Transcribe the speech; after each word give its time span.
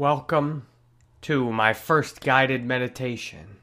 Welcome 0.00 0.66
to 1.20 1.52
my 1.52 1.74
first 1.74 2.22
guided 2.22 2.64
meditation. 2.64 3.58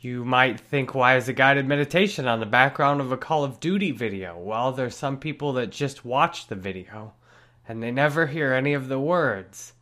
You 0.00 0.24
might 0.24 0.58
think, 0.58 0.92
why 0.92 1.14
is 1.14 1.28
a 1.28 1.32
guided 1.32 1.68
meditation 1.68 2.26
on 2.26 2.40
the 2.40 2.46
background 2.46 3.00
of 3.00 3.12
a 3.12 3.16
Call 3.16 3.44
of 3.44 3.60
Duty 3.60 3.92
video? 3.92 4.36
Well, 4.36 4.72
there's 4.72 4.96
some 4.96 5.20
people 5.20 5.52
that 5.52 5.70
just 5.70 6.04
watch 6.04 6.48
the 6.48 6.56
video 6.56 7.12
and 7.68 7.80
they 7.80 7.92
never 7.92 8.26
hear 8.26 8.52
any 8.52 8.72
of 8.72 8.88
the 8.88 8.98
words. 8.98 9.72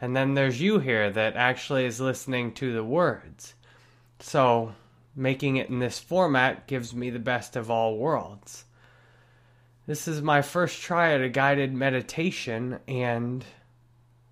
And 0.00 0.16
then 0.16 0.34
there's 0.34 0.60
you 0.60 0.80
here 0.80 1.08
that 1.08 1.36
actually 1.36 1.84
is 1.84 2.00
listening 2.00 2.52
to 2.54 2.72
the 2.72 2.82
words. 2.82 3.54
So, 4.18 4.74
making 5.14 5.54
it 5.54 5.68
in 5.70 5.78
this 5.78 6.00
format 6.00 6.66
gives 6.66 6.96
me 6.96 7.10
the 7.10 7.20
best 7.20 7.54
of 7.54 7.70
all 7.70 7.96
worlds. 7.96 8.64
This 9.86 10.08
is 10.08 10.20
my 10.20 10.42
first 10.42 10.82
try 10.82 11.12
at 11.12 11.20
a 11.20 11.28
guided 11.28 11.72
meditation, 11.72 12.80
and, 12.88 13.44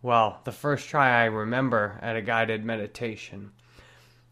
well, 0.04 0.38
the 0.44 0.52
first 0.52 0.90
try 0.90 1.22
I 1.22 1.24
remember 1.24 1.98
at 2.02 2.14
a 2.14 2.20
guided 2.20 2.62
meditation. 2.62 3.52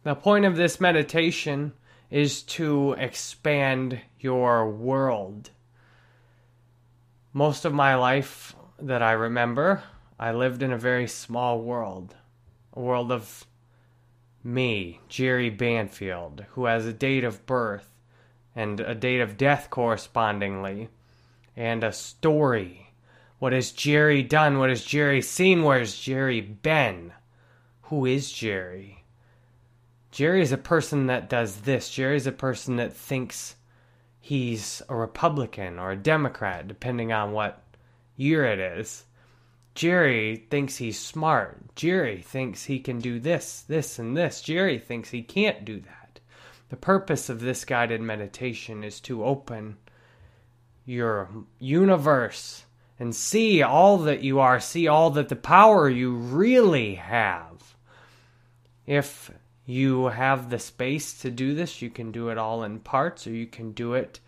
The 0.02 0.14
point 0.14 0.44
of 0.44 0.54
this 0.54 0.78
meditation 0.78 1.72
is 2.10 2.42
to 2.42 2.92
expand 2.98 3.98
your 4.20 4.68
world. 4.68 5.48
Most 7.32 7.64
of 7.64 7.72
my 7.72 7.94
life 7.94 8.54
that 8.80 9.02
I 9.02 9.12
remember, 9.12 9.82
I 10.20 10.32
lived 10.32 10.62
in 10.62 10.74
a 10.74 10.78
very 10.78 11.08
small 11.08 11.62
world. 11.62 12.16
A 12.74 12.80
world 12.80 13.10
of 13.10 13.46
me, 14.44 15.00
Jerry 15.08 15.48
Banfield, 15.48 16.44
who 16.50 16.66
has 16.66 16.84
a 16.84 16.92
date 16.92 17.24
of 17.24 17.46
birth 17.46 17.88
and 18.54 18.78
a 18.78 18.94
date 18.94 19.22
of 19.22 19.38
death 19.38 19.70
correspondingly, 19.70 20.90
and 21.56 21.82
a 21.82 21.94
story. 21.94 22.91
What 23.42 23.52
has 23.52 23.72
Jerry 23.72 24.22
done? 24.22 24.60
What 24.60 24.70
has 24.70 24.84
Jerry 24.84 25.20
seen? 25.20 25.64
Where's 25.64 25.98
Jerry 25.98 26.40
been? 26.40 27.12
Who 27.86 28.06
is 28.06 28.30
Jerry? 28.30 29.02
Jerry 30.12 30.42
is 30.42 30.52
a 30.52 30.56
person 30.56 31.08
that 31.08 31.28
does 31.28 31.62
this. 31.62 31.90
Jerry 31.90 32.14
is 32.14 32.28
a 32.28 32.30
person 32.30 32.76
that 32.76 32.94
thinks 32.94 33.56
he's 34.20 34.80
a 34.88 34.94
Republican 34.94 35.80
or 35.80 35.90
a 35.90 35.96
Democrat, 35.96 36.68
depending 36.68 37.12
on 37.12 37.32
what 37.32 37.64
year 38.14 38.44
it 38.44 38.60
is. 38.60 39.06
Jerry 39.74 40.46
thinks 40.48 40.76
he's 40.76 41.00
smart. 41.00 41.74
Jerry 41.74 42.22
thinks 42.22 42.66
he 42.66 42.78
can 42.78 43.00
do 43.00 43.18
this, 43.18 43.62
this, 43.62 43.98
and 43.98 44.16
this. 44.16 44.40
Jerry 44.40 44.78
thinks 44.78 45.10
he 45.10 45.24
can't 45.24 45.64
do 45.64 45.80
that. 45.80 46.20
The 46.68 46.76
purpose 46.76 47.28
of 47.28 47.40
this 47.40 47.64
guided 47.64 48.02
meditation 48.02 48.84
is 48.84 49.00
to 49.00 49.24
open 49.24 49.78
your 50.86 51.28
universe 51.58 52.66
and 52.98 53.14
see 53.14 53.62
all 53.62 53.98
that 53.98 54.22
you 54.22 54.40
are, 54.40 54.60
see 54.60 54.86
all 54.86 55.10
that 55.10 55.28
the 55.28 55.36
power 55.36 55.88
you 55.88 56.14
really 56.14 56.94
have. 56.96 57.76
If 58.86 59.30
you 59.64 60.06
have 60.06 60.50
the 60.50 60.58
space 60.58 61.20
to 61.20 61.30
do 61.30 61.54
this. 61.54 61.82
You 61.82 61.90
can 61.90 62.12
do 62.12 62.28
it 62.28 62.38
all 62.38 62.64
in 62.64 62.80
parts 62.80 63.26
or 63.26 63.30
you 63.30 63.46
can 63.46 63.72
do 63.72 63.94
it 63.94 64.20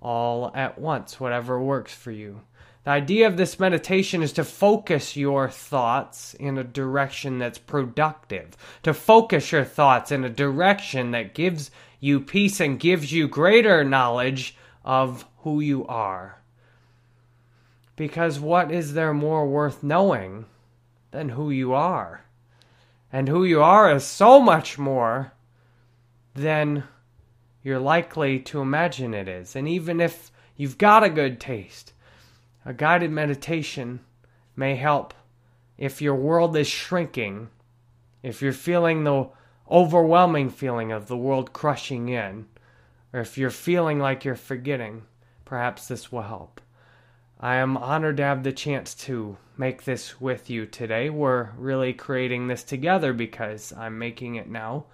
all 0.00 0.50
at 0.54 0.78
once, 0.78 1.20
whatever 1.20 1.62
works 1.62 1.92
for 1.92 2.10
you. 2.10 2.40
The 2.84 2.90
idea 2.92 3.26
of 3.26 3.36
this 3.36 3.60
meditation 3.60 4.22
is 4.22 4.32
to 4.32 4.44
focus 4.44 5.14
your 5.14 5.50
thoughts 5.50 6.32
in 6.34 6.56
a 6.56 6.64
direction 6.64 7.38
that's 7.38 7.58
productive, 7.58 8.56
to 8.82 8.94
focus 8.94 9.52
your 9.52 9.64
thoughts 9.64 10.10
in 10.10 10.24
a 10.24 10.30
direction 10.30 11.10
that 11.10 11.34
gives 11.34 11.70
you 12.00 12.20
peace 12.20 12.58
and 12.58 12.80
gives 12.80 13.12
you 13.12 13.28
greater 13.28 13.84
knowledge 13.84 14.56
of 14.82 15.26
who 15.40 15.60
you 15.60 15.86
are. 15.86 16.39
Because 18.00 18.40
what 18.40 18.72
is 18.72 18.94
there 18.94 19.12
more 19.12 19.46
worth 19.46 19.82
knowing 19.82 20.46
than 21.10 21.28
who 21.28 21.50
you 21.50 21.74
are? 21.74 22.24
and 23.12 23.28
who 23.28 23.44
you 23.44 23.62
are 23.62 23.94
is 23.94 24.04
so 24.04 24.40
much 24.40 24.78
more 24.78 25.32
than 26.34 26.84
you're 27.62 27.80
likely 27.80 28.38
to 28.38 28.60
imagine 28.60 29.14
it 29.14 29.28
is. 29.28 29.56
And 29.56 29.68
even 29.68 30.00
if 30.00 30.30
you've 30.56 30.78
got 30.78 31.04
a 31.04 31.10
good 31.10 31.40
taste, 31.40 31.92
a 32.64 32.72
guided 32.72 33.10
meditation 33.10 34.00
may 34.54 34.76
help 34.76 35.12
if 35.76 36.00
your 36.00 36.14
world 36.14 36.56
is 36.56 36.68
shrinking, 36.68 37.48
if 38.22 38.42
you're 38.42 38.52
feeling 38.52 39.04
the 39.04 39.28
overwhelming 39.70 40.50
feeling 40.50 40.92
of 40.92 41.08
the 41.08 41.16
world 41.16 41.52
crushing 41.52 42.08
in, 42.08 42.46
or 43.12 43.20
if 43.20 43.38
you're 43.38 43.50
feeling 43.50 43.98
like 43.98 44.24
you're 44.24 44.36
forgetting, 44.36 45.02
perhaps 45.44 45.88
this 45.88 46.12
will 46.12 46.22
help. 46.22 46.60
I 47.42 47.56
am 47.56 47.78
honored 47.78 48.18
to 48.18 48.22
have 48.22 48.42
the 48.42 48.52
chance 48.52 48.94
to 49.06 49.38
make 49.56 49.84
this 49.84 50.20
with 50.20 50.50
you 50.50 50.66
today. 50.66 51.08
We're 51.08 51.50
really 51.56 51.94
creating 51.94 52.48
this 52.48 52.62
together 52.62 53.14
because 53.14 53.72
I'm 53.72 53.98
making 53.98 54.34
it 54.34 54.48
now 54.48 54.84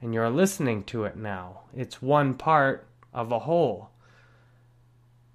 and 0.00 0.12
you're 0.12 0.30
listening 0.30 0.82
to 0.84 1.04
it 1.04 1.16
now. 1.16 1.60
It's 1.76 2.02
one 2.02 2.34
part 2.34 2.86
of 3.12 3.30
a 3.30 3.40
whole. 3.40 3.90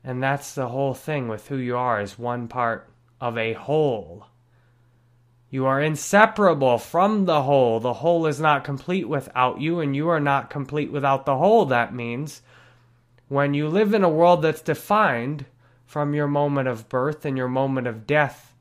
And 0.03 0.21
that's 0.21 0.55
the 0.55 0.67
whole 0.67 0.93
thing 0.93 1.27
with 1.27 1.47
who 1.47 1.57
you 1.57 1.77
are 1.77 2.01
is 2.01 2.19
one 2.19 2.47
part 2.47 2.89
of 3.21 3.37
a 3.37 3.53
whole. 3.53 4.25
You 5.49 5.65
are 5.65 5.79
inseparable 5.79 6.79
from 6.79 7.25
the 7.25 7.43
whole. 7.43 7.79
The 7.79 7.93
whole 7.93 8.25
is 8.25 8.39
not 8.39 8.65
complete 8.65 9.07
without 9.07 9.61
you, 9.61 9.79
and 9.79 9.95
you 9.95 10.09
are 10.09 10.19
not 10.19 10.49
complete 10.49 10.91
without 10.91 11.25
the 11.25 11.37
whole. 11.37 11.65
That 11.65 11.93
means 11.93 12.41
when 13.29 13.53
you 13.53 13.69
live 13.69 13.93
in 13.93 14.03
a 14.03 14.09
world 14.09 14.41
that's 14.41 14.61
defined 14.61 15.45
from 15.87 16.13
your 16.13 16.27
moment 16.27 16.67
of 16.67 16.89
birth 16.89 17.25
and 17.25 17.37
your 17.37 17.47
moment 17.47 17.87
of 17.87 18.05
death. 18.05 18.53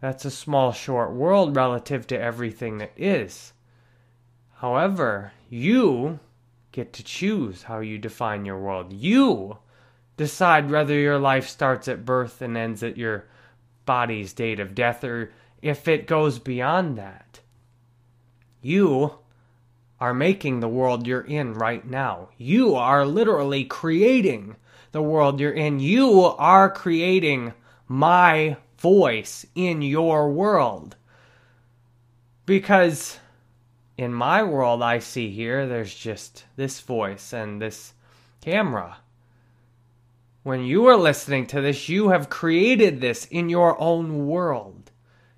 That's 0.00 0.24
a 0.24 0.30
small, 0.30 0.72
short 0.72 1.12
world 1.12 1.56
relative 1.56 2.06
to 2.06 2.18
everything 2.18 2.78
that 2.78 2.92
is. 2.96 3.52
However, 4.54 5.32
you 5.50 6.20
get 6.70 6.92
to 6.94 7.04
choose 7.04 7.64
how 7.64 7.80
you 7.80 7.98
define 7.98 8.44
your 8.44 8.58
world. 8.58 8.92
You 8.92 9.58
decide 10.16 10.70
whether 10.70 10.94
your 10.94 11.18
life 11.18 11.48
starts 11.48 11.88
at 11.88 12.04
birth 12.04 12.40
and 12.40 12.56
ends 12.56 12.82
at 12.84 12.96
your 12.96 13.26
body's 13.84 14.32
date 14.32 14.60
of 14.60 14.74
death 14.74 15.02
or 15.02 15.32
if 15.60 15.88
it 15.88 16.06
goes 16.06 16.38
beyond 16.38 16.96
that. 16.98 17.40
You 18.62 19.18
are 20.00 20.14
making 20.14 20.60
the 20.60 20.68
world 20.68 21.06
you're 21.06 21.22
in 21.22 21.54
right 21.54 21.84
now. 21.84 22.28
You 22.36 22.76
are 22.76 23.04
literally 23.04 23.64
creating 23.64 24.54
the 24.92 25.02
world 25.02 25.40
you're 25.40 25.52
in. 25.52 25.80
You 25.80 26.22
are 26.22 26.70
creating 26.70 27.52
my 27.86 28.56
voice 28.78 29.44
in 29.54 29.82
your 29.82 30.30
world. 30.30 30.96
Because 32.46 33.18
in 33.96 34.12
my 34.12 34.42
world, 34.42 34.82
I 34.82 35.00
see 35.00 35.30
here, 35.30 35.66
there's 35.66 35.94
just 35.94 36.44
this 36.56 36.80
voice 36.80 37.32
and 37.32 37.60
this 37.60 37.92
camera. 38.40 38.98
When 40.44 40.64
you 40.64 40.86
are 40.86 40.96
listening 40.96 41.46
to 41.48 41.60
this, 41.60 41.88
you 41.88 42.08
have 42.08 42.30
created 42.30 43.00
this 43.00 43.26
in 43.26 43.48
your 43.48 43.78
own 43.80 44.26
world. 44.26 44.90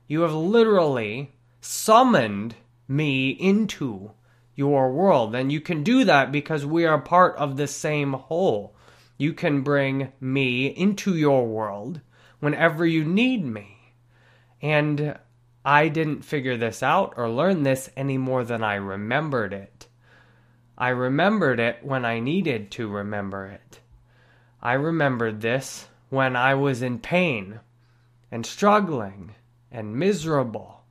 You 0.06 0.20
have 0.20 0.34
literally 0.34 1.32
summoned 1.60 2.54
me 2.86 3.30
into 3.30 4.12
your 4.54 4.92
world. 4.92 5.34
And 5.34 5.50
you 5.50 5.60
can 5.60 5.82
do 5.82 6.04
that 6.04 6.30
because 6.30 6.66
we 6.66 6.84
are 6.84 7.00
part 7.00 7.36
of 7.36 7.56
the 7.56 7.66
same 7.66 8.12
whole. 8.12 8.74
You 9.20 9.34
can 9.34 9.60
bring 9.60 10.14
me 10.18 10.68
into 10.68 11.14
your 11.14 11.46
world 11.46 12.00
whenever 12.38 12.86
you 12.86 13.04
need 13.04 13.44
me. 13.44 13.92
And 14.62 15.18
I 15.62 15.88
didn't 15.88 16.24
figure 16.24 16.56
this 16.56 16.82
out 16.82 17.12
or 17.18 17.28
learn 17.28 17.62
this 17.62 17.90
any 17.98 18.16
more 18.16 18.44
than 18.44 18.64
I 18.64 18.76
remembered 18.76 19.52
it. 19.52 19.88
I 20.78 20.88
remembered 20.88 21.60
it 21.60 21.80
when 21.82 22.06
I 22.06 22.18
needed 22.18 22.70
to 22.70 22.88
remember 22.88 23.44
it. 23.44 23.80
I 24.62 24.72
remembered 24.72 25.42
this 25.42 25.88
when 26.08 26.34
I 26.34 26.54
was 26.54 26.80
in 26.80 26.98
pain 26.98 27.60
and 28.30 28.46
struggling 28.46 29.34
and 29.70 29.96
miserable. 29.96 30.84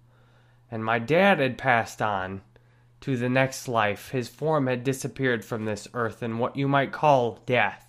And 0.69 0.85
my 0.85 0.99
dad 0.99 1.39
had 1.39 1.57
passed 1.57 1.99
on 1.99 2.43
to 3.01 3.17
the 3.17 3.27
next 3.27 3.67
life. 3.67 4.11
His 4.11 4.29
form 4.29 4.67
had 4.67 4.83
disappeared 4.83 5.43
from 5.43 5.65
this 5.65 5.87
earth 5.95 6.21
in 6.21 6.37
what 6.37 6.55
you 6.55 6.67
might 6.67 6.91
call 6.91 7.39
death. 7.47 7.87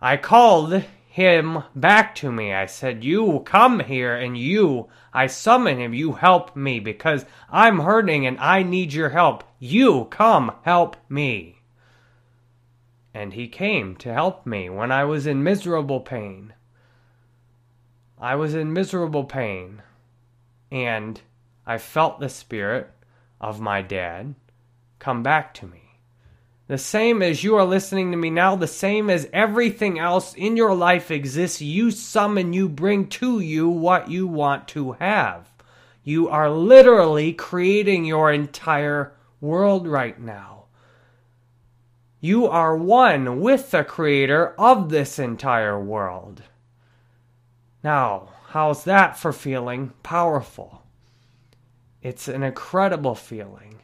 I 0.00 0.16
called 0.16 0.84
him 1.08 1.62
back 1.74 2.14
to 2.16 2.30
me. 2.30 2.52
I 2.52 2.66
said, 2.66 3.02
You 3.02 3.40
come 3.46 3.80
here 3.80 4.14
and 4.14 4.36
you, 4.36 4.88
I 5.14 5.28
summon 5.28 5.78
him. 5.78 5.94
You 5.94 6.12
help 6.12 6.54
me 6.54 6.78
because 6.78 7.24
I'm 7.50 7.80
hurting 7.80 8.26
and 8.26 8.38
I 8.38 8.62
need 8.62 8.92
your 8.92 9.08
help. 9.08 9.42
You 9.58 10.04
come 10.10 10.52
help 10.62 10.96
me. 11.08 11.62
And 13.14 13.32
he 13.32 13.48
came 13.48 13.96
to 13.96 14.12
help 14.12 14.44
me 14.44 14.68
when 14.68 14.92
I 14.92 15.04
was 15.04 15.26
in 15.26 15.42
miserable 15.42 16.00
pain. 16.00 16.52
I 18.20 18.34
was 18.34 18.54
in 18.54 18.74
miserable 18.74 19.24
pain. 19.24 19.80
And 20.70 21.18
I 21.64 21.78
felt 21.78 22.20
the 22.20 22.28
spirit 22.28 22.90
of 23.40 23.58
my 23.58 23.80
dad 23.80 24.34
come 24.98 25.22
back 25.22 25.54
to 25.54 25.66
me. 25.66 25.85
The 26.68 26.78
same 26.78 27.22
as 27.22 27.44
you 27.44 27.54
are 27.56 27.64
listening 27.64 28.10
to 28.10 28.16
me 28.16 28.28
now, 28.28 28.56
the 28.56 28.66
same 28.66 29.08
as 29.08 29.28
everything 29.32 30.00
else 30.00 30.34
in 30.34 30.56
your 30.56 30.74
life 30.74 31.12
exists, 31.12 31.62
you 31.62 31.92
summon, 31.92 32.52
you 32.52 32.68
bring 32.68 33.06
to 33.08 33.38
you 33.38 33.68
what 33.68 34.10
you 34.10 34.26
want 34.26 34.66
to 34.68 34.92
have. 34.92 35.48
You 36.02 36.28
are 36.28 36.50
literally 36.50 37.32
creating 37.32 38.04
your 38.04 38.32
entire 38.32 39.12
world 39.40 39.86
right 39.86 40.20
now. 40.20 40.64
You 42.20 42.46
are 42.46 42.76
one 42.76 43.40
with 43.40 43.70
the 43.70 43.84
creator 43.84 44.54
of 44.58 44.88
this 44.88 45.20
entire 45.20 45.78
world. 45.78 46.42
Now, 47.84 48.30
how's 48.48 48.82
that 48.84 49.16
for 49.16 49.32
feeling 49.32 49.92
powerful? 50.02 50.82
It's 52.02 52.26
an 52.26 52.42
incredible 52.42 53.14
feeling. 53.14 53.82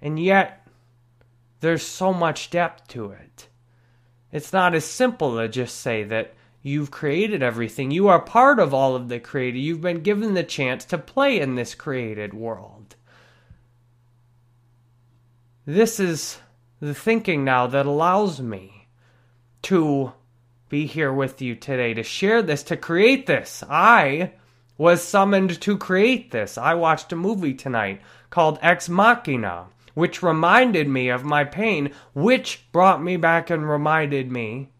And 0.00 0.20
yet, 0.20 0.63
there's 1.64 1.82
so 1.82 2.12
much 2.12 2.50
depth 2.50 2.86
to 2.88 3.10
it. 3.10 3.48
It's 4.30 4.52
not 4.52 4.74
as 4.74 4.84
simple 4.84 5.38
to 5.38 5.48
just 5.48 5.80
say 5.80 6.04
that 6.04 6.34
you've 6.62 6.90
created 6.90 7.42
everything. 7.42 7.90
You 7.90 8.08
are 8.08 8.20
part 8.20 8.58
of 8.58 8.74
all 8.74 8.94
of 8.94 9.08
the 9.08 9.18
created. 9.18 9.60
You've 9.60 9.80
been 9.80 10.02
given 10.02 10.34
the 10.34 10.44
chance 10.44 10.84
to 10.86 10.98
play 10.98 11.40
in 11.40 11.54
this 11.54 11.74
created 11.74 12.34
world. 12.34 12.96
This 15.64 15.98
is 15.98 16.38
the 16.80 16.94
thinking 16.94 17.44
now 17.44 17.66
that 17.68 17.86
allows 17.86 18.40
me 18.40 18.88
to 19.62 20.12
be 20.68 20.86
here 20.86 21.12
with 21.12 21.40
you 21.40 21.54
today, 21.54 21.94
to 21.94 22.02
share 22.02 22.42
this, 22.42 22.62
to 22.64 22.76
create 22.76 23.26
this. 23.26 23.64
I 23.70 24.32
was 24.76 25.02
summoned 25.02 25.60
to 25.62 25.78
create 25.78 26.30
this. 26.30 26.58
I 26.58 26.74
watched 26.74 27.12
a 27.12 27.16
movie 27.16 27.54
tonight 27.54 28.02
called 28.28 28.58
Ex 28.60 28.88
Machina, 28.88 29.66
which 29.94 30.22
reminded 30.22 30.88
me 30.88 31.08
of 31.08 31.24
my 31.24 31.44
pain, 31.44 31.92
which 32.12 32.70
brought 32.72 33.02
me 33.02 33.16
back 33.16 33.50
and 33.50 33.68
reminded 33.68 34.30
me 34.30 34.70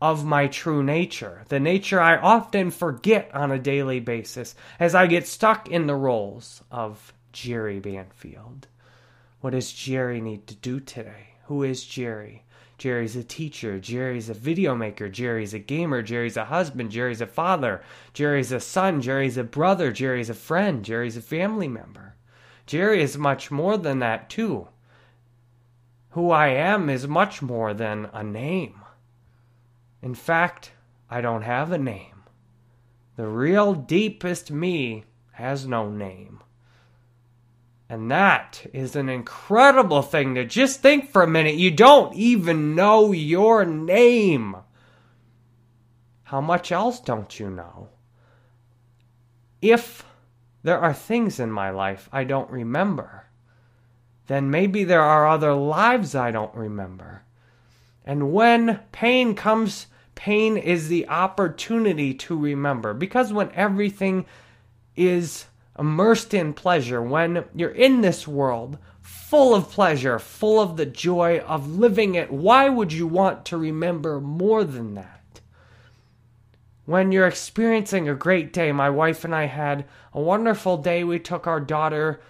of 0.00 0.24
my 0.24 0.46
true 0.46 0.82
nature, 0.82 1.42
the 1.48 1.58
nature 1.58 2.00
I 2.00 2.16
often 2.16 2.70
forget 2.70 3.30
on 3.34 3.50
a 3.50 3.58
daily 3.58 4.00
basis 4.00 4.54
as 4.78 4.94
I 4.94 5.06
get 5.08 5.26
stuck 5.26 5.68
in 5.68 5.86
the 5.86 5.96
roles 5.96 6.62
of 6.70 7.12
Jerry 7.32 7.80
Banfield. 7.80 8.68
What 9.40 9.50
does 9.50 9.72
Jerry 9.72 10.20
need 10.20 10.46
to 10.46 10.54
do 10.54 10.80
today? 10.80 11.34
Who 11.46 11.62
is 11.62 11.84
Jerry? 11.84 12.44
Jerry's 12.76 13.16
a 13.16 13.24
teacher. 13.24 13.80
Jerry's 13.80 14.28
a 14.28 14.34
video 14.34 14.76
maker. 14.76 15.08
Jerry's 15.08 15.52
a 15.52 15.58
gamer. 15.58 16.00
Jerry's 16.00 16.36
a 16.36 16.44
husband. 16.44 16.92
Jerry's 16.92 17.20
a 17.20 17.26
father. 17.26 17.82
Jerry's 18.12 18.52
a 18.52 18.60
son. 18.60 19.02
Jerry's 19.02 19.36
a 19.36 19.42
brother. 19.42 19.90
Jerry's 19.90 20.30
a 20.30 20.34
friend. 20.34 20.84
Jerry's 20.84 21.16
a 21.16 21.22
family 21.22 21.66
member. 21.66 22.14
Jerry 22.68 23.00
is 23.00 23.16
much 23.16 23.50
more 23.50 23.78
than 23.78 24.00
that, 24.00 24.28
too. 24.28 24.68
Who 26.10 26.30
I 26.30 26.48
am 26.48 26.90
is 26.90 27.08
much 27.08 27.40
more 27.40 27.72
than 27.72 28.10
a 28.12 28.22
name. 28.22 28.82
In 30.02 30.14
fact, 30.14 30.72
I 31.08 31.22
don't 31.22 31.42
have 31.42 31.72
a 31.72 31.78
name. 31.78 32.24
The 33.16 33.26
real 33.26 33.72
deepest 33.72 34.50
me 34.50 35.04
has 35.32 35.66
no 35.66 35.88
name. 35.88 36.42
And 37.88 38.10
that 38.10 38.66
is 38.74 38.94
an 38.96 39.08
incredible 39.08 40.02
thing 40.02 40.34
to 40.34 40.44
just 40.44 40.82
think 40.82 41.10
for 41.10 41.22
a 41.22 41.26
minute. 41.26 41.54
You 41.54 41.70
don't 41.70 42.14
even 42.14 42.74
know 42.74 43.12
your 43.12 43.64
name. 43.64 44.56
How 46.24 46.42
much 46.42 46.70
else 46.70 47.00
don't 47.00 47.40
you 47.40 47.48
know? 47.48 47.88
If 49.62 50.04
there 50.62 50.78
are 50.78 50.94
things 50.94 51.38
in 51.38 51.50
my 51.50 51.70
life 51.70 52.08
I 52.12 52.24
don't 52.24 52.50
remember, 52.50 53.26
then 54.26 54.50
maybe 54.50 54.84
there 54.84 55.02
are 55.02 55.26
other 55.26 55.54
lives 55.54 56.14
I 56.14 56.30
don't 56.30 56.54
remember. 56.54 57.22
And 58.04 58.32
when 58.32 58.80
pain 58.92 59.34
comes, 59.34 59.86
pain 60.14 60.56
is 60.56 60.88
the 60.88 61.08
opportunity 61.08 62.14
to 62.14 62.36
remember. 62.36 62.94
Because 62.94 63.32
when 63.32 63.50
everything 63.52 64.26
is 64.96 65.46
immersed 65.78 66.34
in 66.34 66.54
pleasure, 66.54 67.02
when 67.02 67.44
you're 67.54 67.70
in 67.70 68.00
this 68.00 68.26
world 68.26 68.78
full 69.00 69.54
of 69.54 69.70
pleasure, 69.70 70.18
full 70.18 70.60
of 70.60 70.76
the 70.76 70.86
joy 70.86 71.38
of 71.40 71.78
living 71.78 72.14
it, 72.14 72.30
why 72.32 72.68
would 72.68 72.92
you 72.92 73.06
want 73.06 73.44
to 73.44 73.56
remember 73.56 74.20
more 74.20 74.64
than 74.64 74.94
that? 74.94 75.17
When 76.88 77.12
you're 77.12 77.26
experiencing 77.26 78.08
a 78.08 78.14
great 78.14 78.50
day, 78.50 78.72
my 78.72 78.88
wife 78.88 79.22
and 79.22 79.34
I 79.34 79.44
had 79.44 79.84
a 80.14 80.22
wonderful 80.22 80.78
day. 80.78 81.04
We 81.04 81.18
took 81.18 81.46
our 81.46 81.60
daughter, 81.60 82.22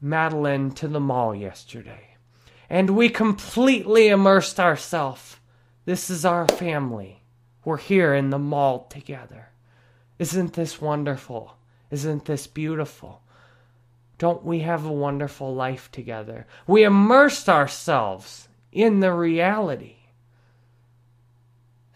Madeline, 0.00 0.70
to 0.76 0.88
the 0.88 1.00
mall 1.00 1.34
yesterday. 1.34 2.16
And 2.70 2.96
we 2.96 3.10
completely 3.10 4.08
immersed 4.08 4.58
ourselves. 4.58 5.36
This 5.84 6.08
is 6.08 6.24
our 6.24 6.48
family. 6.48 7.24
We're 7.62 7.76
here 7.76 8.14
in 8.14 8.30
the 8.30 8.38
mall 8.38 8.86
together. 8.88 9.50
Isn't 10.18 10.54
this 10.54 10.80
wonderful? 10.80 11.58
Isn't 11.90 12.24
this 12.24 12.46
beautiful? 12.46 13.20
Don't 14.16 14.46
we 14.46 14.60
have 14.60 14.86
a 14.86 14.90
wonderful 14.90 15.54
life 15.54 15.92
together? 15.92 16.46
We 16.66 16.84
immersed 16.84 17.50
ourselves 17.50 18.48
in 18.72 19.00
the 19.00 19.12
reality. 19.12 19.95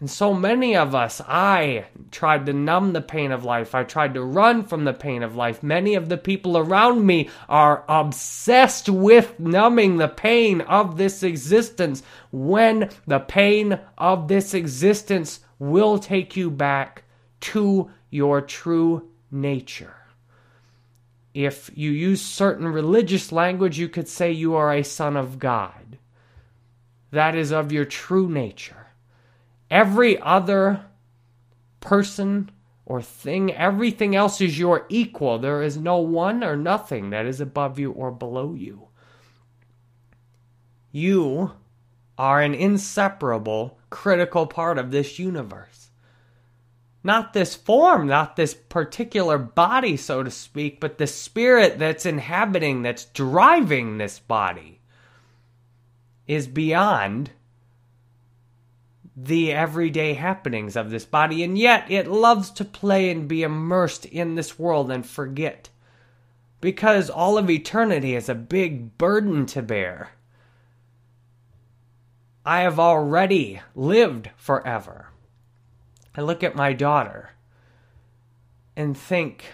And 0.01 0.09
so 0.09 0.33
many 0.33 0.75
of 0.75 0.95
us, 0.95 1.21
I 1.27 1.85
tried 2.09 2.47
to 2.47 2.53
numb 2.53 2.93
the 2.93 3.01
pain 3.01 3.31
of 3.31 3.45
life. 3.45 3.75
I 3.75 3.83
tried 3.83 4.15
to 4.15 4.23
run 4.23 4.63
from 4.63 4.83
the 4.83 4.93
pain 4.93 5.21
of 5.21 5.35
life. 5.35 5.61
Many 5.61 5.93
of 5.93 6.09
the 6.09 6.17
people 6.17 6.57
around 6.57 7.05
me 7.05 7.29
are 7.47 7.85
obsessed 7.87 8.89
with 8.89 9.39
numbing 9.39 9.97
the 9.97 10.07
pain 10.07 10.61
of 10.61 10.97
this 10.97 11.21
existence 11.21 12.01
when 12.31 12.89
the 13.05 13.19
pain 13.19 13.79
of 13.95 14.27
this 14.27 14.55
existence 14.55 15.41
will 15.59 15.99
take 15.99 16.35
you 16.35 16.49
back 16.49 17.03
to 17.41 17.91
your 18.09 18.41
true 18.41 19.07
nature. 19.29 19.95
If 21.35 21.69
you 21.75 21.91
use 21.91 22.23
certain 22.23 22.67
religious 22.67 23.31
language, 23.31 23.77
you 23.77 23.87
could 23.87 24.07
say 24.07 24.31
you 24.31 24.55
are 24.55 24.73
a 24.73 24.83
son 24.83 25.15
of 25.15 25.37
God. 25.37 25.99
That 27.11 27.35
is 27.35 27.51
of 27.51 27.71
your 27.71 27.85
true 27.85 28.27
nature. 28.27 28.80
Every 29.71 30.21
other 30.21 30.85
person 31.79 32.51
or 32.85 33.01
thing, 33.01 33.51
everything 33.53 34.15
else 34.15 34.39
is 34.39 34.59
your 34.59 34.85
equal. 34.89 35.39
There 35.39 35.63
is 35.63 35.77
no 35.77 35.97
one 35.97 36.43
or 36.43 36.55
nothing 36.55 37.09
that 37.09 37.25
is 37.25 37.41
above 37.41 37.79
you 37.79 37.91
or 37.91 38.11
below 38.11 38.53
you. 38.53 38.89
You 40.91 41.53
are 42.17 42.41
an 42.41 42.53
inseparable, 42.53 43.79
critical 43.89 44.45
part 44.45 44.77
of 44.77 44.91
this 44.91 45.17
universe 45.17 45.81
not 47.03 47.33
this 47.33 47.55
form, 47.55 48.07
not 48.07 48.35
this 48.35 48.53
particular 48.53 49.37
body, 49.37 49.97
so 49.97 50.21
to 50.23 50.29
speak, 50.31 50.79
but 50.79 50.97
the 50.97 51.07
spirit 51.07 51.79
that's 51.79 52.05
inhabiting, 52.05 52.83
that's 52.83 53.05
driving 53.05 53.97
this 53.97 54.19
body, 54.19 54.79
is 56.27 56.47
beyond 56.47 57.31
the 59.23 59.51
everyday 59.51 60.13
happenings 60.13 60.75
of 60.75 60.89
this 60.89 61.05
body, 61.05 61.43
and 61.43 61.57
yet 61.57 61.89
it 61.89 62.07
loves 62.07 62.49
to 62.51 62.65
play 62.65 63.11
and 63.11 63.27
be 63.27 63.43
immersed 63.43 64.05
in 64.05 64.35
this 64.35 64.57
world 64.57 64.89
and 64.89 65.05
forget. 65.05 65.69
Because 66.59 67.09
all 67.09 67.37
of 67.37 67.49
eternity 67.49 68.15
is 68.15 68.29
a 68.29 68.35
big 68.35 68.97
burden 68.97 69.45
to 69.47 69.61
bear. 69.61 70.11
I 72.45 72.61
have 72.61 72.79
already 72.79 73.61
lived 73.75 74.29
forever. 74.35 75.09
I 76.15 76.21
look 76.21 76.43
at 76.43 76.55
my 76.55 76.73
daughter 76.73 77.31
and 78.75 78.97
think 78.97 79.53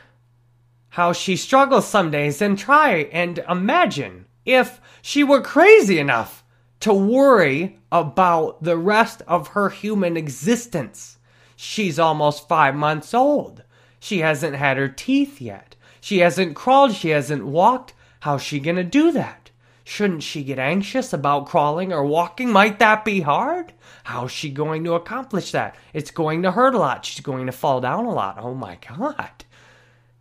how 0.89 1.11
she 1.13 1.35
struggles 1.35 1.87
some 1.87 2.09
days 2.09 2.41
and 2.41 2.57
try 2.57 3.09
and 3.11 3.39
imagine 3.49 4.25
if 4.45 4.79
she 5.01 5.23
were 5.23 5.41
crazy 5.41 5.99
enough 5.99 6.43
to 6.79 6.93
worry 6.93 7.79
about 7.91 8.63
the 8.63 8.77
rest 8.77 9.21
of 9.27 9.49
her 9.49 9.69
human 9.69 10.17
existence. 10.17 11.17
She's 11.55 11.97
almost 11.99 12.47
five 12.47 12.75
months 12.75 13.13
old. 13.13 13.63
She 13.99 14.19
hasn't 14.19 14.55
had 14.55 14.77
her 14.77 14.89
teeth 14.89 15.41
yet. 15.41 15.75
She 15.99 16.19
hasn't 16.19 16.55
crawled. 16.55 16.93
She 16.93 17.09
hasn't 17.09 17.45
walked. 17.45 17.93
How's 18.21 18.43
she 18.43 18.59
gonna 18.59 18.83
do 18.83 19.11
that? 19.11 19.47
Shouldn't 19.83 20.23
she 20.23 20.43
get 20.43 20.59
anxious 20.59 21.13
about 21.13 21.47
crawling 21.47 21.93
or 21.93 22.05
walking? 22.05 22.51
Might 22.51 22.77
that 22.79 23.05
be 23.05 23.21
hard? 23.21 23.71
How's 24.03 24.31
she 24.31 24.49
going 24.49 24.83
to 24.83 24.95
accomplish 24.95 25.51
that? 25.53 25.77
It's 25.93 26.11
going 26.11 26.43
to 26.43 26.51
hurt 26.51 26.75
a 26.75 26.77
lot. 26.77 27.05
She's 27.05 27.21
going 27.21 27.45
to 27.45 27.53
fall 27.53 27.79
down 27.79 28.03
a 28.03 28.13
lot. 28.13 28.37
Oh 28.37 28.53
my 28.53 28.77
God. 28.85 29.45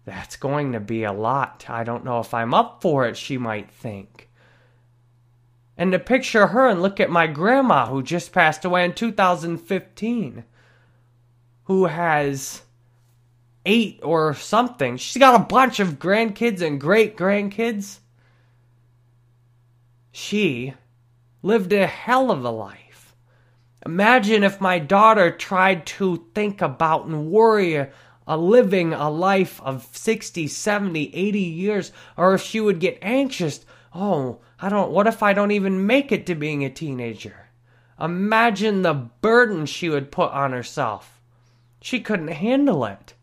That's 0.04 0.36
going 0.36 0.72
to 0.72 0.80
be 0.80 1.02
a 1.02 1.12
lot. 1.12 1.66
I 1.68 1.82
don't 1.82 2.04
know 2.04 2.20
if 2.20 2.32
I'm 2.32 2.54
up 2.54 2.80
for 2.80 3.08
it, 3.08 3.16
she 3.16 3.38
might 3.38 3.68
think. 3.70 4.25
And 5.78 5.92
to 5.92 5.99
picture 5.99 6.49
her 6.49 6.66
and 6.66 6.80
look 6.80 7.00
at 7.00 7.11
my 7.11 7.26
grandma 7.26 7.87
who 7.87 8.02
just 8.02 8.33
passed 8.33 8.64
away 8.64 8.85
in 8.85 8.95
2015, 8.95 10.45
who 11.64 11.85
has 11.87 12.62
eight 13.66 14.00
or 14.02 14.33
something. 14.33 14.97
She's 14.97 15.21
got 15.21 15.38
a 15.38 15.45
bunch 15.45 15.80
of 15.80 15.99
grandkids 15.99 16.62
and 16.62 16.80
great 16.80 17.16
grandkids. 17.16 17.99
She 20.12 20.73
lived 21.42 21.73
a 21.73 21.87
hell 21.87 22.30
of 22.30 22.45
a 22.45 22.50
life. 22.50 23.14
Imagine 23.85 24.42
if 24.42 24.61
my 24.61 24.78
daughter 24.78 25.30
tried 25.30 25.87
to 25.87 26.26
think 26.35 26.62
about 26.62 27.06
and 27.06 27.30
worry 27.30 27.87
a 28.26 28.37
living 28.37 28.92
a 28.92 29.09
life 29.09 29.61
of 29.62 29.87
60, 29.92 30.49
70, 30.49 31.14
80 31.14 31.38
years, 31.38 31.92
or 32.16 32.35
if 32.35 32.42
she 32.42 32.61
would 32.61 32.80
get 32.80 32.99
anxious. 33.02 33.64
Oh, 33.95 34.40
I 34.58 34.68
don't, 34.68 34.90
what 34.90 35.06
if 35.06 35.22
I 35.22 35.32
don't 35.32 35.50
even 35.50 35.86
make 35.86 36.12
it 36.12 36.26
to 36.26 36.34
being 36.34 36.64
a 36.64 36.70
teenager? 36.70 37.48
Imagine 38.00 38.82
the 38.82 38.94
burden 38.94 39.66
she 39.66 39.88
would 39.88 40.10
put 40.10 40.30
on 40.32 40.52
herself. 40.52 41.20
She 41.80 42.00
couldn't 42.00 42.28
handle 42.28 42.84
it. 42.84 43.14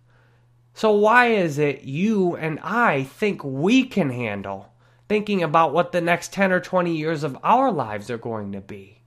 So, 0.73 0.91
why 0.91 1.27
is 1.27 1.59
it 1.59 1.83
you 1.83 2.35
and 2.35 2.59
I 2.61 3.03
think 3.03 3.43
we 3.43 3.83
can 3.83 4.09
handle 4.09 4.73
thinking 5.07 5.43
about 5.43 5.73
what 5.73 5.91
the 5.91 6.01
next 6.01 6.33
10 6.33 6.51
or 6.51 6.59
20 6.59 6.95
years 6.95 7.23
of 7.23 7.37
our 7.43 7.71
lives 7.71 8.09
are 8.09 8.17
going 8.17 8.51
to 8.53 8.61
be? 8.61 9.03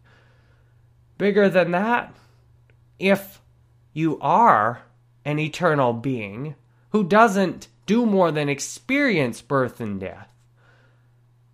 Bigger 1.18 1.48
than 1.48 1.72
that, 1.72 2.14
if 2.98 3.40
you 3.92 4.18
are 4.20 4.82
an 5.24 5.38
eternal 5.38 5.92
being 5.92 6.54
who 6.90 7.02
doesn't 7.02 7.68
do 7.86 8.06
more 8.06 8.30
than 8.30 8.48
experience 8.48 9.40
birth 9.40 9.80
and 9.80 9.98
death, 9.98 10.28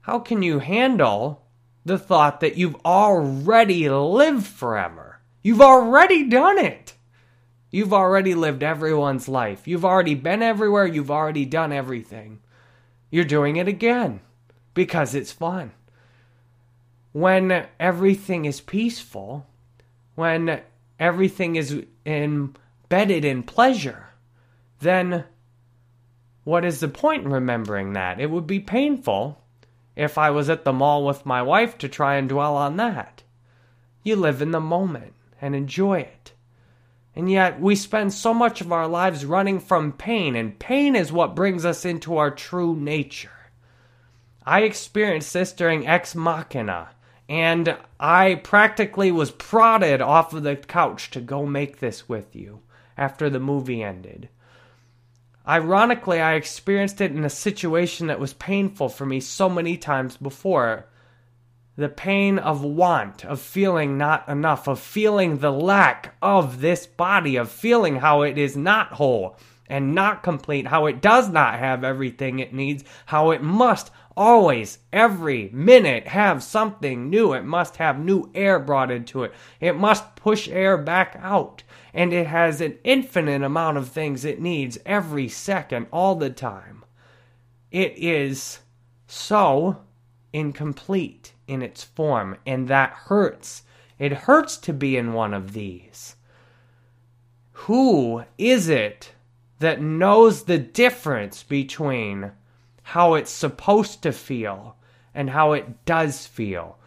how 0.02 0.18
can 0.18 0.42
you 0.42 0.59
handle 0.59 1.47
the 1.85 1.99
thought 1.99 2.40
that 2.40 2.56
you've 2.56 2.76
already 2.85 3.88
lived 3.88 4.47
forever? 4.47 5.21
You've 5.42 5.61
already 5.61 6.28
done 6.28 6.59
it. 6.59 6.94
You've 7.71 7.92
already 7.92 8.35
lived 8.35 8.62
everyone's 8.62 9.28
life. 9.28 9.66
You've 9.66 9.85
already 9.85 10.14
been 10.14 10.42
everywhere. 10.42 10.87
You've 10.87 11.11
already 11.11 11.44
done 11.44 11.73
everything. 11.73 12.40
You're 13.11 13.25
doing 13.25 13.56
it 13.56 13.68
again 13.68 14.21
because 14.75 15.14
it's 15.14 15.32
fun. 15.32 15.73
When 17.12 17.66
everything 17.78 18.44
is 18.44 18.61
peaceful, 18.61 19.47
when 20.14 20.62
everything 20.99 21.56
is 21.56 21.85
embedded 22.04 23.25
in 23.25 23.42
pleasure, 23.42 24.09
then 24.80 25.25
what 26.44 26.64
is 26.64 26.80
the 26.80 26.88
point 26.88 27.25
in 27.25 27.30
remembering 27.30 27.92
that? 27.92 28.21
It 28.21 28.30
would 28.30 28.47
be 28.47 28.61
painful 28.61 29.41
if 29.96 30.16
I 30.18 30.30
was 30.30 30.49
at 30.49 30.64
the 30.64 30.72
mall 30.72 31.04
with 31.04 31.26
my 31.26 31.42
wife 31.42 31.76
to 31.78 31.88
try 31.88 32.16
and 32.16 32.28
dwell 32.28 32.56
on 32.56 32.76
that. 32.76 33.22
You 34.02 34.16
live 34.16 34.42
in 34.42 34.50
the 34.50 34.61
moment 34.61 35.14
and 35.40 35.54
enjoy 35.54 36.00
it. 36.00 36.32
And 37.14 37.30
yet, 37.30 37.61
we 37.61 37.76
spend 37.76 38.12
so 38.12 38.32
much 38.32 38.61
of 38.61 38.72
our 38.72 38.88
lives 38.88 39.25
running 39.25 39.61
from 39.61 39.92
pain, 39.92 40.34
and 40.34 40.58
pain 40.58 40.96
is 40.96 41.12
what 41.12 41.37
brings 41.37 41.64
us 41.64 41.84
into 41.84 42.16
our 42.16 42.30
true 42.30 42.75
nature. 42.75 43.50
I 44.46 44.62
experienced 44.62 45.32
this 45.34 45.52
during 45.52 45.87
Ex 45.87 46.14
Machina, 46.14 46.90
and 47.28 47.76
I 48.00 48.37
practically 48.37 49.12
was 49.12 49.30
prodded 49.30 50.00
off 50.00 50.32
of 50.32 50.42
the 50.42 50.56
couch 50.56 51.11
to 51.11 51.20
go 51.20 51.44
make 51.44 51.78
this 51.78 52.08
with 52.08 52.34
you 52.34 52.61
after 52.96 53.28
the 53.28 53.40
movie 53.40 53.82
ended. 53.82 54.28
Ironically, 55.46 56.20
I 56.20 56.34
experienced 56.34 57.00
it 57.00 57.11
in 57.11 57.25
a 57.25 57.30
situation 57.30 58.06
that 58.06 58.20
was 58.20 58.34
painful 58.34 58.88
for 58.88 59.04
me 59.04 59.18
so 59.20 59.49
many 59.49 59.76
times 59.76 60.16
before 60.16 60.87
the 61.76 61.88
pain 61.88 62.38
of 62.38 62.62
want, 62.62 63.25
of 63.25 63.40
feeling 63.40 63.99
not 63.99 64.28
enough, 64.28 64.68
of 64.68 64.78
feeling 64.78 65.38
the 65.38 65.50
lack 65.50 66.14
of 66.22 66.61
this 66.61 66.87
body, 66.87 67.37
of 67.37 67.50
feeling 67.50 67.96
how 67.96 68.22
it 68.22 68.38
is 68.38 68.56
not 68.56 68.92
whole 68.92 69.37
and 69.68 69.94
not 69.94 70.22
complete, 70.22 70.66
how 70.66 70.87
it 70.87 71.00
does 71.00 71.30
not 71.30 71.58
have 71.58 71.82
everything 71.82 72.38
it 72.38 72.52
needs, 72.52 72.84
how 73.06 73.30
it 73.30 73.42
must 73.42 73.90
always, 74.16 74.78
every 74.92 75.49
minute, 75.52 76.06
have 76.08 76.42
something 76.42 77.08
new. 77.08 77.32
It 77.32 77.44
must 77.44 77.76
have 77.76 77.99
new 77.99 78.30
air 78.34 78.58
brought 78.58 78.90
into 78.90 79.25
it. 79.25 79.32
It 79.61 79.75
must 79.75 80.14
push 80.14 80.49
air 80.49 80.76
back 80.76 81.16
out. 81.20 81.62
And 81.94 82.12
it 82.12 82.26
has 82.26 82.61
an 82.61 82.78
infinite 82.84 83.42
amount 83.42 83.76
of 83.76 83.88
things 83.88 84.25
it 84.25 84.40
needs 84.40 84.78
every 84.87 85.28
second, 85.28 85.87
all 85.92 86.14
the 86.14 86.30
time. 86.30 86.84
It 87.70 87.94
is 87.96 88.61
so 89.06 89.78
incomplete 90.32 91.32
in 91.46 91.62
its 91.62 91.84
form, 91.84 92.37
and 92.46 92.68
that 92.68 92.92
hurts. 92.92 93.62
It 93.99 94.12
hurts 94.12 94.56
to 94.58 94.72
be 94.72 94.96
in 94.96 95.12
one 95.12 95.34
of 95.34 95.52
these. 95.52 96.16
Who 97.52 98.25
is 98.38 98.68
it 98.68 99.12
that 99.58 99.80
knows 99.80 100.44
the 100.44 100.58
difference 100.58 101.42
between 101.42 102.32
how 102.82 103.14
it's 103.14 103.30
supposed 103.30 104.02
to 104.02 104.12
feel 104.12 104.76
and 105.14 105.30
how 105.30 105.52
it 105.52 105.84
does 105.84 106.26
feel? 106.26 106.78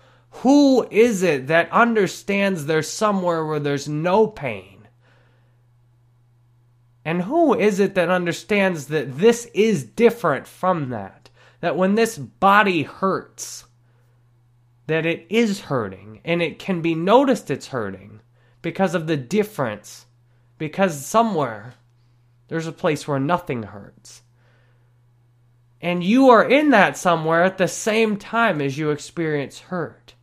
Who 0.41 0.85
is 0.91 1.24
it 1.24 1.47
that 1.47 1.71
understands 1.71 2.65
there's 2.65 2.89
somewhere 2.89 3.45
where 3.45 3.59
there's 3.59 3.88
no 3.88 4.27
pain? 4.27 4.75
And 7.05 7.21
who 7.21 7.53
is 7.53 7.79
it 7.79 7.93
that 7.93 8.09
understands 8.09 8.88
that 8.88 9.19
this 9.19 9.45
is 9.53 9.83
different 9.83 10.47
from 10.47 10.89
that? 10.89 11.29
That 11.62 11.77
when 11.77 11.93
this 11.93 12.17
body 12.17 12.81
hurts, 12.81 13.65
that 14.88 15.05
it 15.05 15.27
is 15.29 15.62
hurting 15.62 16.21
and 16.25 16.41
it 16.41 16.57
can 16.57 16.81
be 16.81 16.95
noticed 16.95 17.51
it's 17.51 17.67
hurting 17.67 18.21
because 18.63 18.95
of 18.95 19.05
the 19.05 19.17
difference. 19.17 20.07
Because 20.57 21.05
somewhere 21.05 21.75
there's 22.47 22.67
a 22.67 22.71
place 22.71 23.07
where 23.07 23.19
nothing 23.19 23.63
hurts. 23.63 24.24
And 25.81 26.03
you 26.03 26.29
are 26.29 26.43
in 26.43 26.71
that 26.71 26.97
somewhere 26.97 27.43
at 27.43 27.59
the 27.59 27.67
same 27.67 28.17
time 28.17 28.62
as 28.62 28.79
you 28.79 28.89
experience 28.89 29.59
hurt. 29.59 30.14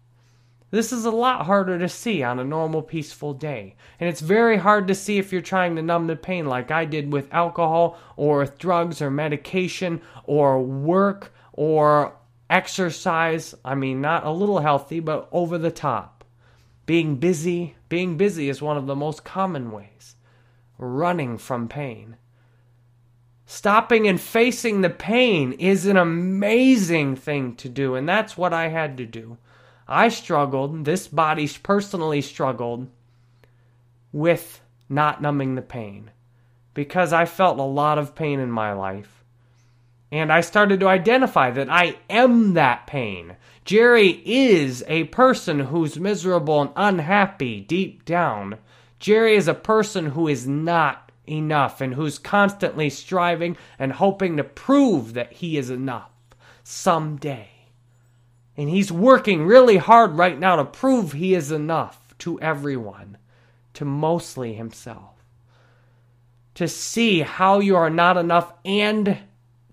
This 0.73 0.91
is 0.91 1.05
a 1.05 1.11
lot 1.11 1.45
harder 1.45 1.79
to 1.79 1.89
see 1.89 2.23
on 2.23 2.39
a 2.39 2.45
normal, 2.45 2.81
peaceful 2.81 3.35
day. 3.35 3.77
And 4.01 4.09
it's 4.09 4.23
very 4.23 4.57
hard 4.57 4.89
to 4.89 4.95
see 4.95 5.19
if 5.19 5.31
you're 5.31 5.43
trying 5.43 5.77
to 5.77 5.83
numb 5.83 6.07
the 6.07 6.17
pain 6.17 6.47
like 6.47 6.71
I 6.71 6.87
did 6.87 7.13
with 7.13 7.33
alcohol 7.33 7.99
or 8.17 8.39
with 8.39 8.57
drugs 8.57 9.03
or 9.03 9.11
medication 9.11 10.01
or 10.25 10.63
work 10.63 11.35
or 11.53 12.17
exercise. 12.49 13.55
I 13.63 13.75
mean, 13.75 14.01
not 14.01 14.25
a 14.25 14.31
little 14.31 14.61
healthy, 14.61 14.99
but 14.99 15.29
over 15.31 15.59
the 15.59 15.71
top. 15.71 16.25
Being 16.87 17.17
busy. 17.17 17.77
Being 17.91 18.17
busy 18.17 18.49
is 18.49 18.63
one 18.63 18.79
of 18.79 18.87
the 18.87 18.97
most 18.97 19.25
common 19.25 19.73
ways. 19.73 20.17
Running 20.79 21.37
from 21.37 21.69
pain. 21.69 22.17
Stopping 23.45 24.09
and 24.09 24.19
facing 24.19 24.81
the 24.81 24.89
pain 24.89 25.53
is 25.53 25.85
an 25.85 25.99
amazing 25.99 27.17
thing 27.17 27.57
to 27.57 27.69
do, 27.69 27.95
and 27.95 28.09
that's 28.09 28.39
what 28.39 28.55
I 28.55 28.69
had 28.69 28.97
to 28.97 29.05
do. 29.05 29.37
I 29.87 30.09
struggled, 30.09 30.85
this 30.85 31.09
body 31.09 31.49
personally 31.63 32.21
struggled 32.21 32.89
with 34.13 34.61
not 34.89 35.23
numbing 35.23 35.55
the 35.55 35.63
pain 35.63 36.11
because 36.75 37.13
I 37.13 37.25
felt 37.25 37.59
a 37.59 37.63
lot 37.63 37.99
of 37.99 38.15
pain 38.15 38.41
in 38.41 38.51
my 38.51 38.73
life. 38.73 39.25
And 40.11 40.31
I 40.33 40.43
started 40.43 40.81
to 40.81 40.89
identify 40.89 41.51
that 41.53 41.71
I 41.71 41.97
am 42.11 42.55
that 42.55 42.87
pain. 42.87 43.37
Jerry 43.65 44.23
is 44.27 44.85
a 44.87 45.05
person 45.05 45.59
who's 45.61 45.99
miserable 45.99 46.61
and 46.61 46.71
unhappy 46.77 47.61
deep 47.61 48.05
down. 48.05 48.59
Jerry 48.99 49.37
is 49.37 49.49
a 49.49 49.55
person 49.55 50.07
who 50.07 50.29
is 50.29 50.47
not 50.47 51.11
enough 51.27 51.81
and 51.81 51.95
who's 51.95 52.19
constantly 52.19 52.91
striving 52.91 53.57
and 53.79 53.93
hoping 53.93 54.37
to 54.37 54.45
prove 54.45 55.15
that 55.15 55.33
he 55.33 55.57
is 55.57 55.71
enough 55.71 56.11
someday. 56.63 57.52
And 58.57 58.69
he's 58.69 58.93
working 58.93 59.47
really 59.47 59.79
hard 59.79 60.13
right 60.13 60.39
now 60.39 60.57
to 60.57 60.65
prove 60.65 61.13
he 61.13 61.35
is 61.35 61.51
enough 61.51 62.15
to 62.19 62.41
everyone, 62.41 63.19
to 63.75 63.85
mostly 63.85 64.55
himself. 64.55 65.25
To 66.57 66.69
see 66.69 67.21
how 67.21 67.61
you 67.61 67.77
are 67.77 67.91
not 67.91 68.17
enough 68.17 68.53
and 68.65 69.19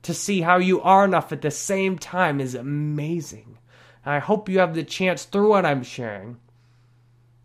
to 0.01 0.13
see 0.13 0.41
how 0.41 0.57
you 0.57 0.81
are 0.81 1.03
enough 1.03 1.31
at 1.31 1.41
the 1.41 1.51
same 1.51 1.97
time 1.97 2.39
is 2.39 2.55
amazing. 2.55 3.57
I 4.05 4.19
hope 4.19 4.47
you 4.47 4.59
have 4.59 4.73
the 4.73 4.83
chance 4.83 5.25
through 5.25 5.49
what 5.49 5.65
I'm 5.65 5.83
sharing 5.83 6.37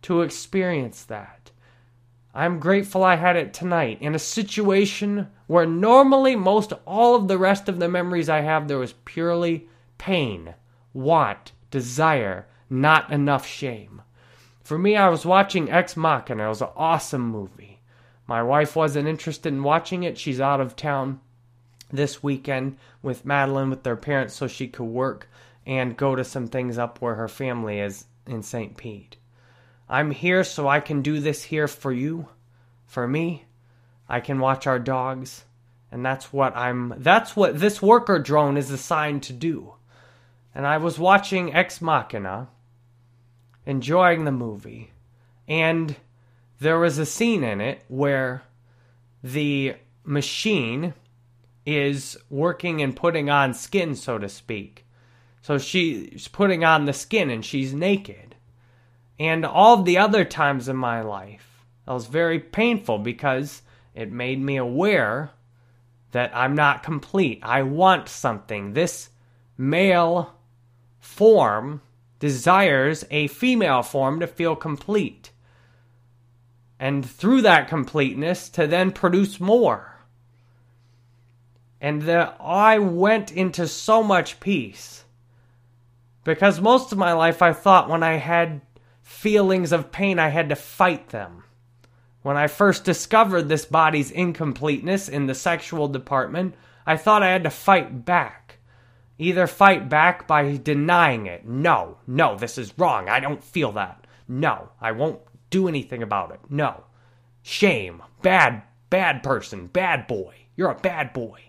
to 0.02 0.22
experience 0.22 1.04
that. 1.04 1.50
I'm 2.34 2.58
grateful 2.58 3.04
I 3.04 3.16
had 3.16 3.36
it 3.36 3.54
tonight 3.54 3.98
in 4.00 4.14
a 4.14 4.18
situation 4.18 5.28
where 5.46 5.66
normally 5.66 6.36
most 6.36 6.72
all 6.86 7.14
of 7.14 7.28
the 7.28 7.38
rest 7.38 7.68
of 7.68 7.78
the 7.78 7.88
memories 7.88 8.28
I 8.28 8.40
have 8.40 8.66
there 8.66 8.78
was 8.78 8.92
purely 9.04 9.68
pain, 9.98 10.54
want, 10.94 11.52
desire, 11.70 12.46
not 12.70 13.12
enough 13.12 13.46
shame. 13.46 14.00
For 14.62 14.78
me, 14.78 14.96
I 14.96 15.10
was 15.10 15.26
watching 15.26 15.70
Ex 15.70 15.96
Machina. 15.96 16.46
It 16.46 16.48
was 16.48 16.62
an 16.62 16.68
awesome 16.74 17.28
movie. 17.28 17.80
My 18.26 18.42
wife 18.42 18.74
wasn't 18.74 19.08
interested 19.08 19.52
in 19.52 19.62
watching 19.62 20.04
it. 20.04 20.16
She's 20.16 20.40
out 20.40 20.60
of 20.60 20.74
town 20.74 21.20
this 21.92 22.22
weekend 22.22 22.78
with 23.02 23.26
Madeline 23.26 23.68
with 23.68 23.82
their 23.82 23.96
parents 23.96 24.34
so 24.34 24.46
she 24.46 24.68
could 24.68 24.84
work 24.84 25.28
and 25.66 25.96
go 25.96 26.14
to 26.14 26.24
some 26.24 26.46
things 26.46 26.78
up 26.78 27.00
where 27.00 27.14
her 27.16 27.28
family 27.28 27.80
is 27.80 28.06
in 28.26 28.42
St. 28.42 28.76
Pete. 28.76 29.16
I'm 29.88 30.10
here 30.10 30.44
so 30.44 30.66
I 30.66 30.80
can 30.80 31.02
do 31.02 31.20
this 31.20 31.44
here 31.44 31.68
for 31.68 31.92
you, 31.92 32.28
for 32.86 33.06
me. 33.06 33.44
I 34.08 34.20
can 34.20 34.38
watch 34.38 34.66
our 34.66 34.78
dogs, 34.78 35.44
and 35.92 36.04
that's 36.04 36.32
what 36.32 36.56
I'm 36.56 36.94
that's 36.98 37.36
what 37.36 37.60
this 37.60 37.82
worker 37.82 38.18
drone 38.18 38.56
is 38.56 38.70
assigned 38.70 39.22
to 39.24 39.32
do. 39.32 39.74
And 40.54 40.66
I 40.66 40.78
was 40.78 40.98
watching 40.98 41.54
Ex 41.54 41.80
Machina, 41.80 42.48
enjoying 43.66 44.24
the 44.24 44.32
movie. 44.32 44.92
And 45.48 45.96
there 46.60 46.78
was 46.78 46.98
a 46.98 47.06
scene 47.06 47.42
in 47.42 47.60
it 47.60 47.82
where 47.88 48.42
the 49.22 49.74
machine 50.04 50.94
is 51.66 52.16
working 52.30 52.82
and 52.82 52.94
putting 52.94 53.30
on 53.30 53.54
skin, 53.54 53.94
so 53.94 54.18
to 54.18 54.28
speak. 54.28 54.86
So 55.42 55.58
she's 55.58 56.28
putting 56.28 56.64
on 56.64 56.84
the 56.84 56.92
skin 56.92 57.30
and 57.30 57.44
she's 57.44 57.74
naked. 57.74 58.36
And 59.18 59.44
all 59.44 59.82
the 59.82 59.98
other 59.98 60.24
times 60.24 60.68
in 60.68 60.76
my 60.76 61.02
life, 61.02 61.64
that 61.86 61.92
was 61.92 62.06
very 62.06 62.38
painful 62.38 62.98
because 62.98 63.62
it 63.94 64.10
made 64.10 64.40
me 64.40 64.56
aware 64.56 65.30
that 66.12 66.34
I'm 66.34 66.54
not 66.54 66.82
complete. 66.82 67.40
I 67.42 67.62
want 67.62 68.08
something. 68.08 68.72
This 68.72 69.10
male 69.58 70.34
form 71.04 71.82
desires 72.18 73.04
a 73.10 73.26
female 73.26 73.82
form 73.82 74.18
to 74.20 74.26
feel 74.26 74.56
complete. 74.56 75.30
And 76.80 77.08
through 77.08 77.42
that 77.42 77.68
completeness, 77.68 78.48
to 78.50 78.66
then 78.66 78.90
produce 78.90 79.38
more. 79.38 79.98
And 81.80 82.02
that 82.02 82.36
I 82.40 82.78
went 82.78 83.30
into 83.30 83.68
so 83.68 84.02
much 84.02 84.40
peace. 84.40 85.04
Because 86.24 86.60
most 86.60 86.90
of 86.90 86.98
my 86.98 87.12
life 87.12 87.42
I 87.42 87.52
thought 87.52 87.90
when 87.90 88.02
I 88.02 88.14
had 88.14 88.62
feelings 89.02 89.72
of 89.72 89.92
pain, 89.92 90.18
I 90.18 90.30
had 90.30 90.48
to 90.48 90.56
fight 90.56 91.10
them. 91.10 91.44
When 92.22 92.38
I 92.38 92.46
first 92.46 92.84
discovered 92.84 93.48
this 93.48 93.66
body's 93.66 94.10
incompleteness 94.10 95.10
in 95.10 95.26
the 95.26 95.34
sexual 95.34 95.86
department, 95.86 96.54
I 96.86 96.96
thought 96.96 97.22
I 97.22 97.28
had 97.28 97.44
to 97.44 97.50
fight 97.50 98.06
back. 98.06 98.43
Either 99.18 99.46
fight 99.46 99.88
back 99.88 100.26
by 100.26 100.56
denying 100.56 101.26
it. 101.26 101.46
No, 101.46 101.98
no, 102.06 102.36
this 102.36 102.58
is 102.58 102.76
wrong. 102.76 103.08
I 103.08 103.20
don't 103.20 103.44
feel 103.44 103.72
that. 103.72 104.06
No, 104.26 104.70
I 104.80 104.92
won't 104.92 105.20
do 105.50 105.68
anything 105.68 106.02
about 106.02 106.32
it. 106.32 106.40
No. 106.48 106.84
Shame. 107.42 108.02
Bad, 108.22 108.62
bad 108.90 109.22
person. 109.22 109.66
Bad 109.68 110.06
boy. 110.06 110.34
You're 110.56 110.70
a 110.70 110.80
bad 110.80 111.12
boy. 111.12 111.40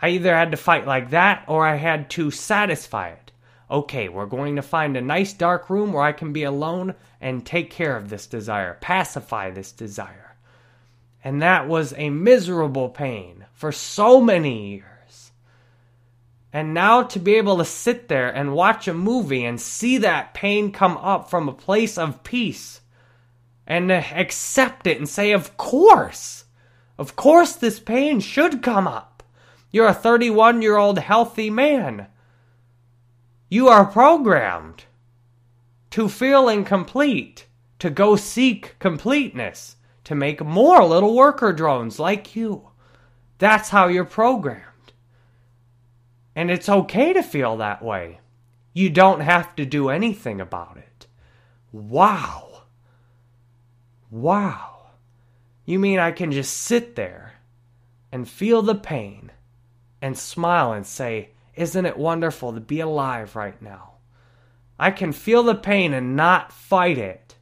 I 0.00 0.10
either 0.10 0.34
had 0.34 0.50
to 0.50 0.56
fight 0.56 0.86
like 0.86 1.10
that 1.10 1.44
or 1.48 1.66
I 1.66 1.76
had 1.76 2.10
to 2.10 2.30
satisfy 2.30 3.08
it. 3.08 3.32
Okay, 3.70 4.08
we're 4.08 4.26
going 4.26 4.56
to 4.56 4.62
find 4.62 4.96
a 4.96 5.00
nice 5.00 5.32
dark 5.32 5.68
room 5.68 5.92
where 5.92 6.02
I 6.02 6.12
can 6.12 6.32
be 6.32 6.44
alone 6.44 6.94
and 7.20 7.44
take 7.44 7.70
care 7.70 7.96
of 7.96 8.08
this 8.08 8.26
desire, 8.26 8.78
pacify 8.80 9.50
this 9.50 9.72
desire. 9.72 10.36
And 11.22 11.42
that 11.42 11.68
was 11.68 11.92
a 11.96 12.10
miserable 12.10 12.88
pain 12.88 13.44
for 13.52 13.72
so 13.72 14.20
many 14.20 14.70
years. 14.70 14.97
And 16.58 16.74
now 16.74 17.04
to 17.04 17.20
be 17.20 17.36
able 17.36 17.58
to 17.58 17.64
sit 17.64 18.08
there 18.08 18.28
and 18.28 18.52
watch 18.52 18.88
a 18.88 18.92
movie 18.92 19.44
and 19.44 19.60
see 19.60 19.96
that 19.98 20.34
pain 20.34 20.72
come 20.72 20.96
up 20.96 21.30
from 21.30 21.48
a 21.48 21.52
place 21.52 21.96
of 21.96 22.24
peace 22.24 22.80
and 23.64 23.92
accept 23.92 24.88
it 24.88 24.98
and 24.98 25.08
say, 25.08 25.30
Of 25.30 25.56
course, 25.56 26.46
of 26.98 27.14
course, 27.14 27.52
this 27.54 27.78
pain 27.78 28.18
should 28.18 28.60
come 28.60 28.88
up. 28.88 29.22
You're 29.70 29.86
a 29.86 29.94
31 29.94 30.60
year 30.60 30.76
old 30.76 30.98
healthy 30.98 31.48
man. 31.48 32.08
You 33.48 33.68
are 33.68 33.84
programmed 33.84 34.86
to 35.90 36.08
feel 36.08 36.48
incomplete, 36.48 37.46
to 37.78 37.88
go 37.88 38.16
seek 38.16 38.74
completeness, 38.80 39.76
to 40.02 40.16
make 40.16 40.44
more 40.44 40.84
little 40.84 41.14
worker 41.14 41.52
drones 41.52 42.00
like 42.00 42.34
you. 42.34 42.70
That's 43.38 43.68
how 43.68 43.86
you're 43.86 44.04
programmed. 44.04 44.67
And 46.38 46.52
it's 46.52 46.68
okay 46.68 47.12
to 47.14 47.22
feel 47.24 47.56
that 47.56 47.82
way. 47.82 48.20
You 48.72 48.90
don't 48.90 49.22
have 49.22 49.56
to 49.56 49.66
do 49.66 49.88
anything 49.88 50.40
about 50.40 50.76
it. 50.76 51.08
Wow. 51.72 52.62
Wow. 54.08 54.92
You 55.64 55.80
mean 55.80 55.98
I 55.98 56.12
can 56.12 56.30
just 56.30 56.56
sit 56.56 56.94
there 56.94 57.32
and 58.12 58.28
feel 58.28 58.62
the 58.62 58.76
pain 58.76 59.32
and 60.00 60.16
smile 60.16 60.72
and 60.72 60.86
say, 60.86 61.30
Isn't 61.56 61.86
it 61.86 61.98
wonderful 61.98 62.52
to 62.52 62.60
be 62.60 62.78
alive 62.78 63.34
right 63.34 63.60
now? 63.60 63.94
I 64.78 64.92
can 64.92 65.12
feel 65.12 65.42
the 65.42 65.56
pain 65.56 65.92
and 65.92 66.14
not 66.14 66.52
fight 66.52 66.98
it. 66.98 67.34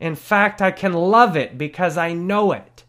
In 0.00 0.14
fact, 0.14 0.62
I 0.62 0.70
can 0.70 0.94
love 0.94 1.36
it 1.36 1.58
because 1.58 1.98
I 1.98 2.14
know 2.14 2.52
it. 2.52 2.84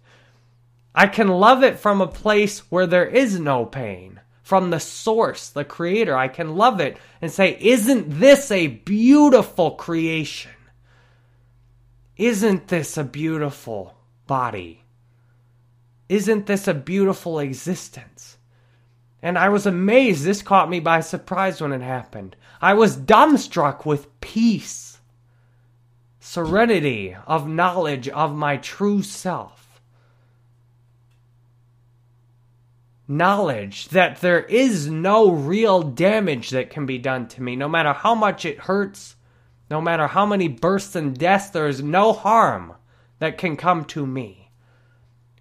I 0.96 1.08
can 1.08 1.28
love 1.28 1.66
it 1.66 1.80
from 1.80 2.00
a 2.00 2.08
place 2.08 2.60
where 2.72 2.88
there 2.88 3.10
is 3.10 3.38
no 3.38 3.66
pain 3.66 4.22
from 4.44 4.70
the 4.70 4.80
source, 4.80 5.50
the 5.50 5.66
creator. 5.66 6.16
I 6.16 6.28
can 6.28 6.56
love 6.56 6.80
it 6.80 6.98
and 7.22 7.32
say, 7.32 7.58
Isn't 7.60 8.20
this 8.20 8.52
a 8.52 8.68
beautiful 8.68 9.72
creation? 9.72 10.52
Isn't 12.18 12.68
this 12.68 12.98
a 12.98 13.04
beautiful 13.04 13.96
body? 14.28 14.84
Isn't 16.10 16.46
this 16.46 16.68
a 16.68 16.74
beautiful 16.74 17.40
existence? 17.40 18.38
And 19.22 19.38
I 19.38 19.50
was 19.50 19.66
amazed. 19.66 20.26
This 20.26 20.42
caught 20.42 20.70
me 20.70 20.82
by 20.82 21.00
surprise 21.00 21.62
when 21.62 21.72
it 21.72 21.82
happened. 21.82 22.36
I 22.62 22.74
was 22.74 22.98
dumbstruck 22.98 23.86
with 23.86 24.20
peace, 24.20 25.00
serenity 26.20 27.16
of 27.26 27.48
knowledge 27.48 28.10
of 28.10 28.36
my 28.36 28.58
true 28.58 29.02
self. 29.02 29.63
Knowledge 33.08 33.90
that 33.90 34.22
there 34.22 34.44
is 34.44 34.88
no 34.88 35.32
real 35.32 35.82
damage 35.82 36.52
that 36.52 36.70
can 36.70 36.86
be 36.86 36.98
done 36.98 37.28
to 37.28 37.42
me, 37.42 37.56
no 37.56 37.68
matter 37.68 37.94
how 37.94 38.16
much 38.16 38.46
it 38.46 38.60
hurts, 38.60 39.16
no 39.70 39.82
matter 39.82 40.08
how 40.08 40.26
many 40.26 40.48
bursts 40.48 40.96
and 40.96 41.18
deaths, 41.18 41.50
there 41.50 41.68
is 41.68 41.82
no 41.82 42.14
harm 42.14 42.74
that 43.20 43.38
can 43.38 43.58
come 43.58 43.86
to 43.86 44.06
me. 44.06 44.52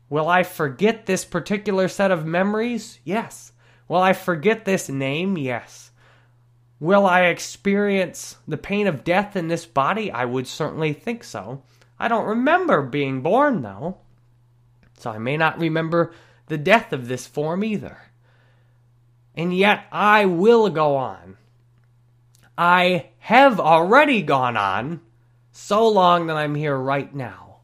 Will 0.08 0.28
I 0.28 0.42
forget 0.42 1.06
this 1.06 1.24
particular 1.24 1.88
set 1.88 2.10
of 2.10 2.26
memories? 2.26 2.98
Yes. 3.04 3.52
Will 3.88 4.00
I 4.00 4.12
forget 4.12 4.64
this 4.64 4.88
name? 4.88 5.38
Yes. 5.38 5.90
Will 6.80 7.06
I 7.06 7.26
experience 7.26 8.36
the 8.46 8.56
pain 8.56 8.86
of 8.86 9.04
death 9.04 9.36
in 9.36 9.48
this 9.48 9.66
body? 9.66 10.10
I 10.10 10.24
would 10.24 10.46
certainly 10.46 10.92
think 10.92 11.24
so. 11.24 11.62
I 11.98 12.08
don't 12.08 12.26
remember 12.26 12.82
being 12.82 13.22
born, 13.22 13.62
though. 13.62 13.98
So 14.98 15.10
I 15.10 15.18
may 15.18 15.36
not 15.36 15.58
remember 15.58 16.12
the 16.46 16.58
death 16.58 16.92
of 16.92 17.08
this 17.08 17.26
form 17.26 17.64
either. 17.64 17.98
And 19.34 19.56
yet 19.56 19.86
I 19.90 20.26
will 20.26 20.68
go 20.70 20.96
on. 20.96 21.36
I 22.56 23.10
have 23.18 23.58
already 23.58 24.22
gone 24.22 24.56
on 24.56 25.00
so 25.52 25.88
long 25.88 26.26
that 26.26 26.36
I'm 26.36 26.54
here 26.54 26.76
right 26.76 27.14
now. 27.14 27.56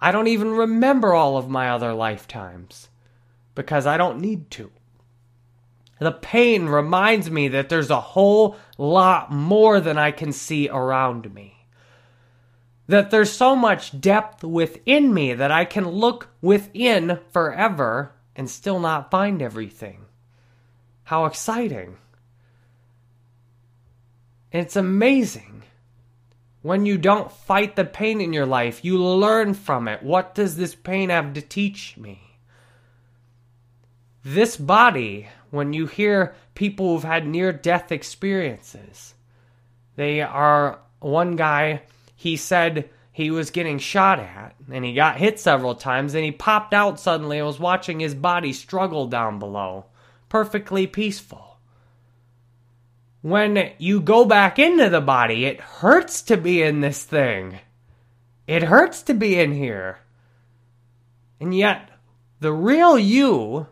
I 0.00 0.12
don't 0.12 0.28
even 0.28 0.52
remember 0.52 1.12
all 1.12 1.36
of 1.36 1.48
my 1.48 1.70
other 1.70 1.92
lifetimes 1.92 2.88
because 3.54 3.86
I 3.86 3.96
don't 3.96 4.20
need 4.20 4.50
to. 4.52 4.70
The 5.98 6.12
pain 6.12 6.66
reminds 6.66 7.30
me 7.30 7.48
that 7.48 7.68
there's 7.68 7.90
a 7.90 8.00
whole 8.00 8.56
lot 8.78 9.32
more 9.32 9.80
than 9.80 9.98
I 9.98 10.12
can 10.12 10.32
see 10.32 10.68
around 10.68 11.34
me 11.34 11.57
that 12.88 13.10
there's 13.10 13.30
so 13.30 13.54
much 13.54 14.00
depth 14.00 14.42
within 14.42 15.12
me 15.12 15.34
that 15.34 15.52
I 15.52 15.64
can 15.66 15.86
look 15.86 16.28
within 16.40 17.20
forever 17.30 18.12
and 18.34 18.48
still 18.48 18.80
not 18.80 19.10
find 19.10 19.42
everything. 19.42 20.06
How 21.04 21.26
exciting! 21.26 21.98
It's 24.50 24.76
amazing. 24.76 25.62
When 26.62 26.86
you 26.86 26.98
don't 26.98 27.30
fight 27.30 27.76
the 27.76 27.84
pain 27.84 28.20
in 28.20 28.32
your 28.32 28.46
life, 28.46 28.84
you 28.84 28.98
learn 28.98 29.54
from 29.54 29.86
it. 29.86 30.02
What 30.02 30.34
does 30.34 30.56
this 30.56 30.74
pain 30.74 31.10
have 31.10 31.34
to 31.34 31.42
teach 31.42 31.96
me? 31.96 32.38
This 34.24 34.56
body, 34.56 35.28
when 35.50 35.72
you 35.72 35.86
hear 35.86 36.34
people 36.54 36.94
who've 36.94 37.04
had 37.04 37.26
near 37.26 37.52
death 37.52 37.92
experiences, 37.92 39.14
they 39.96 40.20
are 40.20 40.80
one 41.00 41.36
guy 41.36 41.82
he 42.18 42.36
said 42.36 42.90
he 43.12 43.30
was 43.30 43.52
getting 43.52 43.78
shot 43.78 44.18
at 44.18 44.56
and 44.72 44.84
he 44.84 44.92
got 44.92 45.18
hit 45.18 45.38
several 45.38 45.76
times 45.76 46.14
and 46.14 46.24
he 46.24 46.32
popped 46.32 46.74
out 46.74 46.98
suddenly 46.98 47.38
and 47.38 47.46
was 47.46 47.60
watching 47.60 48.00
his 48.00 48.12
body 48.12 48.52
struggle 48.52 49.06
down 49.06 49.38
below. 49.38 49.84
Perfectly 50.28 50.88
peaceful. 50.88 51.58
When 53.22 53.70
you 53.78 54.00
go 54.00 54.24
back 54.24 54.58
into 54.58 54.90
the 54.90 55.00
body, 55.00 55.44
it 55.44 55.60
hurts 55.60 56.20
to 56.22 56.36
be 56.36 56.60
in 56.60 56.80
this 56.80 57.04
thing. 57.04 57.60
It 58.48 58.64
hurts 58.64 59.02
to 59.02 59.14
be 59.14 59.38
in 59.38 59.52
here. 59.52 60.00
And 61.38 61.56
yet, 61.56 61.88
the 62.40 62.52
real 62.52 62.98
you 62.98 63.68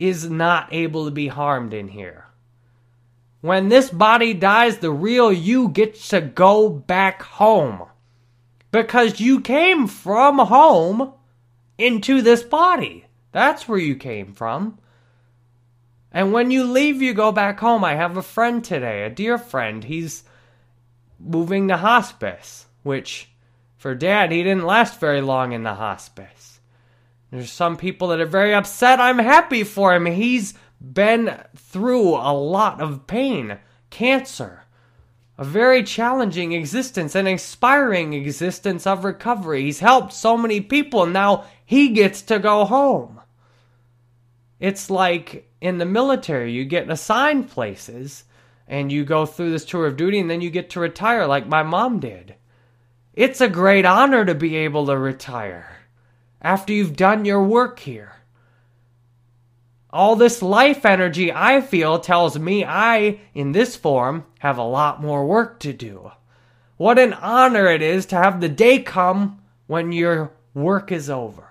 is 0.00 0.28
not 0.28 0.72
able 0.72 1.04
to 1.04 1.12
be 1.12 1.28
harmed 1.28 1.72
in 1.72 1.86
here. 1.86 2.26
When 3.40 3.68
this 3.68 3.90
body 3.90 4.34
dies, 4.34 4.78
the 4.78 4.90
real 4.90 5.32
you 5.32 5.68
gets 5.68 6.08
to 6.08 6.20
go 6.20 6.68
back 6.68 7.22
home. 7.22 7.84
Because 8.70 9.20
you 9.20 9.40
came 9.40 9.86
from 9.86 10.38
home 10.38 11.12
into 11.78 12.22
this 12.22 12.42
body. 12.42 13.06
That's 13.32 13.66
where 13.66 13.78
you 13.78 13.96
came 13.96 14.34
from. 14.34 14.78
And 16.12 16.32
when 16.32 16.50
you 16.50 16.64
leave, 16.64 17.00
you 17.00 17.14
go 17.14 17.32
back 17.32 17.60
home. 17.60 17.84
I 17.84 17.94
have 17.94 18.16
a 18.16 18.22
friend 18.22 18.62
today, 18.62 19.04
a 19.04 19.10
dear 19.10 19.38
friend. 19.38 19.84
He's 19.84 20.24
moving 21.18 21.68
to 21.68 21.76
hospice, 21.76 22.66
which 22.82 23.28
for 23.76 23.94
dad, 23.94 24.32
he 24.32 24.42
didn't 24.42 24.66
last 24.66 25.00
very 25.00 25.20
long 25.20 25.52
in 25.52 25.62
the 25.62 25.74
hospice. 25.74 26.60
There's 27.30 27.52
some 27.52 27.76
people 27.76 28.08
that 28.08 28.20
are 28.20 28.26
very 28.26 28.52
upset. 28.52 29.00
I'm 29.00 29.18
happy 29.18 29.62
for 29.62 29.94
him. 29.94 30.06
He's 30.06 30.54
been 30.80 31.42
through 31.56 32.14
a 32.14 32.32
lot 32.32 32.80
of 32.80 33.06
pain, 33.06 33.58
cancer, 33.90 34.64
a 35.36 35.44
very 35.44 35.82
challenging 35.82 36.52
existence, 36.52 37.14
an 37.14 37.26
inspiring 37.26 38.12
existence 38.12 38.86
of 38.86 39.04
recovery. 39.04 39.62
He's 39.62 39.80
helped 39.80 40.12
so 40.12 40.36
many 40.36 40.60
people, 40.60 41.04
and 41.04 41.12
now 41.12 41.44
he 41.64 41.88
gets 41.88 42.22
to 42.22 42.38
go 42.38 42.64
home. 42.64 43.20
It's 44.58 44.90
like 44.90 45.50
in 45.60 45.78
the 45.78 45.86
military, 45.86 46.52
you 46.52 46.64
get 46.64 46.90
assigned 46.90 47.50
places 47.50 48.24
and 48.68 48.92
you 48.92 49.04
go 49.04 49.26
through 49.26 49.50
this 49.50 49.64
tour 49.64 49.86
of 49.86 49.96
duty, 49.96 50.20
and 50.20 50.30
then 50.30 50.40
you 50.40 50.48
get 50.48 50.70
to 50.70 50.80
retire, 50.80 51.26
like 51.26 51.46
my 51.48 51.62
mom 51.62 51.98
did. 51.98 52.36
It's 53.14 53.40
a 53.40 53.48
great 53.48 53.84
honor 53.84 54.24
to 54.24 54.34
be 54.34 54.54
able 54.56 54.86
to 54.86 54.96
retire 54.96 55.78
after 56.40 56.72
you've 56.72 56.96
done 56.96 57.24
your 57.24 57.42
work 57.42 57.80
here. 57.80 58.19
All 59.92 60.14
this 60.14 60.40
life 60.40 60.84
energy 60.84 61.32
I 61.32 61.60
feel 61.60 61.98
tells 61.98 62.38
me 62.38 62.64
I, 62.64 63.20
in 63.34 63.52
this 63.52 63.74
form, 63.74 64.24
have 64.38 64.56
a 64.56 64.62
lot 64.62 65.02
more 65.02 65.26
work 65.26 65.58
to 65.60 65.72
do. 65.72 66.12
What 66.76 66.98
an 66.98 67.12
honor 67.12 67.66
it 67.66 67.82
is 67.82 68.06
to 68.06 68.16
have 68.16 68.40
the 68.40 68.48
day 68.48 68.80
come 68.80 69.42
when 69.66 69.92
your 69.92 70.32
work 70.54 70.92
is 70.92 71.10
over. 71.10 71.46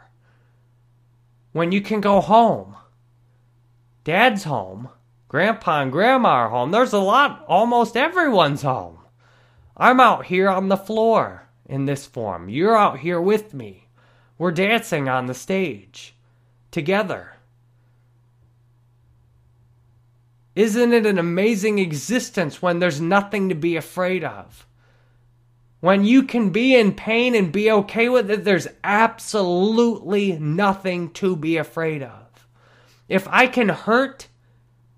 When 1.51 1.71
you 1.71 1.81
can 1.81 2.01
go 2.01 2.21
home. 2.21 2.75
Dad's 4.03 4.45
home. 4.45 4.89
Grandpa 5.27 5.81
and 5.81 5.91
Grandma 5.91 6.29
are 6.29 6.49
home. 6.49 6.71
There's 6.71 6.93
a 6.93 6.99
lot, 6.99 7.45
almost 7.47 7.95
everyone's 7.95 8.63
home. 8.63 8.99
I'm 9.77 9.99
out 9.99 10.25
here 10.25 10.49
on 10.49 10.69
the 10.69 10.77
floor 10.77 11.47
in 11.65 11.85
this 11.85 12.05
form. 12.05 12.49
You're 12.49 12.75
out 12.75 12.99
here 12.99 13.21
with 13.21 13.53
me. 13.53 13.87
We're 14.37 14.51
dancing 14.51 15.07
on 15.07 15.27
the 15.27 15.33
stage 15.33 16.15
together. 16.71 17.33
Isn't 20.59 20.91
it 20.91 21.05
an 21.05 21.17
amazing 21.17 21.79
existence 21.79 22.61
when 22.61 22.79
there's 22.79 22.99
nothing 22.99 23.47
to 23.47 23.55
be 23.55 23.77
afraid 23.77 24.25
of? 24.25 24.67
When 25.79 26.03
you 26.03 26.23
can 26.23 26.49
be 26.49 26.75
in 26.75 26.95
pain 26.95 27.33
and 27.33 27.49
be 27.49 27.71
okay 27.71 28.09
with 28.09 28.29
it, 28.29 28.43
there's 28.43 28.67
absolutely 28.83 30.33
nothing 30.33 31.11
to 31.11 31.37
be 31.37 31.55
afraid 31.55 32.03
of. 32.03 32.45
If 33.07 33.25
I 33.29 33.47
can 33.47 33.69
hurt 33.69 34.27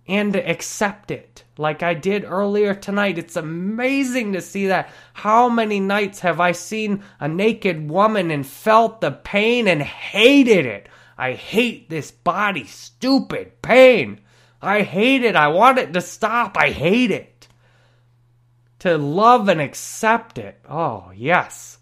and 0.08 0.36
accept 0.36 1.12
it, 1.12 1.44
like 1.60 1.84
I 1.84 1.94
did 1.94 2.26
earlier 2.26 2.74
tonight, 2.74 3.20
it's 3.20 3.36
amazing 3.36 4.34
to 4.34 4.42
see 4.42 4.66
that. 4.66 4.90
How 5.14 5.48
many 5.48 5.80
nights 5.80 6.22
have 6.22 6.40
I 6.40 6.54
seen 6.54 7.04
a 7.20 7.28
naked 7.28 7.88
woman 7.88 8.32
and 8.32 8.48
felt 8.48 9.00
the 9.00 9.12
pain 9.12 9.68
and 9.68 9.84
hated 9.84 10.66
it? 10.66 10.90
I 11.20 11.34
hate 11.34 11.88
this 11.88 12.10
body, 12.10 12.66
stupid 12.66 13.62
pain. 13.62 14.22
I 14.62 14.84
hate 14.84 15.24
it. 15.24 15.36
I 15.36 15.48
want 15.48 15.80
it 15.80 15.94
to 15.94 16.02
stop. 16.02 16.56
I 16.58 16.70
hate 16.70 17.12
it. 17.12 17.48
To 18.80 18.98
love 18.98 19.50
and 19.50 19.62
accept 19.62 20.38
it. 20.38 20.60
Oh, 20.70 21.12
yes. 21.16 21.80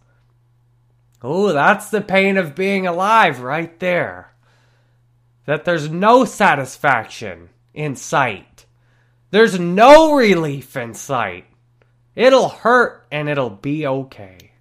Oh, 1.21 1.51
that's 1.51 1.89
the 1.89 2.01
pain 2.01 2.37
of 2.37 2.55
being 2.55 2.87
alive 2.87 3.41
right 3.41 3.77
there. 3.79 4.33
That 5.45 5.65
there's 5.65 5.89
no 5.89 6.25
satisfaction 6.25 7.49
in 7.73 7.95
sight. 7.95 8.65
There's 9.31 9.59
no 9.59 10.15
relief 10.15 10.75
in 10.75 10.93
sight. 10.93 11.45
It'll 12.15 12.49
hurt 12.49 13.05
and 13.11 13.29
it'll 13.29 13.49
be 13.49 13.85
okay. 13.85 14.51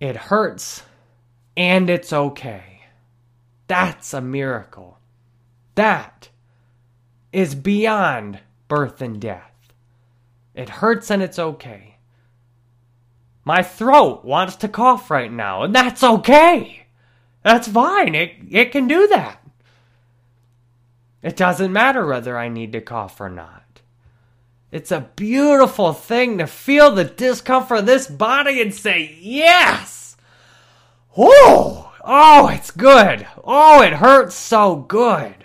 It 0.00 0.16
hurts 0.16 0.82
and 1.56 1.88
it's 1.88 2.12
okay. 2.12 2.82
That's 3.66 4.14
a 4.14 4.20
miracle. 4.20 4.91
That 5.74 6.28
is 7.32 7.54
beyond 7.54 8.40
birth 8.68 9.00
and 9.00 9.20
death. 9.20 9.72
It 10.54 10.68
hurts 10.68 11.10
and 11.10 11.22
it's 11.22 11.38
okay. 11.38 11.96
My 13.44 13.62
throat 13.62 14.24
wants 14.24 14.56
to 14.56 14.68
cough 14.68 15.10
right 15.10 15.32
now, 15.32 15.62
and 15.62 15.74
that's 15.74 16.02
okay. 16.02 16.86
That's 17.42 17.66
fine. 17.66 18.14
It, 18.14 18.32
it 18.50 18.72
can 18.72 18.86
do 18.86 19.08
that. 19.08 19.42
It 21.22 21.36
doesn't 21.36 21.72
matter 21.72 22.06
whether 22.06 22.36
I 22.36 22.48
need 22.48 22.72
to 22.72 22.80
cough 22.80 23.20
or 23.20 23.28
not. 23.28 23.80
It's 24.70 24.90
a 24.90 25.10
beautiful 25.16 25.92
thing 25.92 26.38
to 26.38 26.46
feel 26.46 26.92
the 26.92 27.04
discomfort 27.04 27.80
of 27.80 27.86
this 27.86 28.06
body 28.06 28.62
and 28.62 28.74
say, 28.74 29.16
yes! 29.20 30.16
Oh, 31.16 31.92
oh, 32.02 32.48
it's 32.48 32.70
good. 32.70 33.26
Oh, 33.44 33.82
it 33.82 33.92
hurts 33.92 34.34
so 34.34 34.76
good. 34.76 35.41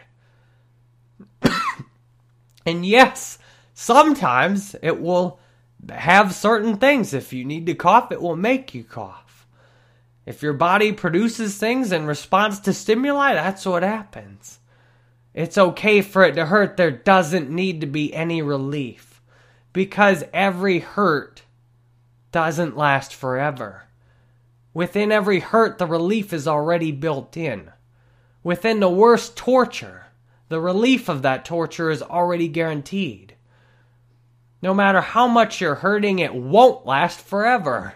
And 2.67 2.85
yes, 2.85 3.37
sometimes 3.73 4.75
it 4.81 4.99
will 4.99 5.39
have 5.89 6.35
certain 6.35 6.75
things. 6.75 7.13
If 7.13 7.31
you 7.31 7.45
need 7.45 7.65
to 7.67 7.73
cough, 7.73 8.11
it 8.11 8.21
will 8.21 8.35
make 8.35 8.73
you 8.73 8.83
cough. 8.83 9.47
If 10.25 10.43
your 10.43 10.51
body 10.51 10.91
produces 10.91 11.57
things 11.57 11.93
in 11.93 12.05
response 12.05 12.59
to 12.59 12.73
stimuli, 12.73 13.33
that's 13.33 13.65
what 13.65 13.83
happens. 13.83 14.59
It's 15.33 15.57
okay 15.57 16.01
for 16.01 16.25
it 16.25 16.33
to 16.33 16.47
hurt. 16.47 16.75
There 16.75 16.91
doesn't 16.91 17.49
need 17.49 17.79
to 17.79 17.87
be 17.87 18.13
any 18.13 18.41
relief 18.41 19.21
because 19.71 20.25
every 20.33 20.79
hurt 20.79 21.43
doesn't 22.33 22.75
last 22.75 23.15
forever. 23.15 23.83
Within 24.73 25.13
every 25.13 25.39
hurt, 25.39 25.77
the 25.77 25.85
relief 25.85 26.33
is 26.33 26.49
already 26.49 26.91
built 26.91 27.37
in. 27.37 27.71
Within 28.43 28.81
the 28.81 28.89
worst 28.89 29.37
torture, 29.37 30.06
the 30.49 30.59
relief 30.59 31.09
of 31.09 31.21
that 31.21 31.45
torture 31.45 31.89
is 31.89 32.01
already 32.01 32.47
guaranteed. 32.47 33.35
No 34.61 34.73
matter 34.73 35.01
how 35.01 35.27
much 35.27 35.61
you're 35.61 35.75
hurting, 35.75 36.19
it 36.19 36.33
won't 36.33 36.85
last 36.85 37.19
forever. 37.19 37.93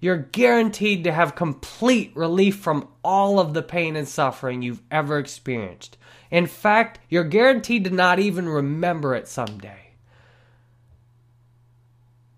You're 0.00 0.16
guaranteed 0.16 1.04
to 1.04 1.12
have 1.12 1.34
complete 1.34 2.16
relief 2.16 2.56
from 2.56 2.88
all 3.04 3.38
of 3.38 3.52
the 3.52 3.62
pain 3.62 3.96
and 3.96 4.08
suffering 4.08 4.62
you've 4.62 4.82
ever 4.90 5.18
experienced. 5.18 5.98
In 6.30 6.46
fact, 6.46 7.00
you're 7.10 7.24
guaranteed 7.24 7.84
to 7.84 7.90
not 7.90 8.18
even 8.18 8.48
remember 8.48 9.14
it 9.14 9.28
someday. 9.28 9.90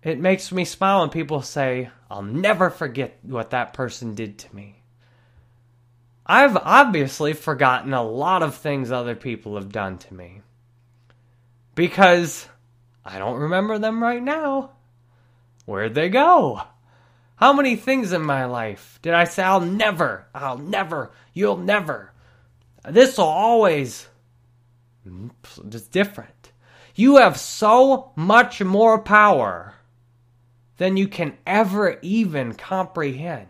It 0.01 0.19
makes 0.19 0.51
me 0.51 0.65
smile 0.65 1.01
when 1.01 1.09
people 1.09 1.41
say, 1.41 1.89
I'll 2.11 2.21
never 2.21 2.69
forget 2.69 3.17
what 3.21 3.51
that 3.51 3.73
person 3.73 4.13
did 4.13 4.37
to 4.39 4.53
me. 4.53 4.82
I've 6.25 6.55
obviously 6.55 7.33
forgotten 7.33 7.93
a 7.93 8.03
lot 8.03 8.43
of 8.43 8.55
things 8.55 8.91
other 8.91 9.15
people 9.15 9.55
have 9.55 9.71
done 9.71 9.97
to 9.99 10.13
me. 10.13 10.41
Because 11.75 12.47
I 13.03 13.19
don't 13.19 13.41
remember 13.41 13.77
them 13.77 14.01
right 14.01 14.23
now. 14.23 14.71
Where'd 15.65 15.95
they 15.95 16.09
go? 16.09 16.61
How 17.35 17.51
many 17.51 17.75
things 17.75 18.13
in 18.13 18.21
my 18.21 18.45
life 18.45 18.99
did 19.01 19.13
I 19.13 19.25
say, 19.25 19.43
I'll 19.43 19.59
never, 19.59 20.27
I'll 20.33 20.57
never, 20.57 21.11
you'll 21.33 21.57
never? 21.57 22.13
This 22.87 23.17
will 23.17 23.25
always. 23.25 24.07
Mm, 25.07 25.31
it's 25.65 25.87
different. 25.87 26.51
You 26.95 27.17
have 27.17 27.37
so 27.37 28.11
much 28.15 28.61
more 28.61 28.99
power 28.99 29.73
than 30.77 30.95
you 30.95 31.07
can 31.07 31.37
ever 31.45 31.97
even 32.01 32.53
comprehend 32.53 33.47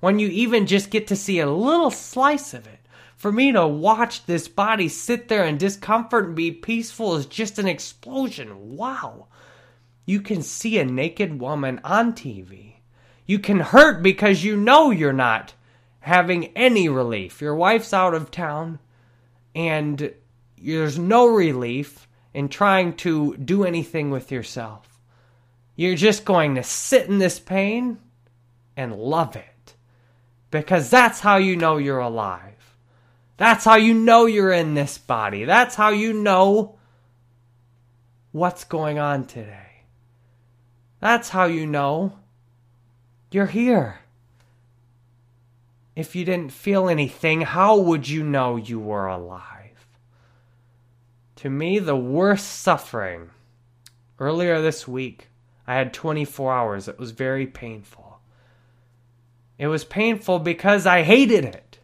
when 0.00 0.18
you 0.18 0.28
even 0.28 0.66
just 0.66 0.90
get 0.90 1.06
to 1.08 1.16
see 1.16 1.40
a 1.40 1.50
little 1.50 1.90
slice 1.90 2.54
of 2.54 2.66
it. 2.66 2.78
For 3.16 3.32
me 3.32 3.50
to 3.52 3.66
watch 3.66 4.26
this 4.26 4.46
body 4.46 4.88
sit 4.88 5.28
there 5.28 5.44
in 5.44 5.58
discomfort 5.58 6.26
and 6.26 6.36
be 6.36 6.52
peaceful 6.52 7.16
is 7.16 7.26
just 7.26 7.58
an 7.58 7.66
explosion. 7.66 8.76
Wow. 8.76 9.26
You 10.06 10.20
can 10.20 10.42
see 10.42 10.78
a 10.78 10.84
naked 10.84 11.40
woman 11.40 11.80
on 11.82 12.12
TV. 12.12 12.74
You 13.26 13.40
can 13.40 13.60
hurt 13.60 14.02
because 14.02 14.44
you 14.44 14.56
know 14.56 14.90
you're 14.90 15.12
not 15.12 15.52
having 16.00 16.56
any 16.56 16.88
relief. 16.88 17.40
Your 17.40 17.56
wife's 17.56 17.92
out 17.92 18.14
of 18.14 18.30
town 18.30 18.78
and 19.54 20.14
there's 20.56 20.98
no 20.98 21.26
relief 21.26 22.06
in 22.32 22.48
trying 22.48 22.94
to 22.94 23.36
do 23.36 23.64
anything 23.64 24.10
with 24.10 24.30
yourself. 24.30 25.00
You're 25.74 25.96
just 25.96 26.24
going 26.24 26.54
to 26.54 26.62
sit 26.62 27.08
in 27.08 27.18
this 27.18 27.40
pain 27.40 27.98
and 28.76 28.94
love 28.94 29.34
it 29.34 29.57
because 30.50 30.90
that's 30.90 31.20
how 31.20 31.36
you 31.36 31.56
know 31.56 31.76
you're 31.76 31.98
alive. 31.98 32.76
That's 33.36 33.64
how 33.64 33.76
you 33.76 33.94
know 33.94 34.26
you're 34.26 34.52
in 34.52 34.74
this 34.74 34.98
body. 34.98 35.44
That's 35.44 35.74
how 35.74 35.90
you 35.90 36.12
know 36.12 36.78
what's 38.32 38.64
going 38.64 38.98
on 38.98 39.26
today. 39.26 39.84
That's 41.00 41.28
how 41.28 41.44
you 41.44 41.66
know 41.66 42.18
you're 43.30 43.46
here. 43.46 44.00
If 45.94 46.16
you 46.16 46.24
didn't 46.24 46.52
feel 46.52 46.88
anything, 46.88 47.42
how 47.42 47.76
would 47.78 48.08
you 48.08 48.22
know 48.22 48.56
you 48.56 48.78
were 48.78 49.06
alive? 49.06 49.86
To 51.36 51.50
me, 51.50 51.78
the 51.78 51.96
worst 51.96 52.46
suffering 52.46 53.30
earlier 54.18 54.60
this 54.60 54.88
week. 54.88 55.28
I 55.66 55.74
had 55.74 55.92
24 55.92 56.52
hours. 56.52 56.88
It 56.88 56.98
was 56.98 57.10
very 57.10 57.46
painful. 57.46 58.07
It 59.58 59.66
was 59.66 59.84
painful 59.84 60.38
because 60.38 60.86
I 60.86 61.02
hated 61.02 61.44
it. 61.44 61.78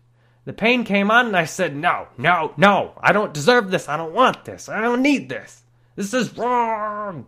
The 0.44 0.52
pain 0.52 0.84
came 0.84 1.10
on 1.10 1.26
and 1.26 1.36
I 1.36 1.44
said, 1.44 1.74
No, 1.74 2.08
no, 2.18 2.52
no, 2.56 2.92
I 3.00 3.12
don't 3.12 3.34
deserve 3.34 3.70
this. 3.70 3.88
I 3.88 3.96
don't 3.96 4.12
want 4.14 4.44
this. 4.44 4.68
I 4.68 4.80
don't 4.80 5.02
need 5.02 5.28
this. 5.28 5.62
This 5.96 6.14
is 6.14 6.36
wrong. 6.36 7.26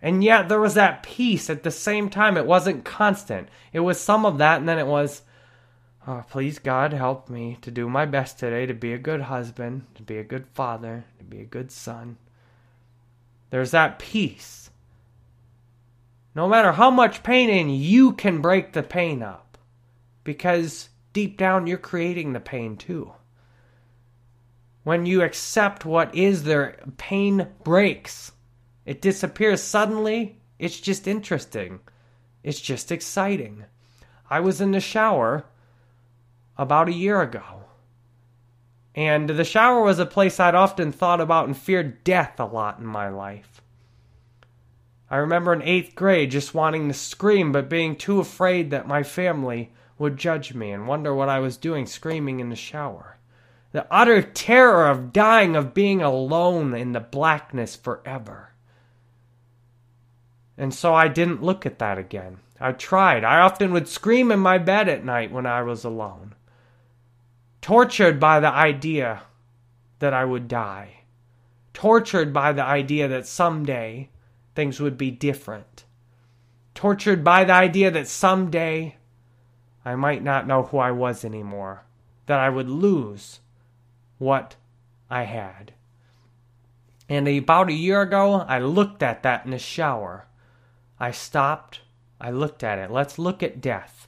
And 0.00 0.24
yet 0.24 0.48
there 0.48 0.60
was 0.60 0.74
that 0.74 1.04
peace 1.04 1.48
at 1.48 1.62
the 1.62 1.70
same 1.70 2.10
time. 2.10 2.36
It 2.36 2.46
wasn't 2.46 2.84
constant. 2.84 3.48
It 3.72 3.80
was 3.80 4.00
some 4.00 4.26
of 4.26 4.38
that, 4.38 4.58
and 4.58 4.68
then 4.68 4.80
it 4.80 4.86
was, 4.86 5.22
oh, 6.08 6.24
please, 6.28 6.58
God, 6.58 6.92
help 6.92 7.30
me 7.30 7.56
to 7.62 7.70
do 7.70 7.88
my 7.88 8.04
best 8.04 8.38
today 8.38 8.66
to 8.66 8.74
be 8.74 8.92
a 8.92 8.98
good 8.98 9.22
husband, 9.22 9.86
to 9.94 10.02
be 10.02 10.18
a 10.18 10.24
good 10.24 10.46
father, 10.48 11.04
to 11.18 11.24
be 11.24 11.40
a 11.40 11.44
good 11.44 11.70
son. 11.70 12.16
There's 13.50 13.70
that 13.70 14.00
peace. 14.00 14.61
No 16.34 16.48
matter 16.48 16.72
how 16.72 16.90
much 16.90 17.22
pain 17.22 17.50
in 17.50 17.68
you 17.68 18.12
can 18.12 18.40
break 18.40 18.72
the 18.72 18.82
pain 18.82 19.22
up 19.22 19.58
because 20.24 20.88
deep 21.12 21.36
down 21.36 21.66
you're 21.66 21.78
creating 21.78 22.32
the 22.32 22.40
pain 22.40 22.76
too. 22.76 23.12
When 24.84 25.06
you 25.06 25.22
accept 25.22 25.84
what 25.84 26.14
is 26.14 26.44
there, 26.44 26.78
pain 26.96 27.48
breaks. 27.62 28.32
It 28.86 29.02
disappears 29.02 29.62
suddenly. 29.62 30.40
It's 30.58 30.80
just 30.80 31.06
interesting. 31.06 31.80
It's 32.42 32.60
just 32.60 32.90
exciting. 32.90 33.64
I 34.28 34.40
was 34.40 34.60
in 34.60 34.72
the 34.72 34.80
shower 34.80 35.44
about 36.56 36.88
a 36.88 36.94
year 36.94 37.20
ago. 37.20 37.64
And 38.94 39.28
the 39.30 39.44
shower 39.44 39.82
was 39.82 39.98
a 39.98 40.06
place 40.06 40.40
I'd 40.40 40.54
often 40.54 40.92
thought 40.92 41.20
about 41.20 41.46
and 41.46 41.56
feared 41.56 42.02
death 42.04 42.40
a 42.40 42.44
lot 42.44 42.78
in 42.78 42.86
my 42.86 43.08
life. 43.08 43.62
I 45.12 45.18
remember 45.18 45.52
in 45.52 45.60
eighth 45.60 45.94
grade 45.94 46.30
just 46.30 46.54
wanting 46.54 46.88
to 46.88 46.94
scream, 46.94 47.52
but 47.52 47.68
being 47.68 47.96
too 47.96 48.18
afraid 48.18 48.70
that 48.70 48.88
my 48.88 49.02
family 49.02 49.70
would 49.98 50.16
judge 50.16 50.54
me 50.54 50.70
and 50.70 50.88
wonder 50.88 51.14
what 51.14 51.28
I 51.28 51.38
was 51.38 51.58
doing 51.58 51.84
screaming 51.84 52.40
in 52.40 52.48
the 52.48 52.56
shower. 52.56 53.18
The 53.72 53.86
utter 53.90 54.22
terror 54.22 54.88
of 54.88 55.12
dying, 55.12 55.54
of 55.54 55.74
being 55.74 56.00
alone 56.00 56.72
in 56.72 56.92
the 56.92 57.00
blackness 57.00 57.76
forever. 57.76 58.54
And 60.56 60.72
so 60.72 60.94
I 60.94 61.08
didn't 61.08 61.42
look 61.42 61.66
at 61.66 61.78
that 61.78 61.98
again. 61.98 62.38
I 62.58 62.72
tried. 62.72 63.22
I 63.22 63.40
often 63.40 63.74
would 63.74 63.88
scream 63.88 64.32
in 64.32 64.40
my 64.40 64.56
bed 64.56 64.88
at 64.88 65.04
night 65.04 65.30
when 65.30 65.44
I 65.44 65.60
was 65.60 65.84
alone, 65.84 66.34
tortured 67.60 68.18
by 68.18 68.40
the 68.40 68.50
idea 68.50 69.24
that 69.98 70.14
I 70.14 70.24
would 70.24 70.48
die, 70.48 71.00
tortured 71.74 72.32
by 72.32 72.52
the 72.52 72.64
idea 72.64 73.08
that 73.08 73.26
someday 73.26 74.08
things 74.54 74.80
would 74.80 74.98
be 74.98 75.10
different, 75.10 75.84
tortured 76.74 77.22
by 77.24 77.44
the 77.44 77.52
idea 77.52 77.90
that 77.90 78.08
someday 78.08 78.96
I 79.84 79.94
might 79.94 80.22
not 80.22 80.46
know 80.46 80.64
who 80.64 80.78
I 80.78 80.90
was 80.90 81.24
anymore, 81.24 81.84
that 82.26 82.38
I 82.38 82.48
would 82.48 82.68
lose 82.68 83.40
what 84.18 84.56
I 85.10 85.24
had. 85.24 85.72
And 87.08 87.28
about 87.28 87.68
a 87.68 87.74
year 87.74 88.00
ago, 88.00 88.34
I 88.34 88.58
looked 88.58 89.02
at 89.02 89.22
that 89.22 89.44
in 89.44 89.50
the 89.50 89.58
shower 89.58 90.26
I 91.02 91.10
stopped. 91.10 91.80
I 92.20 92.30
looked 92.30 92.62
at 92.62 92.78
it. 92.78 92.90
Let's 92.90 93.18
look 93.18 93.42
at 93.42 93.60
death. 93.60 94.06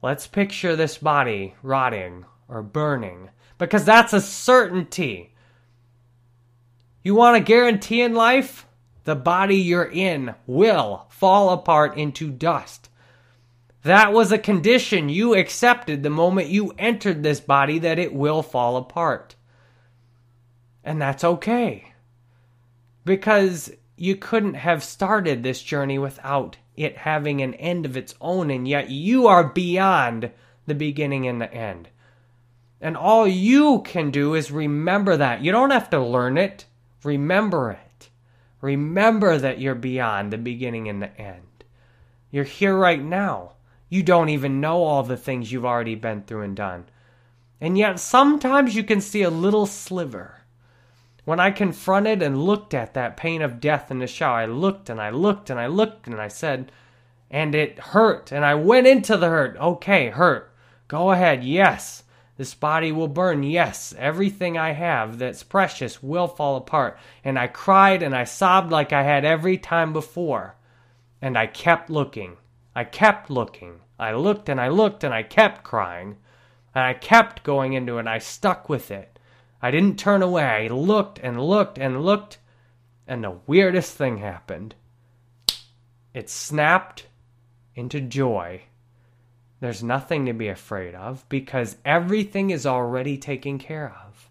Let's 0.00 0.28
picture 0.28 0.76
this 0.76 0.98
body 0.98 1.56
rotting 1.60 2.24
or 2.48 2.62
burning 2.62 3.30
because 3.58 3.84
that's 3.84 4.12
a 4.12 4.20
certainty. 4.20 5.34
You 7.02 7.16
want 7.16 7.36
a 7.36 7.40
guarantee 7.40 8.00
in 8.00 8.14
life? 8.14 8.66
The 9.04 9.16
body 9.16 9.56
you're 9.56 9.90
in 9.90 10.34
will 10.46 11.06
fall 11.08 11.50
apart 11.50 11.96
into 11.96 12.30
dust. 12.30 12.88
That 13.82 14.12
was 14.12 14.30
a 14.30 14.38
condition 14.38 15.08
you 15.08 15.34
accepted 15.34 16.02
the 16.02 16.10
moment 16.10 16.48
you 16.48 16.72
entered 16.78 17.22
this 17.22 17.40
body 17.40 17.80
that 17.80 17.98
it 17.98 18.14
will 18.14 18.42
fall 18.42 18.76
apart. 18.76 19.34
And 20.84 21.02
that's 21.02 21.24
okay. 21.24 21.92
Because 23.04 23.72
you 23.96 24.16
couldn't 24.16 24.54
have 24.54 24.84
started 24.84 25.42
this 25.42 25.62
journey 25.62 25.98
without 25.98 26.56
it 26.76 26.96
having 26.96 27.42
an 27.42 27.54
end 27.54 27.84
of 27.84 27.96
its 27.96 28.14
own, 28.20 28.50
and 28.50 28.66
yet 28.66 28.88
you 28.88 29.26
are 29.26 29.44
beyond 29.44 30.30
the 30.66 30.74
beginning 30.74 31.26
and 31.26 31.40
the 31.40 31.52
end. 31.52 31.88
And 32.80 32.96
all 32.96 33.26
you 33.26 33.82
can 33.84 34.10
do 34.10 34.34
is 34.34 34.50
remember 34.50 35.16
that. 35.16 35.42
You 35.42 35.52
don't 35.52 35.70
have 35.70 35.90
to 35.90 36.00
learn 36.00 36.38
it, 36.38 36.66
remember 37.04 37.72
it. 37.72 37.91
Remember 38.62 39.36
that 39.36 39.60
you're 39.60 39.74
beyond 39.74 40.32
the 40.32 40.38
beginning 40.38 40.88
and 40.88 41.02
the 41.02 41.14
end. 41.20 41.64
You're 42.30 42.44
here 42.44 42.74
right 42.74 43.02
now. 43.02 43.52
You 43.90 44.02
don't 44.02 44.30
even 44.30 44.62
know 44.62 44.82
all 44.82 45.02
the 45.02 45.18
things 45.18 45.52
you've 45.52 45.66
already 45.66 45.96
been 45.96 46.22
through 46.22 46.42
and 46.42 46.56
done. 46.56 46.86
And 47.60 47.76
yet 47.76 48.00
sometimes 48.00 48.74
you 48.74 48.82
can 48.82 49.02
see 49.02 49.22
a 49.22 49.28
little 49.28 49.66
sliver 49.66 50.42
when 51.24 51.38
I 51.38 51.50
confronted 51.52 52.20
and 52.20 52.44
looked 52.44 52.74
at 52.74 52.94
that 52.94 53.16
pain 53.16 53.42
of 53.42 53.60
death 53.60 53.90
in 53.90 54.00
the 54.00 54.06
shower, 54.06 54.38
I 54.38 54.46
looked 54.46 54.90
and 54.90 55.00
I 55.00 55.10
looked 55.10 55.50
and 55.50 55.60
I 55.60 55.66
looked 55.66 56.06
and 56.08 56.20
I 56.20 56.28
said, 56.28 56.72
and 57.30 57.54
it 57.54 57.78
hurt. 57.78 58.32
And 58.32 58.44
I 58.44 58.54
went 58.56 58.86
into 58.86 59.16
the 59.16 59.28
hurt. 59.28 59.56
Okay, 59.56 60.10
hurt. 60.10 60.52
Go 60.88 61.12
ahead. 61.12 61.44
Yes. 61.44 62.02
This 62.42 62.54
body 62.54 62.90
will 62.90 63.06
burn. 63.06 63.44
Yes. 63.44 63.94
Everything 63.96 64.58
I 64.58 64.72
have 64.72 65.18
that's 65.18 65.44
precious 65.44 66.02
will 66.02 66.26
fall 66.26 66.56
apart. 66.56 66.98
And 67.22 67.38
I 67.38 67.46
cried 67.46 68.02
and 68.02 68.16
I 68.16 68.24
sobbed 68.24 68.72
like 68.72 68.92
I 68.92 69.04
had 69.04 69.24
every 69.24 69.56
time 69.56 69.92
before. 69.92 70.56
And 71.20 71.38
I 71.38 71.46
kept 71.46 71.88
looking. 71.88 72.38
I 72.74 72.82
kept 72.82 73.30
looking. 73.30 73.78
I 73.96 74.14
looked 74.14 74.48
and 74.48 74.60
I 74.60 74.70
looked 74.70 75.04
and 75.04 75.14
I 75.14 75.22
kept 75.22 75.62
crying. 75.62 76.16
And 76.74 76.82
I 76.82 76.94
kept 76.94 77.44
going 77.44 77.74
into 77.74 77.98
it. 77.98 78.00
and 78.00 78.08
I 78.08 78.18
stuck 78.18 78.68
with 78.68 78.90
it. 78.90 79.20
I 79.62 79.70
didn't 79.70 80.00
turn 80.00 80.20
away. 80.20 80.42
I 80.42 80.66
looked 80.66 81.20
and 81.20 81.40
looked 81.40 81.78
and 81.78 82.04
looked, 82.04 82.38
and 83.06 83.22
the 83.22 83.38
weirdest 83.46 83.96
thing 83.96 84.18
happened. 84.18 84.74
It 86.12 86.28
snapped 86.28 87.06
into 87.76 88.00
joy. 88.00 88.62
There's 89.62 89.80
nothing 89.80 90.26
to 90.26 90.32
be 90.32 90.48
afraid 90.48 90.96
of 90.96 91.24
because 91.28 91.76
everything 91.84 92.50
is 92.50 92.66
already 92.66 93.16
taken 93.16 93.60
care 93.60 93.94
of. 94.04 94.28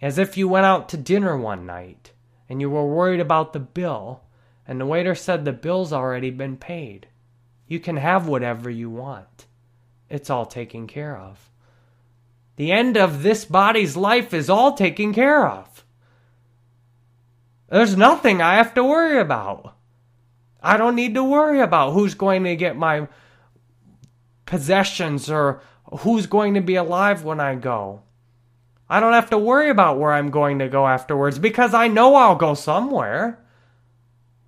As 0.00 0.16
if 0.16 0.36
you 0.36 0.46
went 0.46 0.64
out 0.64 0.88
to 0.90 0.96
dinner 0.96 1.36
one 1.36 1.66
night 1.66 2.12
and 2.48 2.60
you 2.60 2.70
were 2.70 2.86
worried 2.86 3.18
about 3.18 3.52
the 3.52 3.58
bill, 3.58 4.20
and 4.64 4.80
the 4.80 4.86
waiter 4.86 5.16
said 5.16 5.44
the 5.44 5.52
bill's 5.52 5.92
already 5.92 6.30
been 6.30 6.56
paid. 6.56 7.08
You 7.66 7.80
can 7.80 7.96
have 7.96 8.28
whatever 8.28 8.70
you 8.70 8.88
want. 8.90 9.46
It's 10.08 10.30
all 10.30 10.46
taken 10.46 10.86
care 10.86 11.18
of. 11.18 11.50
The 12.54 12.70
end 12.70 12.96
of 12.96 13.24
this 13.24 13.44
body's 13.44 13.96
life 13.96 14.32
is 14.32 14.48
all 14.48 14.74
taken 14.74 15.12
care 15.14 15.48
of. 15.48 15.84
There's 17.68 17.96
nothing 17.96 18.40
I 18.40 18.54
have 18.54 18.72
to 18.74 18.84
worry 18.84 19.18
about. 19.18 19.74
I 20.62 20.76
don't 20.76 20.94
need 20.94 21.14
to 21.14 21.24
worry 21.24 21.58
about 21.58 21.90
who's 21.90 22.14
going 22.14 22.44
to 22.44 22.54
get 22.54 22.76
my 22.76 23.08
possessions 24.46 25.30
or 25.30 25.60
who's 26.00 26.26
going 26.26 26.54
to 26.54 26.60
be 26.60 26.76
alive 26.76 27.24
when 27.24 27.40
I 27.40 27.54
go. 27.54 28.02
I 28.88 29.00
don't 29.00 29.12
have 29.12 29.30
to 29.30 29.38
worry 29.38 29.68
about 29.68 29.98
where 29.98 30.12
I'm 30.12 30.30
going 30.30 30.60
to 30.60 30.68
go 30.68 30.86
afterwards 30.86 31.38
because 31.38 31.74
I 31.74 31.88
know 31.88 32.14
I'll 32.14 32.36
go 32.36 32.54
somewhere. 32.54 33.40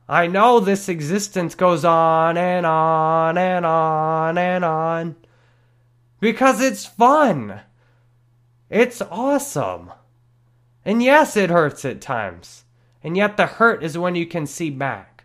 I 0.09 0.27
know 0.27 0.61
this 0.61 0.89
existence 0.89 1.55
goes 1.55 1.85
on 1.85 2.37
and 2.37 2.65
on 2.65 3.37
and 3.37 3.67
on 3.67 4.39
and 4.39 4.65
on 4.65 5.17
because 6.21 6.61
it's 6.61 6.87
fun. 6.87 7.61
It's 8.71 9.03
awesome. 9.03 9.93
And 10.85 11.03
yes, 11.03 11.37
it 11.37 11.51
hurts 11.51 11.85
at 11.85 12.01
times. 12.01 12.65
And 13.03 13.17
yet, 13.17 13.37
the 13.37 13.47
hurt 13.47 13.83
is 13.83 13.99
when 13.99 14.15
you 14.15 14.27
can 14.27 14.47
see 14.47 14.71
back. 14.71 15.18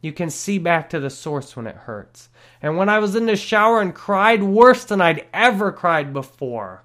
You 0.00 0.12
can 0.12 0.30
see 0.30 0.58
back 0.58 0.90
to 0.90 1.00
the 1.00 1.10
source 1.10 1.56
when 1.56 1.66
it 1.66 1.76
hurts. 1.76 2.28
And 2.62 2.76
when 2.76 2.88
I 2.88 2.98
was 2.98 3.16
in 3.16 3.26
the 3.26 3.36
shower 3.36 3.80
and 3.80 3.94
cried 3.94 4.42
worse 4.42 4.84
than 4.84 5.00
I'd 5.00 5.26
ever 5.32 5.72
cried 5.72 6.12
before, 6.12 6.84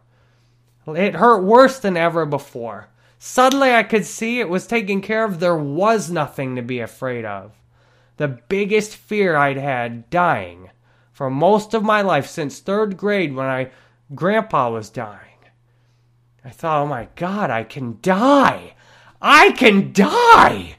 it 0.88 1.16
hurt 1.16 1.44
worse 1.44 1.80
than 1.80 1.98
ever 1.98 2.26
before. 2.26 2.88
Suddenly, 3.20 3.74
I 3.74 3.84
could 3.84 4.06
see 4.06 4.40
it 4.40 4.50
was 4.50 4.66
taken 4.66 5.02
care 5.02 5.24
of. 5.24 5.40
There 5.40 5.58
was 5.58 6.10
nothing 6.10 6.56
to 6.56 6.62
be 6.62 6.80
afraid 6.80 7.26
of. 7.26 7.52
The 8.18 8.28
biggest 8.28 8.96
fear 8.96 9.36
I'd 9.36 9.58
had 9.58 10.10
dying 10.10 10.70
for 11.12 11.30
most 11.30 11.74
of 11.74 11.84
my 11.84 12.02
life 12.02 12.28
since 12.28 12.60
third 12.60 12.98
grade 12.98 13.36
when 13.36 13.46
I 13.46 13.70
grandpa 14.16 14.72
was 14.72 14.90
dying 14.90 15.32
I 16.44 16.50
thought, 16.50 16.82
oh 16.82 16.88
my 16.88 17.08
God, 17.16 17.52
I 17.52 17.64
can 17.64 18.00
die. 18.02 18.74
I 19.22 19.52
can 19.52 19.94
die. 19.94 20.78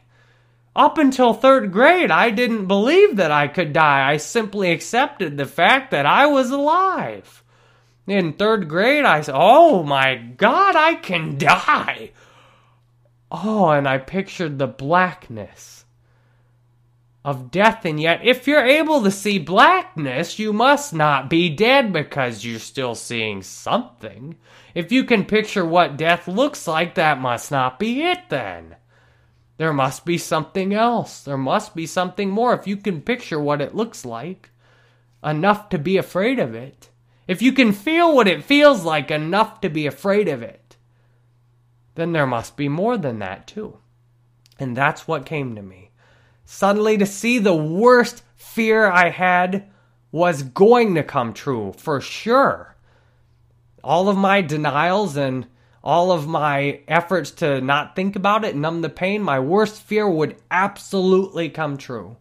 Up 0.74 0.96
until 0.96 1.34
third 1.34 1.70
grade, 1.70 2.10
I 2.10 2.30
didn't 2.30 2.66
believe 2.66 3.16
that 3.16 3.30
I 3.30 3.48
could 3.48 3.72
die. 3.72 4.10
I 4.10 4.16
simply 4.16 4.70
accepted 4.70 5.36
the 5.36 5.46
fact 5.46 5.90
that 5.90 6.06
I 6.06 6.26
was 6.26 6.50
alive. 6.50 7.44
In 8.06 8.32
third 8.32 8.68
grade, 8.68 9.04
I 9.04 9.20
said, 9.20 9.34
oh 9.36 9.82
my 9.82 10.16
God, 10.16 10.74
I 10.74 10.94
can 10.94 11.36
die. 11.38 12.12
Oh, 13.30 13.68
and 13.70 13.86
I 13.86 13.98
pictured 13.98 14.58
the 14.58 14.66
blackness 14.66 15.84
of 17.24 17.50
death, 17.50 17.84
and 17.84 18.00
yet, 18.00 18.20
if 18.24 18.48
you're 18.48 18.64
able 18.64 19.02
to 19.02 19.10
see 19.10 19.38
blackness, 19.38 20.38
you 20.38 20.52
must 20.52 20.92
not 20.92 21.30
be 21.30 21.48
dead 21.48 21.92
because 21.92 22.44
you're 22.44 22.58
still 22.58 22.96
seeing 22.96 23.42
something. 23.42 24.36
If 24.74 24.90
you 24.90 25.04
can 25.04 25.24
picture 25.24 25.64
what 25.64 25.96
death 25.96 26.26
looks 26.26 26.66
like, 26.66 26.96
that 26.96 27.20
must 27.20 27.52
not 27.52 27.78
be 27.78 28.02
it 28.02 28.28
then. 28.28 28.76
There 29.62 29.72
must 29.72 30.04
be 30.04 30.18
something 30.18 30.74
else. 30.74 31.22
There 31.22 31.38
must 31.38 31.76
be 31.76 31.86
something 31.86 32.30
more 32.30 32.52
if 32.52 32.66
you 32.66 32.76
can 32.76 33.00
picture 33.00 33.38
what 33.38 33.60
it 33.60 33.76
looks 33.76 34.04
like 34.04 34.50
enough 35.22 35.68
to 35.68 35.78
be 35.78 35.96
afraid 35.96 36.40
of 36.40 36.52
it. 36.52 36.88
If 37.28 37.42
you 37.42 37.52
can 37.52 37.70
feel 37.70 38.12
what 38.12 38.26
it 38.26 38.42
feels 38.42 38.82
like 38.82 39.12
enough 39.12 39.60
to 39.60 39.68
be 39.68 39.86
afraid 39.86 40.26
of 40.26 40.42
it, 40.42 40.76
then 41.94 42.10
there 42.10 42.26
must 42.26 42.56
be 42.56 42.68
more 42.68 42.98
than 42.98 43.20
that 43.20 43.46
too. 43.46 43.78
And 44.58 44.76
that's 44.76 45.06
what 45.06 45.26
came 45.26 45.54
to 45.54 45.62
me. 45.62 45.92
Suddenly, 46.44 46.98
to 46.98 47.06
see 47.06 47.38
the 47.38 47.54
worst 47.54 48.24
fear 48.34 48.90
I 48.90 49.10
had 49.10 49.70
was 50.10 50.42
going 50.42 50.96
to 50.96 51.04
come 51.04 51.32
true 51.32 51.72
for 51.76 52.00
sure. 52.00 52.74
All 53.84 54.08
of 54.08 54.16
my 54.16 54.40
denials 54.40 55.16
and 55.16 55.46
all 55.84 56.12
of 56.12 56.28
my 56.28 56.80
efforts 56.86 57.32
to 57.32 57.60
not 57.60 57.96
think 57.96 58.14
about 58.14 58.44
it, 58.44 58.54
numb 58.54 58.82
the 58.82 58.88
pain, 58.88 59.22
my 59.22 59.40
worst 59.40 59.82
fear 59.82 60.08
would 60.08 60.36
absolutely 60.50 61.48
come 61.48 61.76
true. 61.76 62.16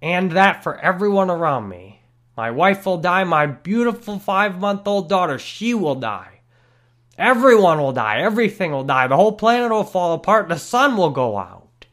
And 0.00 0.32
that 0.32 0.62
for 0.62 0.78
everyone 0.78 1.30
around 1.30 1.68
me. 1.68 2.00
My 2.36 2.50
wife 2.50 2.86
will 2.86 2.98
die, 2.98 3.24
my 3.24 3.46
beautiful 3.46 4.18
five 4.18 4.58
month 4.58 4.86
old 4.86 5.08
daughter, 5.08 5.38
she 5.38 5.74
will 5.74 5.96
die. 5.96 6.40
Everyone 7.18 7.78
will 7.78 7.92
die, 7.92 8.20
everything 8.22 8.72
will 8.72 8.84
die, 8.84 9.06
the 9.06 9.16
whole 9.16 9.32
planet 9.32 9.70
will 9.70 9.84
fall 9.84 10.14
apart, 10.14 10.48
the 10.48 10.58
sun 10.58 10.96
will 10.96 11.10
go 11.10 11.36
out. 11.36 11.86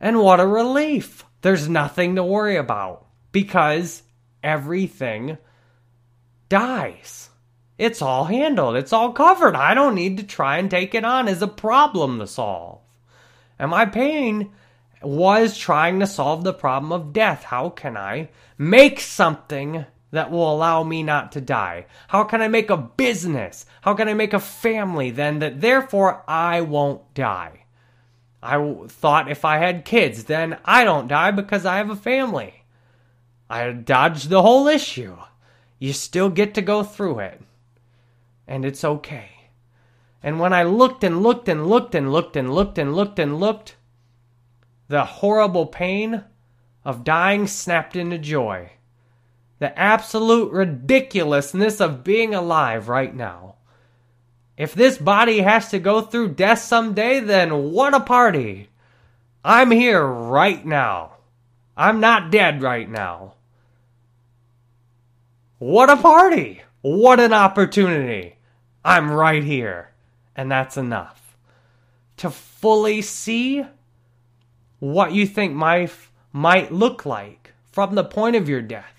And 0.00 0.20
what 0.20 0.40
a 0.40 0.46
relief! 0.46 1.24
There's 1.42 1.68
nothing 1.68 2.16
to 2.16 2.24
worry 2.24 2.56
about 2.56 3.06
because 3.32 4.02
everything 4.42 5.36
dies. 6.48 7.28
It's 7.76 8.00
all 8.00 8.24
handled, 8.24 8.76
it's 8.76 8.92
all 8.92 9.12
covered. 9.12 9.56
I 9.56 9.74
don't 9.74 9.96
need 9.96 10.16
to 10.18 10.22
try 10.22 10.58
and 10.58 10.70
take 10.70 10.94
it 10.94 11.04
on 11.04 11.26
as 11.26 11.42
a 11.42 11.48
problem 11.48 12.20
to 12.20 12.26
solve. 12.26 12.78
And 13.58 13.70
my 13.70 13.84
pain 13.84 14.50
was 15.02 15.58
trying 15.58 16.00
to 16.00 16.06
solve 16.06 16.44
the 16.44 16.52
problem 16.52 16.92
of 16.92 17.12
death. 17.12 17.44
How 17.44 17.68
can 17.70 17.96
I 17.96 18.28
make 18.56 19.00
something 19.00 19.84
that 20.12 20.30
will 20.30 20.52
allow 20.52 20.84
me 20.84 21.02
not 21.02 21.32
to 21.32 21.40
die? 21.40 21.86
How 22.08 22.22
can 22.24 22.40
I 22.40 22.48
make 22.48 22.70
a 22.70 22.76
business? 22.76 23.66
How 23.82 23.94
can 23.94 24.08
I 24.08 24.14
make 24.14 24.32
a 24.32 24.40
family 24.40 25.10
then 25.10 25.40
that 25.40 25.60
therefore 25.60 26.22
I 26.28 26.60
won't 26.60 27.12
die? 27.14 27.64
I 28.40 28.76
thought 28.86 29.30
if 29.30 29.44
I 29.44 29.58
had 29.58 29.84
kids, 29.84 30.24
then 30.24 30.58
I 30.64 30.84
don't 30.84 31.08
die 31.08 31.32
because 31.32 31.66
I 31.66 31.78
have 31.78 31.90
a 31.90 31.96
family. 31.96 32.62
I 33.50 33.70
dodged 33.72 34.28
the 34.28 34.42
whole 34.42 34.68
issue. 34.68 35.16
You 35.78 35.92
still 35.92 36.30
get 36.30 36.54
to 36.54 36.62
go 36.62 36.82
through 36.82 37.20
it. 37.20 37.40
And 38.46 38.64
it's 38.64 38.84
okay. 38.84 39.30
And 40.22 40.40
when 40.40 40.52
I 40.52 40.62
looked 40.62 41.04
and 41.04 41.22
looked 41.22 41.48
and 41.48 41.66
looked 41.66 41.94
and 41.94 42.12
looked 42.12 42.36
and 42.36 42.54
looked 42.54 42.78
and 42.78 42.94
looked 42.94 43.18
and 43.18 43.38
looked, 43.38 43.76
the 44.88 45.04
horrible 45.04 45.66
pain 45.66 46.24
of 46.84 47.04
dying 47.04 47.46
snapped 47.46 47.96
into 47.96 48.18
joy. 48.18 48.72
The 49.58 49.78
absolute 49.78 50.52
ridiculousness 50.52 51.80
of 51.80 52.04
being 52.04 52.34
alive 52.34 52.88
right 52.88 53.14
now. 53.14 53.56
If 54.56 54.74
this 54.74 54.98
body 54.98 55.40
has 55.40 55.70
to 55.70 55.78
go 55.78 56.00
through 56.00 56.34
death 56.34 56.60
someday, 56.60 57.20
then 57.20 57.72
what 57.72 57.94
a 57.94 58.00
party! 58.00 58.68
I'm 59.44 59.70
here 59.70 60.04
right 60.04 60.64
now. 60.64 61.16
I'm 61.76 62.00
not 62.00 62.30
dead 62.30 62.62
right 62.62 62.88
now. 62.88 63.34
What 65.58 65.90
a 65.90 65.96
party! 65.96 66.62
What 66.82 67.18
an 67.18 67.32
opportunity! 67.32 68.33
I'm 68.84 69.10
right 69.10 69.42
here. 69.42 69.92
And 70.36 70.50
that's 70.50 70.76
enough. 70.76 71.36
To 72.18 72.30
fully 72.30 73.02
see 73.02 73.64
what 74.78 75.12
you 75.12 75.26
think 75.26 75.58
life 75.58 76.12
might 76.32 76.72
look 76.72 77.06
like 77.06 77.54
from 77.72 77.94
the 77.94 78.04
point 78.04 78.36
of 78.36 78.48
your 78.48 78.62
death. 78.62 78.94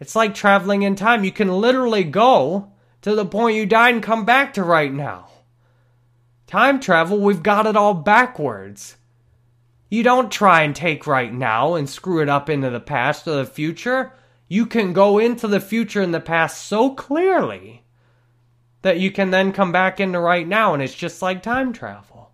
It's 0.00 0.14
like 0.14 0.34
traveling 0.34 0.82
in 0.82 0.94
time. 0.94 1.24
You 1.24 1.32
can 1.32 1.48
literally 1.48 2.04
go 2.04 2.72
to 3.02 3.14
the 3.14 3.24
point 3.24 3.56
you 3.56 3.66
died 3.66 3.94
and 3.94 4.02
come 4.02 4.24
back 4.24 4.54
to 4.54 4.62
right 4.62 4.92
now. 4.92 5.28
Time 6.46 6.80
travel, 6.80 7.18
we've 7.18 7.42
got 7.42 7.66
it 7.66 7.76
all 7.76 7.94
backwards. 7.94 8.96
You 9.90 10.02
don't 10.02 10.30
try 10.30 10.62
and 10.62 10.74
take 10.74 11.06
right 11.06 11.32
now 11.32 11.74
and 11.74 11.88
screw 11.88 12.20
it 12.22 12.28
up 12.28 12.48
into 12.48 12.70
the 12.70 12.80
past 12.80 13.26
or 13.26 13.36
the 13.36 13.46
future. 13.46 14.12
You 14.48 14.66
can 14.66 14.92
go 14.92 15.18
into 15.18 15.48
the 15.48 15.60
future 15.60 16.00
and 16.02 16.14
the 16.14 16.20
past 16.20 16.66
so 16.66 16.90
clearly 16.90 17.84
that 18.82 19.00
you 19.00 19.10
can 19.10 19.30
then 19.30 19.52
come 19.52 19.72
back 19.72 20.00
into 20.00 20.20
right 20.20 20.46
now, 20.46 20.74
and 20.74 20.82
it's 20.82 20.94
just 20.94 21.22
like 21.22 21.42
time 21.42 21.72
travel. 21.72 22.30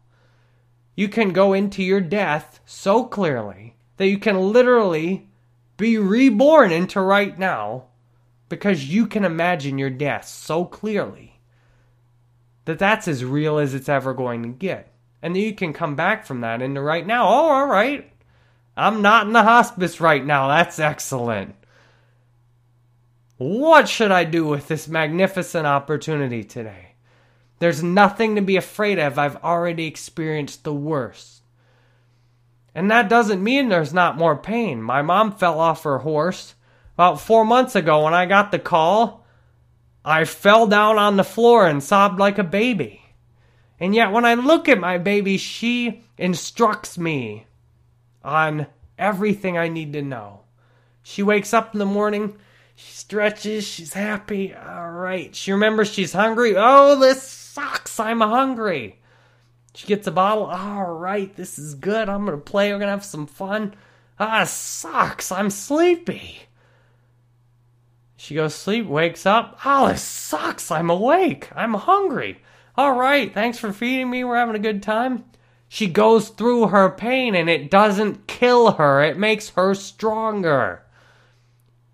You 0.95 1.09
can 1.09 1.33
go 1.33 1.53
into 1.53 1.83
your 1.83 2.01
death 2.01 2.61
so 2.65 3.05
clearly 3.05 3.75
that 3.97 4.09
you 4.09 4.19
can 4.19 4.53
literally 4.53 5.29
be 5.77 5.99
reborn 5.99 6.71
into 6.71 7.01
right 7.01 7.37
now 7.39 7.85
because 8.49 8.89
you 8.93 9.07
can 9.07 9.25
imagine 9.25 9.79
your 9.79 9.91
death 9.91 10.29
so 10.29 10.65
clearly 10.65 11.41
that 12.65 12.79
that's 12.79 13.09
as 13.09 13.25
real 13.25 13.59
as 13.59 13.75
it's 13.75 13.89
ever 13.89 14.15
going 14.15 14.43
to 14.43 14.49
get. 14.49 14.93
And 15.23 15.35
then 15.35 15.43
you 15.43 15.55
can 15.55 15.73
come 15.73 15.97
back 15.97 16.27
from 16.27 16.43
that 16.43 16.63
into 16.63 16.81
right 16.81 17.07
now. 17.07 17.27
Oh, 17.27 17.51
all 17.51 17.67
right. 17.67 18.11
I'm 18.77 19.03
not 19.03 19.27
in 19.27 19.33
the 19.33 19.43
hospice 19.43 20.01
right 20.01 20.25
now. 20.25 20.49
That's 20.49 20.79
excellent. 20.79 21.55
What 23.37 23.89
should 23.89 24.13
I 24.13 24.25
do 24.25 24.47
with 24.47 24.69
this 24.69 24.87
magnificent 24.87 25.67
opportunity 25.67 26.45
today? 26.45 26.95
There's 27.59 27.83
nothing 27.83 28.37
to 28.37 28.43
be 28.43 28.57
afraid 28.57 28.99
of. 28.99 29.19
I've 29.19 29.43
already 29.43 29.87
experienced 29.87 30.65
the 30.65 30.75
worst. 30.75 31.43
And 32.75 32.91
that 32.91 33.09
doesn't 33.09 33.43
mean 33.43 33.69
there's 33.69 33.95
not 33.95 34.19
more 34.19 34.37
pain. 34.37 34.83
My 34.83 35.03
mom 35.03 35.33
fell 35.33 35.59
off 35.61 35.85
her 35.85 35.99
horse 35.99 36.55
about 36.95 37.21
four 37.21 37.45
months 37.45 37.75
ago 37.75 38.05
when 38.05 38.15
I 38.15 38.27
got 38.27 38.51
the 38.51 38.59
call. 38.59 39.25
I 40.05 40.25
fell 40.25 40.67
down 40.67 40.99
on 40.99 41.17
the 41.17 41.25
floor 41.25 41.67
and 41.67 41.83
sobbed 41.83 42.19
like 42.19 42.39
a 42.39 42.45
baby. 42.45 43.01
And 43.81 43.95
yet, 43.95 44.13
when 44.13 44.25
I 44.25 44.35
look 44.35 44.69
at 44.69 44.79
my 44.79 44.99
baby, 44.99 45.37
she 45.37 46.05
instructs 46.19 46.97
me 46.97 47.47
on 48.23 48.67
everything 48.99 49.59
I 49.59 49.69
need 49.69 49.93
to 49.95 50.03
know. 50.03 50.41
She 51.03 51.23
wakes 51.23 51.53
up 51.53 51.75
in 51.75 51.79
the 51.79 51.87
morning, 51.87 52.37
she 52.75 52.93
stretches, 52.93 53.67
she's 53.67 53.93
happy. 53.93 54.55
All 54.55 54.91
right. 54.91 55.35
She 55.35 55.53
remembers 55.53 55.93
she's 55.93 56.13
hungry. 56.13 56.55
Oh, 56.57 56.99
this 56.99 57.23
sucks. 57.23 58.01
I'm 58.01 58.21
hungry. 58.21 58.99
She 59.75 59.87
gets 59.87 60.07
a 60.07 60.13
bottle. 60.13 60.45
All 60.45 60.93
right, 60.93 61.35
this 61.35 61.59
is 61.59 61.75
good. 61.75 62.09
I'm 62.09 62.25
going 62.25 62.39
to 62.39 62.45
play. 62.45 62.73
We're 62.73 62.79
going 62.79 62.87
to 62.87 62.93
have 62.93 63.05
some 63.05 63.27
fun. 63.27 63.75
Ah, 64.19 64.45
sucks. 64.45 65.33
I'm 65.33 65.51
sleepy. 65.51 66.41
She 68.17 68.37
goes 68.37 68.55
to 68.55 68.59
sleep, 68.61 68.87
wakes 68.87 69.27
up. 69.27 69.59
Oh, 69.65 69.89
this 69.89 70.03
sucks. 70.03 70.71
I'm 70.71 70.91
awake. 70.91 71.51
I'm 71.55 71.75
hungry. 71.75 72.41
All 72.77 72.93
right, 72.95 73.33
thanks 73.33 73.59
for 73.59 73.73
feeding 73.73 74.11
me. 74.11 74.25
We're 74.25 74.37
having 74.37 74.57
a 74.57 74.61
good 74.61 74.83
time. 74.83 75.25
She 75.69 75.89
goes 75.89 76.29
through 76.29 76.69
her 76.69 76.91
pain 76.91 77.35
and 77.35 77.51
it 77.51 77.71
doesn't 77.71 78.29
kill 78.29 78.73
her, 78.73 79.03
it 79.03 79.19
makes 79.19 79.51
her 79.51 79.75
stronger. 79.75 80.84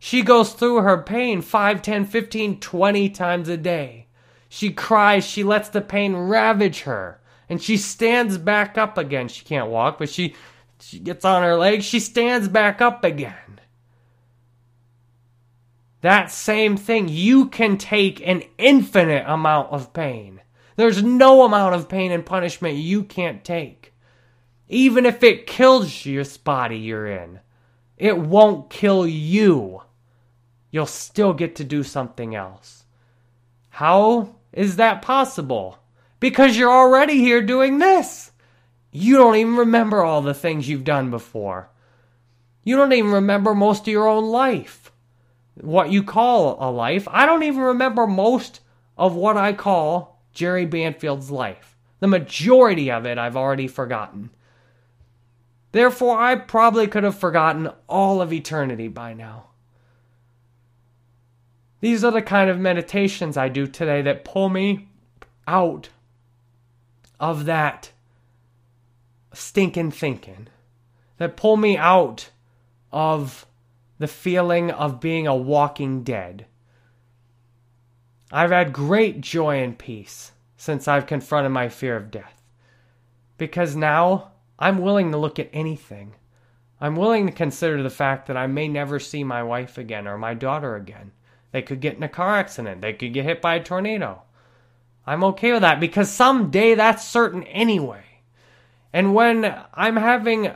She 0.02 0.22
goes 0.22 0.54
through 0.54 0.78
her 0.78 1.02
pain 1.02 1.42
5, 1.42 1.82
10, 1.82 2.06
15, 2.06 2.58
20 2.58 3.10
times 3.10 3.48
a 3.50 3.56
day. 3.58 4.06
She 4.48 4.72
cries, 4.72 5.26
she 5.26 5.44
lets 5.44 5.68
the 5.68 5.82
pain 5.82 6.16
ravage 6.16 6.80
her, 6.80 7.20
and 7.50 7.62
she 7.62 7.76
stands 7.76 8.38
back 8.38 8.78
up 8.78 8.96
again. 8.96 9.28
She 9.28 9.44
can't 9.44 9.70
walk, 9.70 9.98
but 9.98 10.08
she 10.08 10.34
she 10.80 10.98
gets 10.98 11.26
on 11.26 11.42
her 11.42 11.54
legs, 11.54 11.84
she 11.84 12.00
stands 12.00 12.48
back 12.48 12.80
up 12.80 13.04
again. 13.04 13.60
That 16.00 16.30
same 16.30 16.78
thing, 16.78 17.08
you 17.08 17.50
can 17.50 17.76
take 17.76 18.26
an 18.26 18.42
infinite 18.56 19.24
amount 19.26 19.70
of 19.70 19.92
pain. 19.92 20.40
There's 20.76 21.02
no 21.02 21.42
amount 21.42 21.74
of 21.74 21.90
pain 21.90 22.10
and 22.10 22.24
punishment 22.24 22.76
you 22.76 23.04
can't 23.04 23.44
take. 23.44 23.92
Even 24.66 25.04
if 25.04 25.22
it 25.22 25.46
kills 25.46 26.06
your 26.06 26.24
body 26.42 26.78
you're 26.78 27.06
in, 27.06 27.40
it 27.98 28.16
won't 28.16 28.70
kill 28.70 29.06
you. 29.06 29.82
You'll 30.70 30.86
still 30.86 31.32
get 31.32 31.56
to 31.56 31.64
do 31.64 31.82
something 31.82 32.34
else. 32.34 32.84
How? 33.70 34.36
is 34.52 34.76
that 34.76 35.02
possible? 35.02 35.78
Because 36.18 36.56
you're 36.56 36.70
already 36.70 37.18
here 37.18 37.42
doing 37.42 37.78
this. 37.78 38.32
You 38.92 39.16
don't 39.16 39.36
even 39.36 39.56
remember 39.56 40.02
all 40.02 40.22
the 40.22 40.34
things 40.34 40.68
you've 40.68 40.84
done 40.84 41.10
before. 41.10 41.70
You 42.64 42.76
don't 42.76 42.92
even 42.92 43.12
remember 43.12 43.54
most 43.54 43.82
of 43.82 43.88
your 43.88 44.08
own 44.08 44.26
life. 44.26 44.92
What 45.54 45.90
you 45.90 46.02
call 46.02 46.56
a 46.60 46.70
life. 46.70 47.06
I 47.10 47.26
don't 47.26 47.42
even 47.42 47.60
remember 47.60 48.06
most 48.06 48.60
of 48.98 49.14
what 49.14 49.36
I 49.36 49.52
call 49.52 50.20
Jerry 50.32 50.66
Banfield's 50.66 51.30
life. 51.30 51.76
The 52.00 52.06
majority 52.06 52.90
of 52.90 53.06
it 53.06 53.18
I've 53.18 53.36
already 53.36 53.68
forgotten. 53.68 54.30
Therefore, 55.72 56.18
I 56.18 56.34
probably 56.34 56.88
could 56.88 57.04
have 57.04 57.16
forgotten 57.16 57.70
all 57.88 58.20
of 58.20 58.32
eternity 58.32 58.88
by 58.88 59.14
now. 59.14 59.50
These 61.80 62.04
are 62.04 62.12
the 62.12 62.22
kind 62.22 62.50
of 62.50 62.58
meditations 62.58 63.36
I 63.36 63.48
do 63.48 63.66
today 63.66 64.02
that 64.02 64.24
pull 64.24 64.48
me 64.48 64.88
out 65.46 65.88
of 67.18 67.46
that 67.46 67.90
stinking 69.32 69.90
thinking, 69.90 70.48
that 71.16 71.36
pull 71.36 71.56
me 71.56 71.76
out 71.76 72.30
of 72.92 73.46
the 73.98 74.08
feeling 74.08 74.70
of 74.70 75.00
being 75.00 75.26
a 75.26 75.34
walking 75.34 76.02
dead. 76.02 76.46
I've 78.32 78.50
had 78.50 78.72
great 78.72 79.20
joy 79.20 79.62
and 79.62 79.78
peace 79.78 80.32
since 80.56 80.86
I've 80.86 81.06
confronted 81.06 81.52
my 81.52 81.68
fear 81.68 81.96
of 81.96 82.10
death. 82.10 82.42
Because 83.38 83.74
now 83.74 84.32
I'm 84.58 84.78
willing 84.78 85.10
to 85.12 85.18
look 85.18 85.38
at 85.38 85.50
anything. 85.52 86.14
I'm 86.80 86.96
willing 86.96 87.26
to 87.26 87.32
consider 87.32 87.82
the 87.82 87.90
fact 87.90 88.26
that 88.26 88.36
I 88.36 88.46
may 88.46 88.68
never 88.68 88.98
see 88.98 89.24
my 89.24 89.42
wife 89.42 89.78
again 89.78 90.06
or 90.06 90.16
my 90.16 90.34
daughter 90.34 90.76
again. 90.76 91.12
They 91.52 91.62
could 91.62 91.80
get 91.80 91.96
in 91.96 92.02
a 92.02 92.08
car 92.08 92.36
accident. 92.36 92.80
They 92.80 92.92
could 92.92 93.12
get 93.12 93.24
hit 93.24 93.42
by 93.42 93.56
a 93.56 93.62
tornado. 93.62 94.22
I'm 95.06 95.24
okay 95.24 95.52
with 95.52 95.62
that 95.62 95.80
because 95.80 96.10
someday 96.10 96.74
that's 96.74 97.06
certain 97.06 97.42
anyway. 97.44 98.04
And 98.92 99.14
when 99.14 99.54
I'm 99.74 99.96
having 99.96 100.52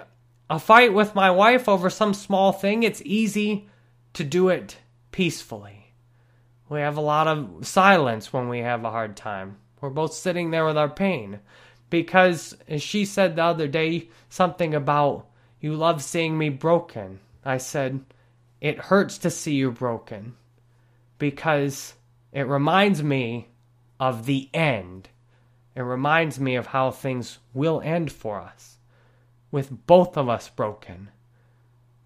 a 0.48 0.58
fight 0.58 0.92
with 0.92 1.14
my 1.14 1.30
wife 1.30 1.68
over 1.68 1.90
some 1.90 2.14
small 2.14 2.52
thing, 2.52 2.82
it's 2.82 3.02
easy 3.04 3.68
to 4.12 4.22
do 4.22 4.48
it 4.48 4.78
peacefully. 5.10 5.92
We 6.68 6.80
have 6.80 6.96
a 6.96 7.02
lot 7.02 7.26
of 7.26 7.66
silence 7.66 8.32
when 8.32 8.48
we 8.48 8.60
have 8.60 8.84
a 8.84 8.90
hard 8.90 9.16
time. 9.16 9.58
We're 9.80 9.90
both 9.90 10.14
sitting 10.14 10.50
there 10.50 10.64
with 10.64 10.78
our 10.78 10.88
pain. 10.88 11.40
Because 11.90 12.56
she 12.78 13.04
said 13.04 13.36
the 13.36 13.44
other 13.44 13.68
day 13.68 14.08
something 14.28 14.74
about, 14.74 15.26
you 15.60 15.74
love 15.74 16.02
seeing 16.02 16.36
me 16.36 16.48
broken. 16.48 17.20
I 17.44 17.58
said, 17.58 18.04
it 18.60 18.78
hurts 18.78 19.18
to 19.18 19.30
see 19.30 19.54
you 19.54 19.70
broken 19.70 20.34
because 21.24 21.94
it 22.34 22.46
reminds 22.46 23.02
me 23.02 23.48
of 23.98 24.26
the 24.26 24.50
end. 24.52 25.08
It 25.74 25.80
reminds 25.80 26.38
me 26.38 26.54
of 26.54 26.66
how 26.66 26.90
things 26.90 27.38
will 27.54 27.80
end 27.80 28.12
for 28.12 28.38
us, 28.38 28.76
with 29.50 29.86
both 29.86 30.18
of 30.18 30.28
us 30.28 30.50
broken, 30.50 31.08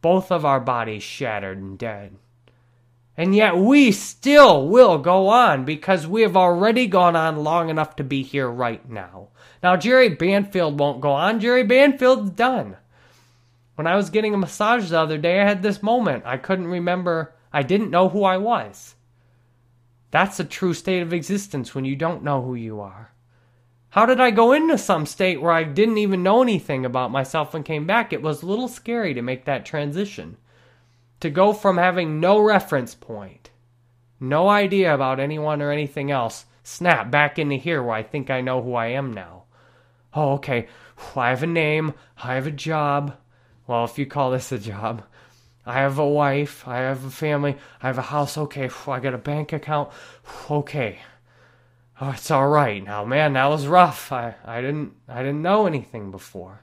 both 0.00 0.30
of 0.30 0.44
our 0.44 0.60
bodies 0.60 1.02
shattered 1.02 1.58
and 1.58 1.76
dead. 1.76 2.14
And 3.16 3.34
yet 3.34 3.56
we 3.56 3.90
still 3.90 4.68
will 4.68 4.98
go 4.98 5.26
on 5.26 5.64
because 5.64 6.06
we 6.06 6.22
have 6.22 6.36
already 6.36 6.86
gone 6.86 7.16
on 7.16 7.42
long 7.42 7.70
enough 7.70 7.96
to 7.96 8.04
be 8.04 8.22
here 8.22 8.48
right 8.48 8.88
now. 8.88 9.30
Now, 9.64 9.76
Jerry 9.76 10.10
Banfield 10.10 10.78
won't 10.78 11.00
go 11.00 11.10
on. 11.10 11.40
Jerry 11.40 11.64
Banfield's 11.64 12.30
done. 12.30 12.76
When 13.74 13.88
I 13.88 13.96
was 13.96 14.10
getting 14.10 14.32
a 14.32 14.38
massage 14.38 14.90
the 14.90 15.00
other 15.00 15.18
day, 15.18 15.40
I 15.40 15.44
had 15.44 15.64
this 15.64 15.82
moment. 15.82 16.22
I 16.24 16.36
couldn't 16.36 16.68
remember, 16.68 17.34
I 17.52 17.64
didn't 17.64 17.90
know 17.90 18.08
who 18.08 18.22
I 18.22 18.36
was. 18.36 18.94
That's 20.10 20.40
a 20.40 20.44
true 20.44 20.74
state 20.74 21.02
of 21.02 21.12
existence 21.12 21.74
when 21.74 21.84
you 21.84 21.96
don't 21.96 22.24
know 22.24 22.42
who 22.42 22.54
you 22.54 22.80
are. 22.80 23.12
How 23.90 24.06
did 24.06 24.20
I 24.20 24.30
go 24.30 24.52
into 24.52 24.76
some 24.78 25.06
state 25.06 25.40
where 25.40 25.52
I 25.52 25.64
didn't 25.64 25.98
even 25.98 26.22
know 26.22 26.42
anything 26.42 26.84
about 26.84 27.10
myself 27.10 27.54
and 27.54 27.64
came 27.64 27.86
back? 27.86 28.12
It 28.12 28.22
was 28.22 28.42
a 28.42 28.46
little 28.46 28.68
scary 28.68 29.14
to 29.14 29.22
make 29.22 29.44
that 29.44 29.64
transition. 29.64 30.36
To 31.20 31.30
go 31.30 31.52
from 31.52 31.78
having 31.78 32.20
no 32.20 32.38
reference 32.38 32.94
point, 32.94 33.50
no 34.20 34.48
idea 34.48 34.94
about 34.94 35.20
anyone 35.20 35.62
or 35.62 35.70
anything 35.70 36.10
else, 36.10 36.46
snap 36.62 37.10
back 37.10 37.38
into 37.38 37.56
here 37.56 37.82
where 37.82 37.94
I 37.94 38.02
think 38.02 38.30
I 38.30 38.40
know 38.40 38.62
who 38.62 38.74
I 38.74 38.88
am 38.88 39.12
now. 39.12 39.44
Oh, 40.14 40.32
okay. 40.34 40.68
I 41.16 41.30
have 41.30 41.42
a 41.42 41.46
name. 41.46 41.94
I 42.22 42.34
have 42.34 42.46
a 42.46 42.52
job. 42.52 43.16
Well, 43.66 43.84
if 43.84 43.98
you 43.98 44.06
call 44.06 44.30
this 44.30 44.52
a 44.52 44.58
job. 44.58 45.02
I 45.68 45.74
have 45.74 45.98
a 45.98 46.08
wife. 46.08 46.66
I 46.66 46.78
have 46.78 47.04
a 47.04 47.10
family. 47.10 47.56
I 47.82 47.88
have 47.88 47.98
a 47.98 48.02
house. 48.02 48.38
Okay. 48.38 48.70
I 48.86 49.00
got 49.00 49.12
a 49.12 49.18
bank 49.18 49.52
account. 49.52 49.90
Okay. 50.50 51.00
Oh, 52.00 52.10
it's 52.10 52.30
all 52.30 52.48
right 52.48 52.82
now, 52.82 53.04
man. 53.04 53.34
That 53.34 53.46
was 53.46 53.66
rough. 53.66 54.10
I, 54.10 54.36
I 54.44 54.62
didn't 54.62 54.94
I 55.06 55.18
didn't 55.18 55.42
know 55.42 55.66
anything 55.66 56.10
before. 56.10 56.62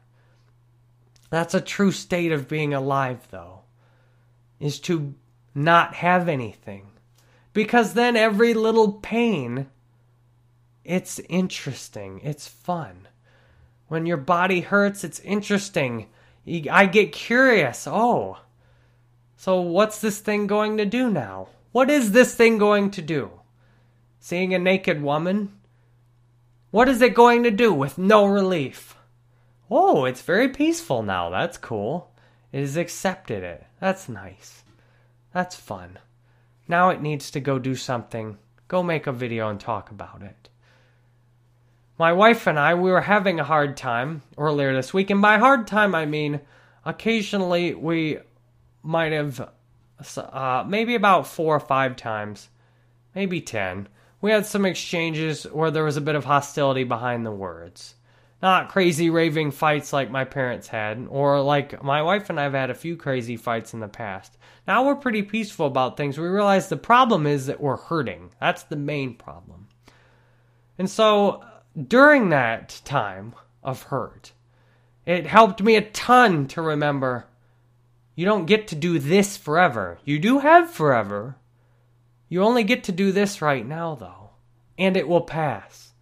That's 1.29 1.53
a 1.53 1.61
true 1.61 1.91
state 1.91 2.31
of 2.31 2.47
being 2.47 2.73
alive, 2.73 3.27
though, 3.29 3.59
is 4.59 4.79
to 4.81 5.13
not 5.53 5.95
have 5.95 6.27
anything, 6.29 6.87
because 7.53 7.93
then 7.93 8.15
every 8.15 8.53
little 8.53 8.93
pain, 8.93 9.67
it's 10.83 11.19
interesting. 11.29 12.21
It's 12.23 12.47
fun. 12.47 13.07
When 13.87 14.05
your 14.05 14.17
body 14.17 14.61
hurts, 14.61 15.03
it's 15.03 15.19
interesting. 15.19 16.07
I 16.71 16.85
get 16.85 17.11
curious. 17.11 17.87
Oh, 17.87 18.37
so, 19.37 19.61
what's 19.61 19.99
this 19.99 20.19
thing 20.19 20.47
going 20.47 20.77
to 20.77 20.85
do 20.85 21.09
now? 21.09 21.49
What 21.71 21.89
is 21.89 22.11
this 22.11 22.33
thing 22.33 22.57
going 22.57 22.91
to 22.91 23.01
do? 23.01 23.31
Seeing 24.19 24.53
a 24.53 24.59
naked 24.59 25.01
woman? 25.01 25.53
What 26.71 26.89
is 26.89 27.01
it 27.01 27.13
going 27.13 27.43
to 27.43 27.51
do 27.51 27.73
with 27.73 27.97
no 27.97 28.25
relief? 28.25 28.95
Oh, 29.69 30.05
it's 30.05 30.21
very 30.21 30.49
peaceful 30.49 31.03
now. 31.03 31.29
That's 31.29 31.57
cool. 31.57 32.11
It 32.51 32.61
has 32.61 32.77
accepted 32.77 33.43
it. 33.43 33.65
That's 33.79 34.07
nice. 34.07 34.63
That's 35.33 35.55
fun. 35.55 35.99
Now 36.67 36.89
it 36.89 37.01
needs 37.01 37.29
to 37.31 37.39
go 37.39 37.59
do 37.59 37.75
something. 37.75 38.37
Go 38.67 38.81
make 38.81 39.05
a 39.05 39.11
video 39.11 39.49
and 39.49 39.59
talk 39.59 39.91
about 39.91 40.21
it. 40.21 40.49
My 41.97 42.13
wife 42.13 42.47
and 42.47 42.57
I, 42.57 42.73
we 42.73 42.91
were 42.91 43.01
having 43.01 43.39
a 43.39 43.45
hard 43.45 43.77
time 43.77 44.21
earlier 44.37 44.73
this 44.73 44.93
week. 44.93 45.09
And 45.09 45.21
by 45.21 45.37
hard 45.37 45.67
time, 45.67 45.93
I 45.93 46.05
mean 46.05 46.41
occasionally 46.85 47.73
we 47.73 48.19
might 48.85 49.11
have 49.11 49.49
uh, 50.17 50.63
maybe 50.67 50.95
about 50.95 51.27
four 51.27 51.55
or 51.55 51.59
five 51.59 51.95
times, 51.95 52.49
maybe 53.13 53.41
ten. 53.41 53.87
We 54.21 54.31
had 54.31 54.45
some 54.45 54.65
exchanges 54.65 55.43
where 55.43 55.71
there 55.71 55.83
was 55.83 55.97
a 55.97 56.01
bit 56.01 56.15
of 56.15 56.25
hostility 56.25 56.83
behind 56.83 57.25
the 57.25 57.31
words. 57.31 57.95
Not 58.41 58.69
crazy 58.69 59.09
raving 59.09 59.51
fights 59.51 59.93
like 59.93 60.11
my 60.11 60.25
parents 60.25 60.67
had, 60.67 61.07
or 61.09 61.41
like 61.41 61.81
my 61.83 62.01
wife 62.01 62.29
and 62.29 62.39
I 62.39 62.43
have 62.43 62.53
had 62.53 62.69
a 62.69 62.75
few 62.75 62.95
crazy 62.97 63.37
fights 63.37 63.73
in 63.73 63.79
the 63.79 63.87
past. 63.87 64.37
Now 64.67 64.85
we're 64.85 64.95
pretty 64.95 65.23
peaceful 65.23 65.67
about 65.67 65.97
things. 65.97 66.17
We 66.17 66.27
realize 66.27 66.69
the 66.69 66.77
problem 66.77 67.25
is 67.25 67.47
that 67.47 67.61
we're 67.61 67.77
hurting. 67.77 68.31
That's 68.39 68.63
the 68.63 68.75
main 68.75 69.15
problem. 69.15 69.67
And 70.77 70.89
so 70.89 71.43
during 71.87 72.29
that 72.29 72.81
time 72.83 73.33
of 73.63 73.83
hurt, 73.83 74.33
it 75.05 75.25
helped 75.25 75.61
me 75.61 75.75
a 75.75 75.81
ton 75.81 76.47
to 76.49 76.61
remember 76.61 77.27
you 78.15 78.25
don't 78.25 78.45
get 78.45 78.67
to 78.69 78.75
do 78.75 78.97
this 78.97 79.37
forever. 79.37 79.99
You 80.05 80.19
do 80.19 80.39
have 80.39 80.71
forever. 80.71 81.35
You 82.29 82.43
only 82.43 82.63
get 82.63 82.83
to 82.85 82.91
do 82.91 83.11
this 83.11 83.41
right 83.41 83.65
now, 83.65 83.95
though, 83.95 84.31
and 84.77 84.95
it 84.97 85.07
will 85.07 85.21
pass. 85.21 85.93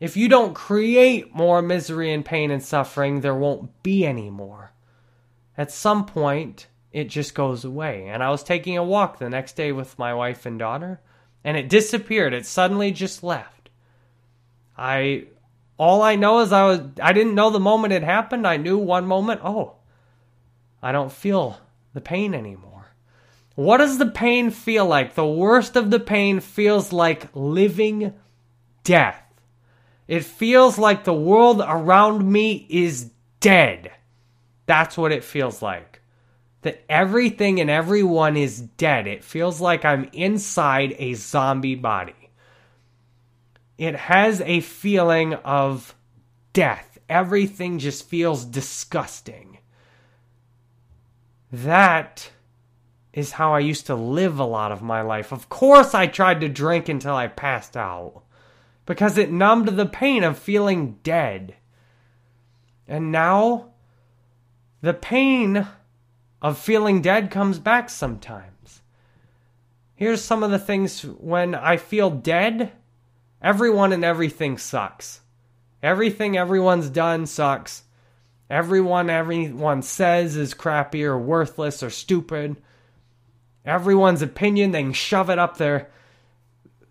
If 0.00 0.16
you 0.16 0.28
don't 0.28 0.54
create 0.54 1.34
more 1.34 1.62
misery 1.62 2.12
and 2.12 2.24
pain 2.24 2.50
and 2.50 2.62
suffering, 2.62 3.20
there 3.20 3.34
won't 3.34 3.82
be 3.82 4.04
any 4.04 4.30
more. 4.30 4.72
At 5.56 5.72
some 5.72 6.06
point, 6.06 6.68
it 6.92 7.04
just 7.04 7.34
goes 7.34 7.64
away. 7.64 8.06
And 8.08 8.22
I 8.22 8.30
was 8.30 8.42
taking 8.42 8.76
a 8.76 8.84
walk 8.84 9.18
the 9.18 9.30
next 9.30 9.56
day 9.56 9.72
with 9.72 9.98
my 9.98 10.14
wife 10.14 10.46
and 10.46 10.58
daughter, 10.58 11.00
and 11.42 11.56
it 11.56 11.68
disappeared. 11.68 12.32
It 12.32 12.46
suddenly 12.46 12.92
just 12.92 13.22
left. 13.22 13.70
I 14.76 15.24
all 15.78 16.02
I 16.02 16.16
know 16.16 16.40
is 16.40 16.52
I 16.52 16.64
was 16.64 16.80
I 17.02 17.12
didn't 17.12 17.34
know 17.34 17.50
the 17.50 17.60
moment 17.60 17.92
it 17.92 18.02
happened. 18.02 18.46
I 18.46 18.56
knew 18.56 18.78
one 18.78 19.06
moment, 19.06 19.40
oh, 19.42 19.77
I 20.82 20.92
don't 20.92 21.12
feel 21.12 21.58
the 21.94 22.00
pain 22.00 22.34
anymore. 22.34 22.86
What 23.54 23.78
does 23.78 23.98
the 23.98 24.06
pain 24.06 24.50
feel 24.50 24.86
like? 24.86 25.14
The 25.14 25.26
worst 25.26 25.74
of 25.74 25.90
the 25.90 25.98
pain 25.98 26.38
feels 26.40 26.92
like 26.92 27.28
living 27.34 28.14
death. 28.84 29.20
It 30.06 30.24
feels 30.24 30.78
like 30.78 31.04
the 31.04 31.12
world 31.12 31.60
around 31.60 32.30
me 32.30 32.66
is 32.70 33.10
dead. 33.40 33.90
That's 34.66 34.96
what 34.96 35.12
it 35.12 35.24
feels 35.24 35.60
like. 35.60 36.00
That 36.62 36.84
everything 36.88 37.60
and 37.60 37.68
everyone 37.68 38.36
is 38.36 38.60
dead. 38.60 39.06
It 39.06 39.24
feels 39.24 39.60
like 39.60 39.84
I'm 39.84 40.08
inside 40.12 40.94
a 40.98 41.14
zombie 41.14 41.74
body. 41.74 42.30
It 43.76 43.96
has 43.96 44.40
a 44.40 44.60
feeling 44.60 45.34
of 45.34 45.94
death. 46.52 46.98
Everything 47.08 47.78
just 47.78 48.08
feels 48.08 48.44
disgusting. 48.44 49.57
That 51.50 52.30
is 53.12 53.32
how 53.32 53.54
I 53.54 53.60
used 53.60 53.86
to 53.86 53.94
live 53.94 54.38
a 54.38 54.44
lot 54.44 54.70
of 54.72 54.82
my 54.82 55.00
life. 55.00 55.32
Of 55.32 55.48
course, 55.48 55.94
I 55.94 56.06
tried 56.06 56.40
to 56.42 56.48
drink 56.48 56.88
until 56.88 57.14
I 57.14 57.26
passed 57.26 57.76
out 57.76 58.22
because 58.86 59.18
it 59.18 59.30
numbed 59.30 59.68
the 59.68 59.86
pain 59.86 60.24
of 60.24 60.38
feeling 60.38 60.98
dead. 61.02 61.54
And 62.86 63.10
now, 63.12 63.70
the 64.80 64.94
pain 64.94 65.66
of 66.40 66.58
feeling 66.58 67.02
dead 67.02 67.30
comes 67.30 67.58
back 67.58 67.90
sometimes. 67.90 68.82
Here's 69.94 70.22
some 70.22 70.42
of 70.42 70.50
the 70.50 70.58
things 70.58 71.02
when 71.02 71.54
I 71.54 71.76
feel 71.76 72.10
dead 72.10 72.72
everyone 73.42 73.92
and 73.92 74.04
everything 74.04 74.58
sucks. 74.58 75.22
Everything 75.82 76.36
everyone's 76.36 76.88
done 76.88 77.26
sucks. 77.26 77.82
Everyone 78.50 79.10
everyone 79.10 79.82
says 79.82 80.36
is 80.36 80.54
crappy 80.54 81.04
or 81.04 81.18
worthless 81.18 81.82
or 81.82 81.90
stupid. 81.90 82.56
Everyone's 83.64 84.22
opinion, 84.22 84.70
they 84.70 84.82
can 84.82 84.92
shove 84.94 85.28
it 85.28 85.38
up 85.38 85.58
there. 85.58 85.90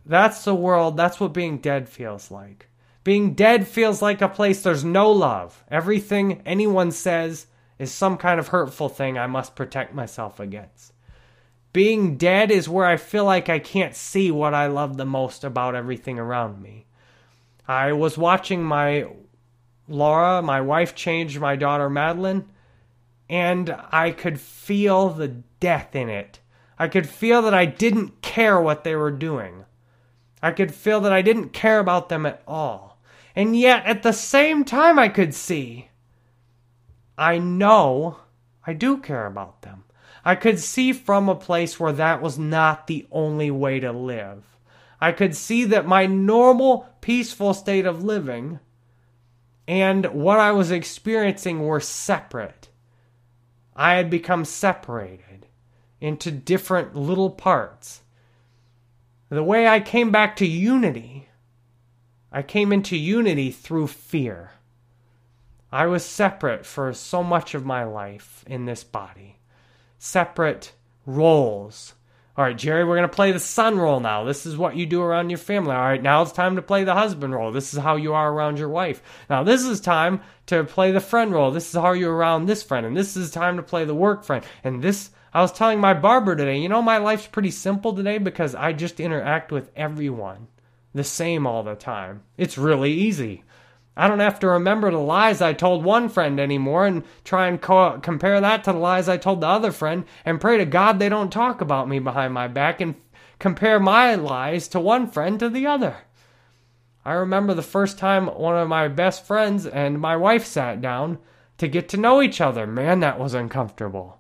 That's 0.05 0.43
the 0.43 0.53
world. 0.53 0.95
That's 0.95 1.20
what 1.20 1.34
being 1.34 1.58
dead 1.58 1.89
feels 1.89 2.30
like. 2.30 2.68
Being 3.03 3.34
dead 3.34 3.68
feels 3.68 4.01
like 4.01 4.22
a 4.22 4.30
place 4.30 4.62
there's 4.62 4.84
no 4.84 5.12
love. 5.12 5.64
Everything 5.72 6.41
anyone 6.45 6.91
says 6.91 7.47
is 7.80 7.91
some 7.91 8.18
kind 8.18 8.39
of 8.39 8.49
hurtful 8.49 8.89
thing 8.89 9.18
I 9.18 9.28
must 9.28 9.55
protect 9.55 9.93
myself 9.93 10.39
against. 10.39 10.93
Being 11.74 12.18
dead 12.18 12.51
is 12.51 12.70
where 12.70 12.86
I 12.86 12.97
feel 12.97 13.26
like 13.26 13.49
I 13.49 13.60
can't 13.60 13.95
see 13.95 14.32
what 14.32 14.53
I 14.53 14.68
love 14.68 14.97
the 14.97 15.05
most 15.05 15.43
about 15.43 15.76
everything 15.76 16.20
around 16.20 16.62
me. 16.62 16.86
I 17.68 17.93
was 17.93 18.18
watching 18.18 18.64
my 18.64 19.08
Laura, 19.88 20.42
my 20.42 20.62
wife, 20.62 20.96
changed 20.96 21.40
my 21.40 21.56
daughter 21.56 21.90
Madeline, 21.90 22.50
and 23.30 23.76
I 23.92 24.12
could 24.12 24.40
feel 24.40 25.10
the 25.10 25.28
death 25.60 25.96
in 25.96 26.10
it. 26.10 26.40
I 26.80 26.88
could 26.88 27.10
feel 27.10 27.42
that 27.44 27.54
I 27.54 27.66
didn't 27.66 28.22
care 28.22 28.60
what 28.60 28.84
they 28.84 28.96
were 28.96 29.12
doing. 29.12 29.66
I 30.42 30.52
could 30.52 30.74
feel 30.74 31.00
that 31.02 31.14
I 31.14 31.22
didn't 31.22 31.50
care 31.54 31.80
about 31.80 32.10
them 32.10 32.26
at 32.26 32.44
all. 32.48 33.02
And 33.36 33.56
yet, 33.56 33.86
at 33.86 34.04
the 34.04 34.14
same 34.14 34.64
time, 34.64 35.00
I 35.00 35.10
could 35.10 35.34
see 35.34 35.90
I 37.18 37.40
know 37.40 38.18
I 38.66 38.74
do 38.74 38.98
care 38.98 39.26
about 39.26 39.64
them. 39.64 39.86
I 40.24 40.36
could 40.36 40.60
see 40.60 40.94
from 40.94 41.30
a 41.30 41.36
place 41.36 41.80
where 41.80 41.94
that 41.94 42.22
was 42.22 42.38
not 42.38 42.86
the 42.86 43.08
only 43.12 43.50
way 43.50 43.80
to 43.80 43.92
live. 43.92 44.44
I 45.00 45.12
could 45.12 45.36
see 45.36 45.64
that 45.66 45.88
my 45.88 46.06
normal, 46.06 46.88
peaceful 47.02 47.54
state 47.54 47.86
of 47.86 48.04
living 48.04 48.60
and 49.68 50.05
what 50.07 50.39
I 50.39 50.51
was 50.51 50.72
experiencing 50.72 51.65
were 51.65 51.80
separate. 51.80 52.70
I 53.76 53.95
had 53.95 54.09
become 54.09 54.45
separated 54.45 55.47
into 55.99 56.32
different 56.32 56.95
little 56.95 57.30
parts. 57.30 58.01
The 59.30 59.43
way 59.43 59.68
I 59.68 59.80
came 59.80 60.09
back 60.09 60.36
to 60.38 60.47
unity, 60.47 61.28
I 62.32 62.41
came 62.41 62.72
into 62.72 62.95
unity 62.95 63.51
through 63.51 63.88
fear. 63.88 64.51
I 65.72 65.86
was 65.88 66.05
separate 66.05 66.65
for 66.65 66.93
so 66.93 67.24
much 67.24 67.53
of 67.53 67.65
my 67.65 67.84
life 67.84 68.45
in 68.47 68.65
this 68.65 68.86
body, 68.86 69.39
separate 69.99 70.72
roles. 71.05 71.93
All 72.38 72.44
right, 72.44 72.56
Jerry, 72.56 72.86
we're 72.86 72.98
going 72.98 73.10
to 73.10 73.16
play 73.16 73.32
the 73.32 73.40
son 73.40 73.80
role 73.80 74.00
now. 74.00 74.24
This 74.24 74.46
is 74.46 74.56
what 74.56 74.76
you 74.76 74.86
do 74.86 75.02
around 75.02 75.32
your 75.32 75.40
family. 75.40 75.72
All 75.72 75.82
right, 75.82 76.02
now 76.02 76.22
it's 76.22 76.32
time 76.32 76.56
to 76.58 76.62
play 76.62 76.84
the 76.84 76.94
husband 76.94 77.34
role. 77.34 77.52
This 77.52 77.74
is 77.74 77.80
how 77.80 77.96
you 77.96 78.14
are 78.14 78.32
around 78.32 78.60
your 78.60 78.70
wife. 78.70 79.02
Now, 79.28 79.42
this 79.42 79.64
is 79.66 79.82
time 79.82 80.22
to 80.46 80.64
play 80.64 80.92
the 80.92 81.00
friend 81.00 81.32
role. 81.32 81.50
This 81.50 81.68
is 81.68 81.82
how 81.82 81.94
you're 81.94 82.14
around 82.14 82.46
this 82.46 82.62
friend. 82.62 82.86
And 82.86 82.96
this 82.96 83.18
is 83.18 83.32
time 83.32 83.58
to 83.58 83.64
play 83.64 83.86
the 83.86 83.96
work 83.96 84.24
friend. 84.24 84.46
And 84.64 84.84
this, 84.84 85.10
I 85.34 85.42
was 85.42 85.52
telling 85.52 85.80
my 85.80 85.96
barber 85.96 86.36
today, 86.36 86.60
you 86.60 86.70
know, 86.70 86.84
my 86.84 87.00
life's 87.00 87.26
pretty 87.26 87.50
simple 87.50 87.96
today 87.96 88.20
because 88.20 88.54
I 88.54 88.72
just 88.72 89.00
interact 89.00 89.52
with 89.52 89.72
everyone 89.76 90.48
the 90.94 91.04
same 91.04 91.48
all 91.48 91.64
the 91.64 91.74
time. 91.74 92.22
It's 92.38 92.56
really 92.56 92.92
easy. 92.92 93.46
I 94.00 94.08
don't 94.08 94.20
have 94.20 94.39
to 94.41 94.48
remember 94.48 94.91
the 94.91 95.00
lies 95.00 95.41
I 95.41 95.54
told 95.54 95.84
one 95.84 96.08
friend 96.08 96.39
anymore 96.39 96.86
and 96.86 97.04
try 97.24 97.48
and 97.48 97.60
co- 97.60 98.00
compare 98.00 98.39
that 98.39 98.64
to 98.66 98.72
the 98.72 98.78
lies 98.78 99.10
I 99.10 99.18
told 99.18 99.41
the 99.41 99.48
other 99.48 99.72
friend 99.72 100.06
and 100.24 100.39
pray 100.39 100.60
to 100.60 100.66
God 100.66 101.00
they 101.00 101.10
don't 101.10 101.32
talk 101.32 101.62
about 101.62 101.89
me 101.89 101.98
behind 101.98 102.32
my 102.32 102.48
back 102.48 102.80
and 102.80 102.93
compare 103.39 103.80
my 103.80 104.14
lies 104.14 104.68
to 104.70 104.80
one 104.80 105.10
friend 105.10 105.39
to 105.39 105.50
the 105.50 105.66
other. 105.66 105.98
I 107.04 107.14
remember 107.14 107.56
the 107.56 107.64
first 107.64 107.98
time 107.98 108.28
one 108.28 108.56
of 108.56 108.70
my 108.70 108.88
best 108.88 109.26
friends 109.26 109.66
and 109.66 110.00
my 110.00 110.16
wife 110.16 110.45
sat 110.45 110.80
down 110.80 111.18
to 111.58 111.68
get 111.68 111.89
to 111.89 111.98
know 111.98 112.22
each 112.22 112.39
other. 112.39 112.68
Man, 112.68 113.00
that 113.00 113.20
was 113.20 113.34
uncomfortable. 113.34 114.20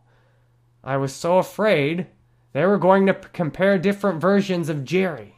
I 0.83 0.97
was 0.97 1.13
so 1.13 1.37
afraid 1.37 2.07
they 2.53 2.65
were 2.65 2.79
going 2.79 3.05
to 3.05 3.13
compare 3.13 3.77
different 3.77 4.21
versions 4.21 4.69
of 4.69 4.85
Jerry. 4.85 5.35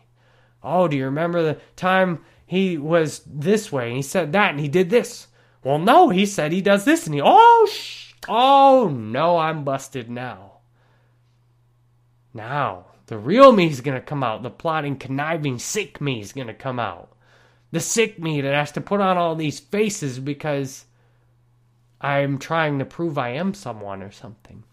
Oh, 0.63 0.87
do 0.87 0.95
you 0.95 1.03
remember 1.03 1.43
the 1.43 1.57
time 1.75 2.23
he 2.49 2.79
was 2.79 3.21
this 3.27 3.71
way 3.71 3.89
and 3.89 3.97
he 3.97 4.01
said 4.01 4.31
that 4.31 4.49
and 4.49 4.59
he 4.59 4.67
did 4.67 4.89
this. 4.89 5.27
Well, 5.63 5.77
no, 5.77 6.09
he 6.09 6.25
said 6.25 6.51
he 6.51 6.61
does 6.61 6.83
this 6.83 7.05
and 7.05 7.13
he, 7.13 7.21
oh, 7.23 7.69
sh- 7.71 8.15
oh, 8.27 8.89
no, 8.91 9.37
I'm 9.37 9.63
busted 9.63 10.09
now. 10.09 10.53
Now, 12.33 12.87
the 13.05 13.19
real 13.19 13.51
me 13.51 13.67
is 13.67 13.81
gonna 13.81 14.01
come 14.01 14.23
out. 14.23 14.41
The 14.41 14.49
plotting, 14.49 14.97
conniving, 14.97 15.59
sick 15.59 16.01
me 16.01 16.21
is 16.21 16.33
gonna 16.33 16.55
come 16.55 16.79
out. 16.79 17.15
The 17.71 17.79
sick 17.79 18.17
me 18.17 18.41
that 18.41 18.55
has 18.55 18.71
to 18.71 18.81
put 18.81 18.99
on 18.99 19.15
all 19.15 19.35
these 19.35 19.59
faces 19.59 20.17
because 20.17 20.85
I'm 22.01 22.39
trying 22.39 22.79
to 22.79 22.85
prove 22.85 23.19
I 23.19 23.29
am 23.29 23.53
someone 23.53 24.01
or 24.01 24.09
something 24.09 24.63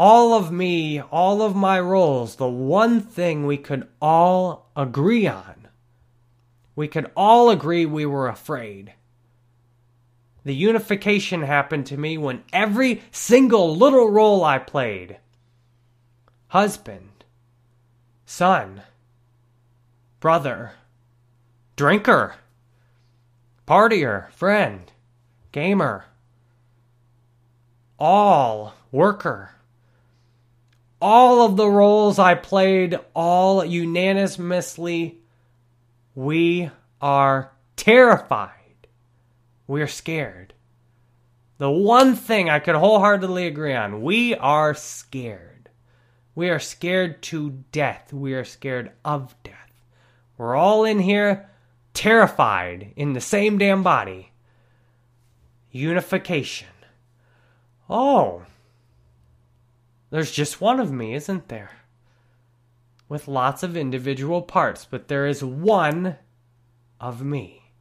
all 0.00 0.32
of 0.32 0.50
me, 0.50 0.98
all 0.98 1.42
of 1.42 1.54
my 1.54 1.78
roles, 1.78 2.36
the 2.36 2.48
one 2.48 3.02
thing 3.02 3.44
we 3.44 3.58
could 3.58 3.86
all 4.00 4.70
agree 4.74 5.26
on. 5.26 5.68
We 6.74 6.88
could 6.88 7.10
all 7.14 7.50
agree 7.50 7.84
we 7.84 8.06
were 8.06 8.26
afraid. 8.26 8.94
The 10.42 10.54
unification 10.54 11.42
happened 11.42 11.84
to 11.88 11.98
me 11.98 12.16
when 12.16 12.44
every 12.50 13.02
single 13.10 13.76
little 13.76 14.08
role 14.08 14.42
I 14.42 14.58
played 14.58 15.18
husband, 16.48 17.26
son, 18.24 18.80
brother, 20.18 20.72
drinker, 21.76 22.36
partier, 23.68 24.30
friend, 24.32 24.90
gamer, 25.52 26.06
all 27.98 28.72
worker 28.90 29.50
all 31.00 31.44
of 31.44 31.56
the 31.56 31.68
roles 31.68 32.18
I 32.18 32.34
played, 32.34 32.98
all 33.14 33.64
unanimously, 33.64 35.18
we 36.14 36.70
are 37.00 37.52
terrified. 37.76 38.88
We're 39.66 39.86
scared. 39.86 40.52
The 41.58 41.70
one 41.70 42.16
thing 42.16 42.48
I 42.48 42.58
could 42.58 42.74
wholeheartedly 42.74 43.46
agree 43.46 43.74
on 43.74 44.02
we 44.02 44.34
are 44.34 44.74
scared. 44.74 45.68
We 46.34 46.48
are 46.48 46.58
scared 46.58 47.22
to 47.24 47.64
death. 47.72 48.12
We 48.12 48.34
are 48.34 48.44
scared 48.44 48.92
of 49.04 49.34
death. 49.42 49.54
We're 50.38 50.56
all 50.56 50.84
in 50.84 51.00
here 51.00 51.50
terrified 51.92 52.92
in 52.96 53.12
the 53.12 53.20
same 53.20 53.58
damn 53.58 53.82
body. 53.82 54.32
Unification. 55.70 56.68
Oh, 57.88 58.42
there's 60.10 60.32
just 60.32 60.60
one 60.60 60.80
of 60.80 60.90
me, 60.90 61.14
isn't 61.14 61.48
there? 61.48 61.70
With 63.08 63.28
lots 63.28 63.62
of 63.62 63.76
individual 63.76 64.42
parts, 64.42 64.84
but 64.84 65.08
there 65.08 65.26
is 65.26 65.42
one 65.42 66.16
of 67.00 67.22
me. 67.22 67.72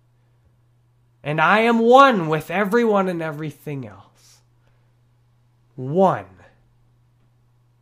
And 1.24 1.42
I 1.42 1.60
am 1.60 1.80
one 1.80 2.30
with 2.30 2.50
everyone 2.50 3.10
and 3.10 3.22
everything 3.22 3.86
else. 3.86 4.40
One. 5.76 6.26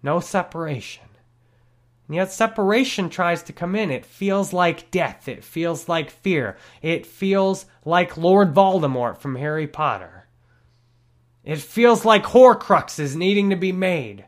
No 0.01 0.19
separation. 0.19 1.03
And 2.07 2.15
yet, 2.15 2.31
separation 2.31 3.09
tries 3.09 3.43
to 3.43 3.53
come 3.53 3.75
in. 3.75 3.91
It 3.91 4.05
feels 4.05 4.53
like 4.53 4.91
death. 4.91 5.27
It 5.27 5.43
feels 5.43 5.89
like 5.89 6.09
fear. 6.09 6.57
It 6.81 7.05
feels 7.05 7.65
like 7.83 8.17
Lord 8.17 8.53
Voldemort 8.53 9.17
from 9.17 9.35
Harry 9.35 9.67
Potter. 9.67 10.27
It 11.43 11.59
feels 11.59 12.05
like 12.05 12.23
Horcruxes 12.23 13.15
needing 13.15 13.49
to 13.49 13.55
be 13.55 13.71
made 13.71 14.25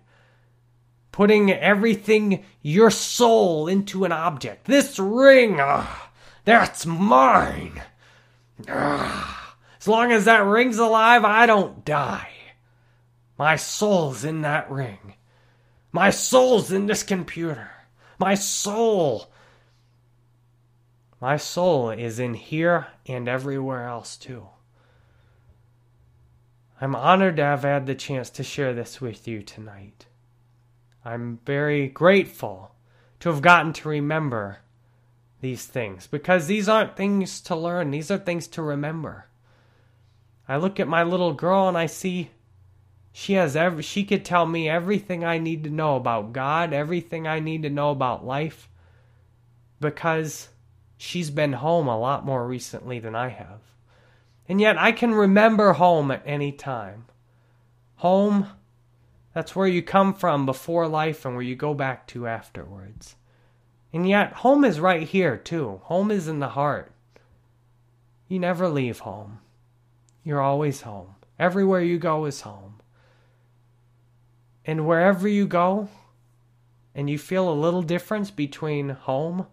putting 1.12 1.52
everything, 1.52 2.44
your 2.62 2.92
soul, 2.92 3.68
into 3.68 4.06
an 4.06 4.12
object. 4.12 4.66
This 4.66 5.00
ring, 5.00 5.60
uh, 5.60 5.86
that's 6.46 6.86
mine. 6.86 7.82
Uh, 8.68 9.34
as 9.80 9.88
long 9.88 10.12
as 10.12 10.26
that 10.26 10.46
ring's 10.46 10.78
alive, 10.78 11.24
I 11.24 11.46
don't 11.46 11.86
die. 11.86 12.30
My 13.38 13.56
soul's 13.56 14.26
in 14.26 14.42
that 14.42 14.70
ring. 14.70 15.16
My 15.92 16.10
soul's 16.10 16.72
in 16.72 16.86
this 16.86 17.04
computer. 17.04 17.72
My 18.20 18.36
soul. 18.36 19.32
My 21.22 21.38
soul 21.38 21.90
is 21.90 22.20
in 22.20 22.34
here 22.34 22.88
and 23.06 23.28
everywhere 23.28 23.88
else, 23.88 24.18
too. 24.18 24.48
I'm 26.82 26.96
honored 26.96 27.38
to 27.38 27.44
have 27.44 27.64
had 27.64 27.86
the 27.86 27.96
chance 27.96 28.30
to 28.32 28.44
share 28.44 28.74
this 28.74 29.02
with 29.02 29.28
you 29.28 29.42
tonight. 29.42 30.06
I'm 31.04 31.40
very 31.46 31.88
grateful 31.88 32.72
to 33.20 33.30
have 33.30 33.42
gotten 33.42 33.74
to 33.74 33.90
remember 33.90 34.60
these 35.42 35.66
things 35.66 36.08
because 36.08 36.48
these 36.48 36.68
aren't 36.68 36.98
things 36.98 37.42
to 37.42 37.56
learn, 37.56 37.92
these 37.92 38.12
are 38.12 38.18
things 38.18 38.48
to 38.48 38.62
remember. 38.62 39.26
I 40.48 40.58
look 40.58 40.80
at 40.80 40.88
my 40.88 41.04
little 41.04 41.34
girl 41.34 41.68
and 41.68 41.78
I 41.78 41.86
see 41.86 42.32
she 43.12 43.34
has 43.34 43.56
every 43.56 43.84
she 43.84 44.04
could 44.04 44.26
tell 44.26 44.46
me 44.46 44.70
everything 44.70 45.24
I 45.24 45.38
need 45.38 45.64
to 45.64 45.70
know 45.70 45.96
about 45.96 46.34
God, 46.34 46.74
everything 46.74 47.28
I 47.28 47.40
need 47.40 47.64
to 47.64 47.70
know 47.70 47.92
about 47.92 48.26
life 48.26 48.70
because 49.80 50.50
she's 50.98 51.30
been 51.30 51.54
home 51.54 51.88
a 51.88 52.00
lot 52.00 52.26
more 52.26 52.46
recently 52.46 53.00
than 53.00 53.16
I 53.16 53.30
have. 53.30 53.62
And 54.48 54.60
yet 54.60 54.78
I 54.78 54.92
can 54.92 55.14
remember 55.14 55.74
home 55.74 56.12
at 56.12 56.24
any 56.26 56.52
time. 56.52 57.06
Home, 57.98 58.48
that's 59.34 59.56
where 59.56 59.68
you 59.68 59.82
come 59.82 60.14
from 60.14 60.46
before 60.46 60.88
life 60.88 61.26
and 61.26 61.36
where 61.36 61.44
you 61.44 61.56
go 61.56 61.74
back 61.74 62.08
to 62.08 62.28
afterwards. 62.28 63.16
And 63.94 64.08
yet, 64.08 64.34
home 64.34 64.64
is 64.64 64.80
right 64.80 65.08
here, 65.08 65.38
too. 65.38 65.82
Home 65.86 66.12
is 66.12 66.28
in 66.28 66.40
the 66.40 66.50
heart. 66.50 66.92
You 68.28 68.40
never 68.40 68.70
leave 68.70 69.00
home. 69.00 69.40
You're 70.24 70.42
always 70.42 70.82
home. 70.82 71.16
Everywhere 71.40 71.82
you 71.82 71.98
go 71.98 72.26
is 72.26 72.42
home. 72.42 72.82
And 74.66 74.86
wherever 74.86 75.28
you 75.28 75.48
go, 75.48 75.90
and 76.94 77.10
you 77.10 77.18
feel 77.18 77.50
a 77.50 77.54
little 77.54 77.82
difference 77.82 78.30
between 78.30 78.90
home 78.90 79.48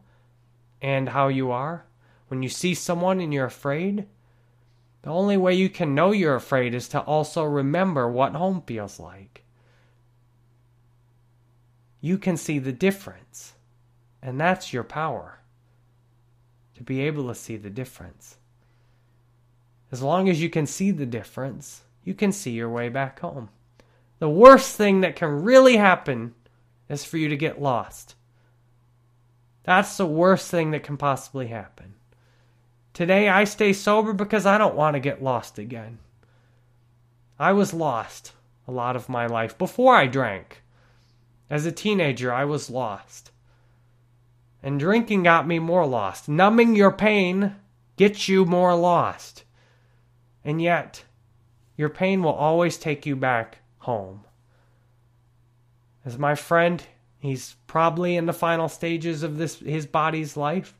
and 0.82 1.10
how 1.10 1.28
you 1.28 1.50
are, 1.50 1.86
when 2.28 2.42
you 2.42 2.48
see 2.48 2.74
someone 2.74 3.20
and 3.20 3.32
you're 3.32 3.46
afraid, 3.46 4.06
the 5.02 5.10
only 5.10 5.36
way 5.36 5.54
you 5.54 5.70
can 5.70 5.94
know 5.94 6.10
you're 6.10 6.34
afraid 6.34 6.74
is 6.74 6.88
to 6.88 7.00
also 7.00 7.44
remember 7.44 8.10
what 8.10 8.34
home 8.34 8.62
feels 8.66 8.98
like. 8.98 9.44
You 12.00 12.18
can 12.18 12.36
see 12.36 12.58
the 12.58 12.72
difference, 12.72 13.54
and 14.22 14.40
that's 14.40 14.72
your 14.72 14.84
power 14.84 15.40
to 16.74 16.82
be 16.82 17.00
able 17.00 17.28
to 17.28 17.34
see 17.34 17.56
the 17.56 17.70
difference. 17.70 18.36
As 19.90 20.02
long 20.02 20.28
as 20.28 20.42
you 20.42 20.50
can 20.50 20.66
see 20.66 20.90
the 20.90 21.06
difference, 21.06 21.82
you 22.04 22.14
can 22.14 22.32
see 22.32 22.50
your 22.50 22.68
way 22.68 22.88
back 22.88 23.20
home. 23.20 23.48
The 24.18 24.28
worst 24.28 24.76
thing 24.76 25.00
that 25.00 25.16
can 25.16 25.42
really 25.42 25.76
happen 25.76 26.34
is 26.88 27.04
for 27.04 27.16
you 27.16 27.28
to 27.28 27.36
get 27.36 27.60
lost. 27.60 28.14
That's 29.64 29.96
the 29.96 30.06
worst 30.06 30.50
thing 30.50 30.70
that 30.70 30.84
can 30.84 30.96
possibly 30.96 31.48
happen. 31.48 31.94
Today 32.92 33.28
I 33.28 33.44
stay 33.44 33.72
sober 33.72 34.12
because 34.12 34.46
I 34.46 34.58
don't 34.58 34.76
want 34.76 34.94
to 34.94 35.00
get 35.00 35.22
lost 35.22 35.58
again. 35.58 35.98
I 37.38 37.52
was 37.52 37.74
lost 37.74 38.32
a 38.66 38.72
lot 38.72 38.96
of 38.96 39.08
my 39.08 39.26
life 39.26 39.58
before 39.58 39.94
I 39.94 40.06
drank. 40.06 40.62
As 41.48 41.64
a 41.64 41.72
teenager, 41.72 42.32
I 42.32 42.44
was 42.44 42.70
lost. 42.70 43.30
And 44.62 44.80
drinking 44.80 45.22
got 45.22 45.46
me 45.46 45.58
more 45.58 45.86
lost. 45.86 46.28
Numbing 46.28 46.74
your 46.74 46.90
pain 46.90 47.54
gets 47.96 48.28
you 48.28 48.44
more 48.44 48.74
lost. 48.74 49.44
And 50.44 50.60
yet, 50.60 51.04
your 51.76 51.88
pain 51.88 52.22
will 52.22 52.32
always 52.32 52.76
take 52.76 53.06
you 53.06 53.14
back 53.14 53.58
home. 53.78 54.24
As 56.04 56.18
my 56.18 56.34
friend, 56.34 56.82
he's 57.18 57.56
probably 57.66 58.16
in 58.16 58.26
the 58.26 58.32
final 58.32 58.68
stages 58.68 59.22
of 59.22 59.38
this 59.38 59.58
his 59.60 59.86
body's 59.86 60.36
life. 60.36 60.76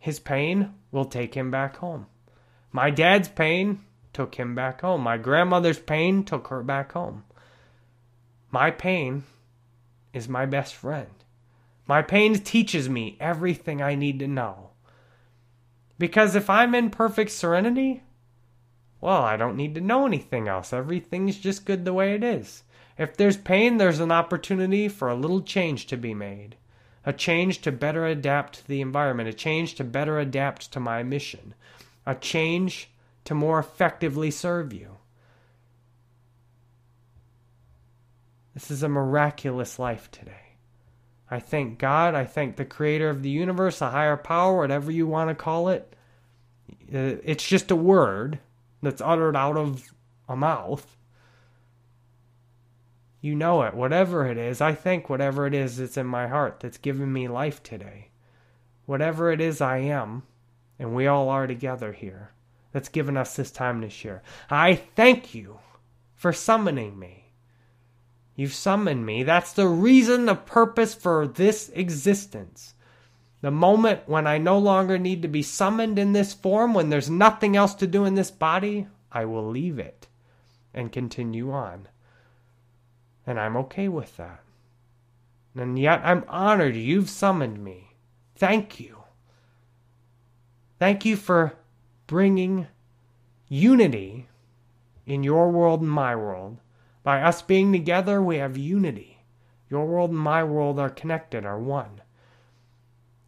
His 0.00 0.20
pain 0.20 0.74
will 0.90 1.04
take 1.04 1.34
him 1.34 1.50
back 1.50 1.76
home. 1.76 2.06
My 2.72 2.90
dad's 2.90 3.28
pain 3.28 3.80
took 4.12 4.34
him 4.34 4.54
back 4.54 4.80
home. 4.80 5.00
My 5.00 5.16
grandmother's 5.16 5.78
pain 5.78 6.24
took 6.24 6.48
her 6.48 6.62
back 6.62 6.92
home. 6.92 7.24
My 8.50 8.70
pain 8.70 9.24
is 10.14 10.28
my 10.28 10.46
best 10.46 10.74
friend. 10.74 11.10
My 11.86 12.00
pain 12.00 12.34
teaches 12.38 12.88
me 12.88 13.18
everything 13.20 13.82
I 13.82 13.94
need 13.94 14.18
to 14.20 14.26
know. 14.26 14.70
Because 15.98 16.34
if 16.34 16.48
I'm 16.48 16.74
in 16.74 16.88
perfect 16.88 17.30
serenity, 17.30 18.02
well, 19.00 19.22
I 19.22 19.36
don't 19.36 19.56
need 19.56 19.74
to 19.74 19.82
know 19.82 20.06
anything 20.06 20.48
else. 20.48 20.72
Everything's 20.72 21.38
just 21.38 21.66
good 21.66 21.84
the 21.84 21.92
way 21.92 22.14
it 22.14 22.24
is. 22.24 22.62
If 22.96 23.16
there's 23.16 23.36
pain, 23.36 23.76
there's 23.76 24.00
an 24.00 24.12
opportunity 24.12 24.88
for 24.88 25.08
a 25.08 25.14
little 25.14 25.42
change 25.42 25.86
to 25.88 25.96
be 25.96 26.14
made. 26.14 26.56
A 27.04 27.12
change 27.12 27.60
to 27.62 27.72
better 27.72 28.06
adapt 28.06 28.54
to 28.54 28.68
the 28.68 28.80
environment, 28.80 29.28
a 29.28 29.34
change 29.34 29.74
to 29.74 29.84
better 29.84 30.18
adapt 30.18 30.72
to 30.72 30.80
my 30.80 31.02
mission, 31.02 31.54
a 32.06 32.14
change 32.14 32.88
to 33.24 33.34
more 33.34 33.58
effectively 33.58 34.30
serve 34.30 34.72
you. 34.72 34.93
This 38.54 38.70
is 38.70 38.82
a 38.84 38.88
miraculous 38.88 39.78
life 39.78 40.10
today. 40.10 40.56
I 41.30 41.40
thank 41.40 41.78
God. 41.78 42.14
I 42.14 42.24
thank 42.24 42.56
the 42.56 42.64
creator 42.64 43.08
of 43.08 43.22
the 43.22 43.30
universe, 43.30 43.80
a 43.80 43.90
higher 43.90 44.16
power, 44.16 44.58
whatever 44.58 44.92
you 44.92 45.06
want 45.06 45.30
to 45.30 45.34
call 45.34 45.68
it. 45.68 45.96
Uh, 46.70 47.18
it's 47.24 47.46
just 47.46 47.70
a 47.72 47.76
word 47.76 48.38
that's 48.80 49.00
uttered 49.00 49.34
out 49.34 49.56
of 49.56 49.92
a 50.28 50.36
mouth. 50.36 50.96
You 53.20 53.34
know 53.34 53.62
it, 53.62 53.74
whatever 53.74 54.26
it 54.26 54.38
is. 54.38 54.60
I 54.60 54.74
think 54.74 55.08
whatever 55.08 55.46
it 55.46 55.54
is 55.54 55.78
that's 55.78 55.96
in 55.96 56.06
my 56.06 56.28
heart 56.28 56.60
that's 56.60 56.78
given 56.78 57.12
me 57.12 57.26
life 57.26 57.62
today. 57.62 58.10
Whatever 58.86 59.32
it 59.32 59.40
is 59.40 59.60
I 59.60 59.78
am, 59.78 60.24
and 60.78 60.94
we 60.94 61.06
all 61.06 61.30
are 61.30 61.46
together 61.46 61.92
here, 61.92 62.32
that's 62.70 62.90
given 62.90 63.16
us 63.16 63.34
this 63.34 63.50
time 63.50 63.80
to 63.80 63.88
share. 63.88 64.22
I 64.50 64.74
thank 64.74 65.34
you 65.34 65.58
for 66.14 66.32
summoning 66.32 66.98
me. 66.98 67.23
You've 68.36 68.54
summoned 68.54 69.06
me. 69.06 69.22
That's 69.22 69.52
the 69.52 69.68
reason, 69.68 70.26
the 70.26 70.34
purpose 70.34 70.94
for 70.94 71.26
this 71.26 71.70
existence. 71.74 72.74
The 73.40 73.50
moment 73.50 74.08
when 74.08 74.26
I 74.26 74.38
no 74.38 74.58
longer 74.58 74.98
need 74.98 75.22
to 75.22 75.28
be 75.28 75.42
summoned 75.42 75.98
in 75.98 76.12
this 76.12 76.32
form, 76.32 76.74
when 76.74 76.88
there's 76.88 77.10
nothing 77.10 77.56
else 77.56 77.74
to 77.74 77.86
do 77.86 78.04
in 78.04 78.14
this 78.14 78.30
body, 78.30 78.88
I 79.12 79.24
will 79.26 79.46
leave 79.46 79.78
it 79.78 80.08
and 80.72 80.90
continue 80.90 81.52
on. 81.52 81.88
And 83.26 83.38
I'm 83.38 83.56
okay 83.58 83.88
with 83.88 84.16
that. 84.16 84.40
And 85.54 85.78
yet 85.78 86.00
I'm 86.02 86.24
honored 86.26 86.74
you've 86.74 87.08
summoned 87.08 87.62
me. 87.62 87.94
Thank 88.34 88.80
you. 88.80 89.04
Thank 90.78 91.04
you 91.04 91.16
for 91.16 91.54
bringing 92.06 92.66
unity 93.48 94.28
in 95.06 95.22
your 95.22 95.50
world 95.50 95.80
and 95.80 95.90
my 95.90 96.16
world. 96.16 96.58
By 97.04 97.22
us 97.22 97.40
being 97.40 97.70
together, 97.70 98.20
we 98.20 98.38
have 98.38 98.56
unity. 98.56 99.18
Your 99.70 99.86
world 99.86 100.10
and 100.10 100.18
my 100.18 100.42
world 100.42 100.80
are 100.80 100.90
connected, 100.90 101.46
are 101.46 101.60
one 101.60 102.00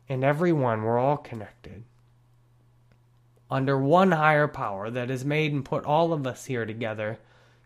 and 0.08 0.24
everyone, 0.24 0.82
we're 0.82 0.98
all 0.98 1.16
connected. 1.16 1.84
Under 3.50 3.78
one 3.78 4.12
higher 4.12 4.48
power 4.48 4.90
that 4.90 5.10
has 5.10 5.24
made 5.24 5.52
and 5.52 5.64
put 5.64 5.84
all 5.84 6.12
of 6.12 6.26
us 6.26 6.46
here 6.46 6.64
together 6.64 7.18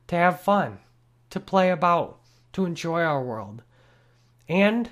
to 0.08 0.16
have 0.16 0.40
fun, 0.40 0.78
to 1.30 1.40
play 1.40 1.70
about, 1.70 2.18
to 2.52 2.64
enjoy 2.64 3.02
our 3.02 3.22
world, 3.22 3.62
and 4.48 4.90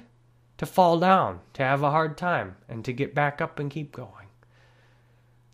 to 0.57 0.67
fall 0.67 0.99
down, 0.99 1.41
to 1.55 1.63
have 1.63 1.83
a 1.83 1.91
hard 1.91 2.17
time, 2.17 2.57
and 2.69 2.85
to 2.85 2.93
get 2.93 3.15
back 3.15 3.41
up 3.41 3.59
and 3.59 3.71
keep 3.71 3.93
going. 3.93 4.29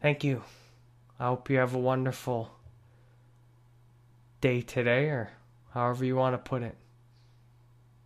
Thank 0.00 0.22
you. 0.24 0.42
I 1.18 1.26
hope 1.26 1.48
you 1.48 1.58
have 1.58 1.74
a 1.74 1.78
wonderful 1.78 2.50
day 4.40 4.60
today, 4.60 5.06
or 5.06 5.30
however 5.74 6.04
you 6.04 6.14
want 6.14 6.34
to 6.34 6.38
put 6.38 6.62
it. 6.62 6.76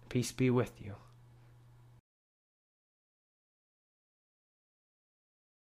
Peace 0.08 0.32
be 0.32 0.48
with 0.48 0.72
you. 0.80 0.94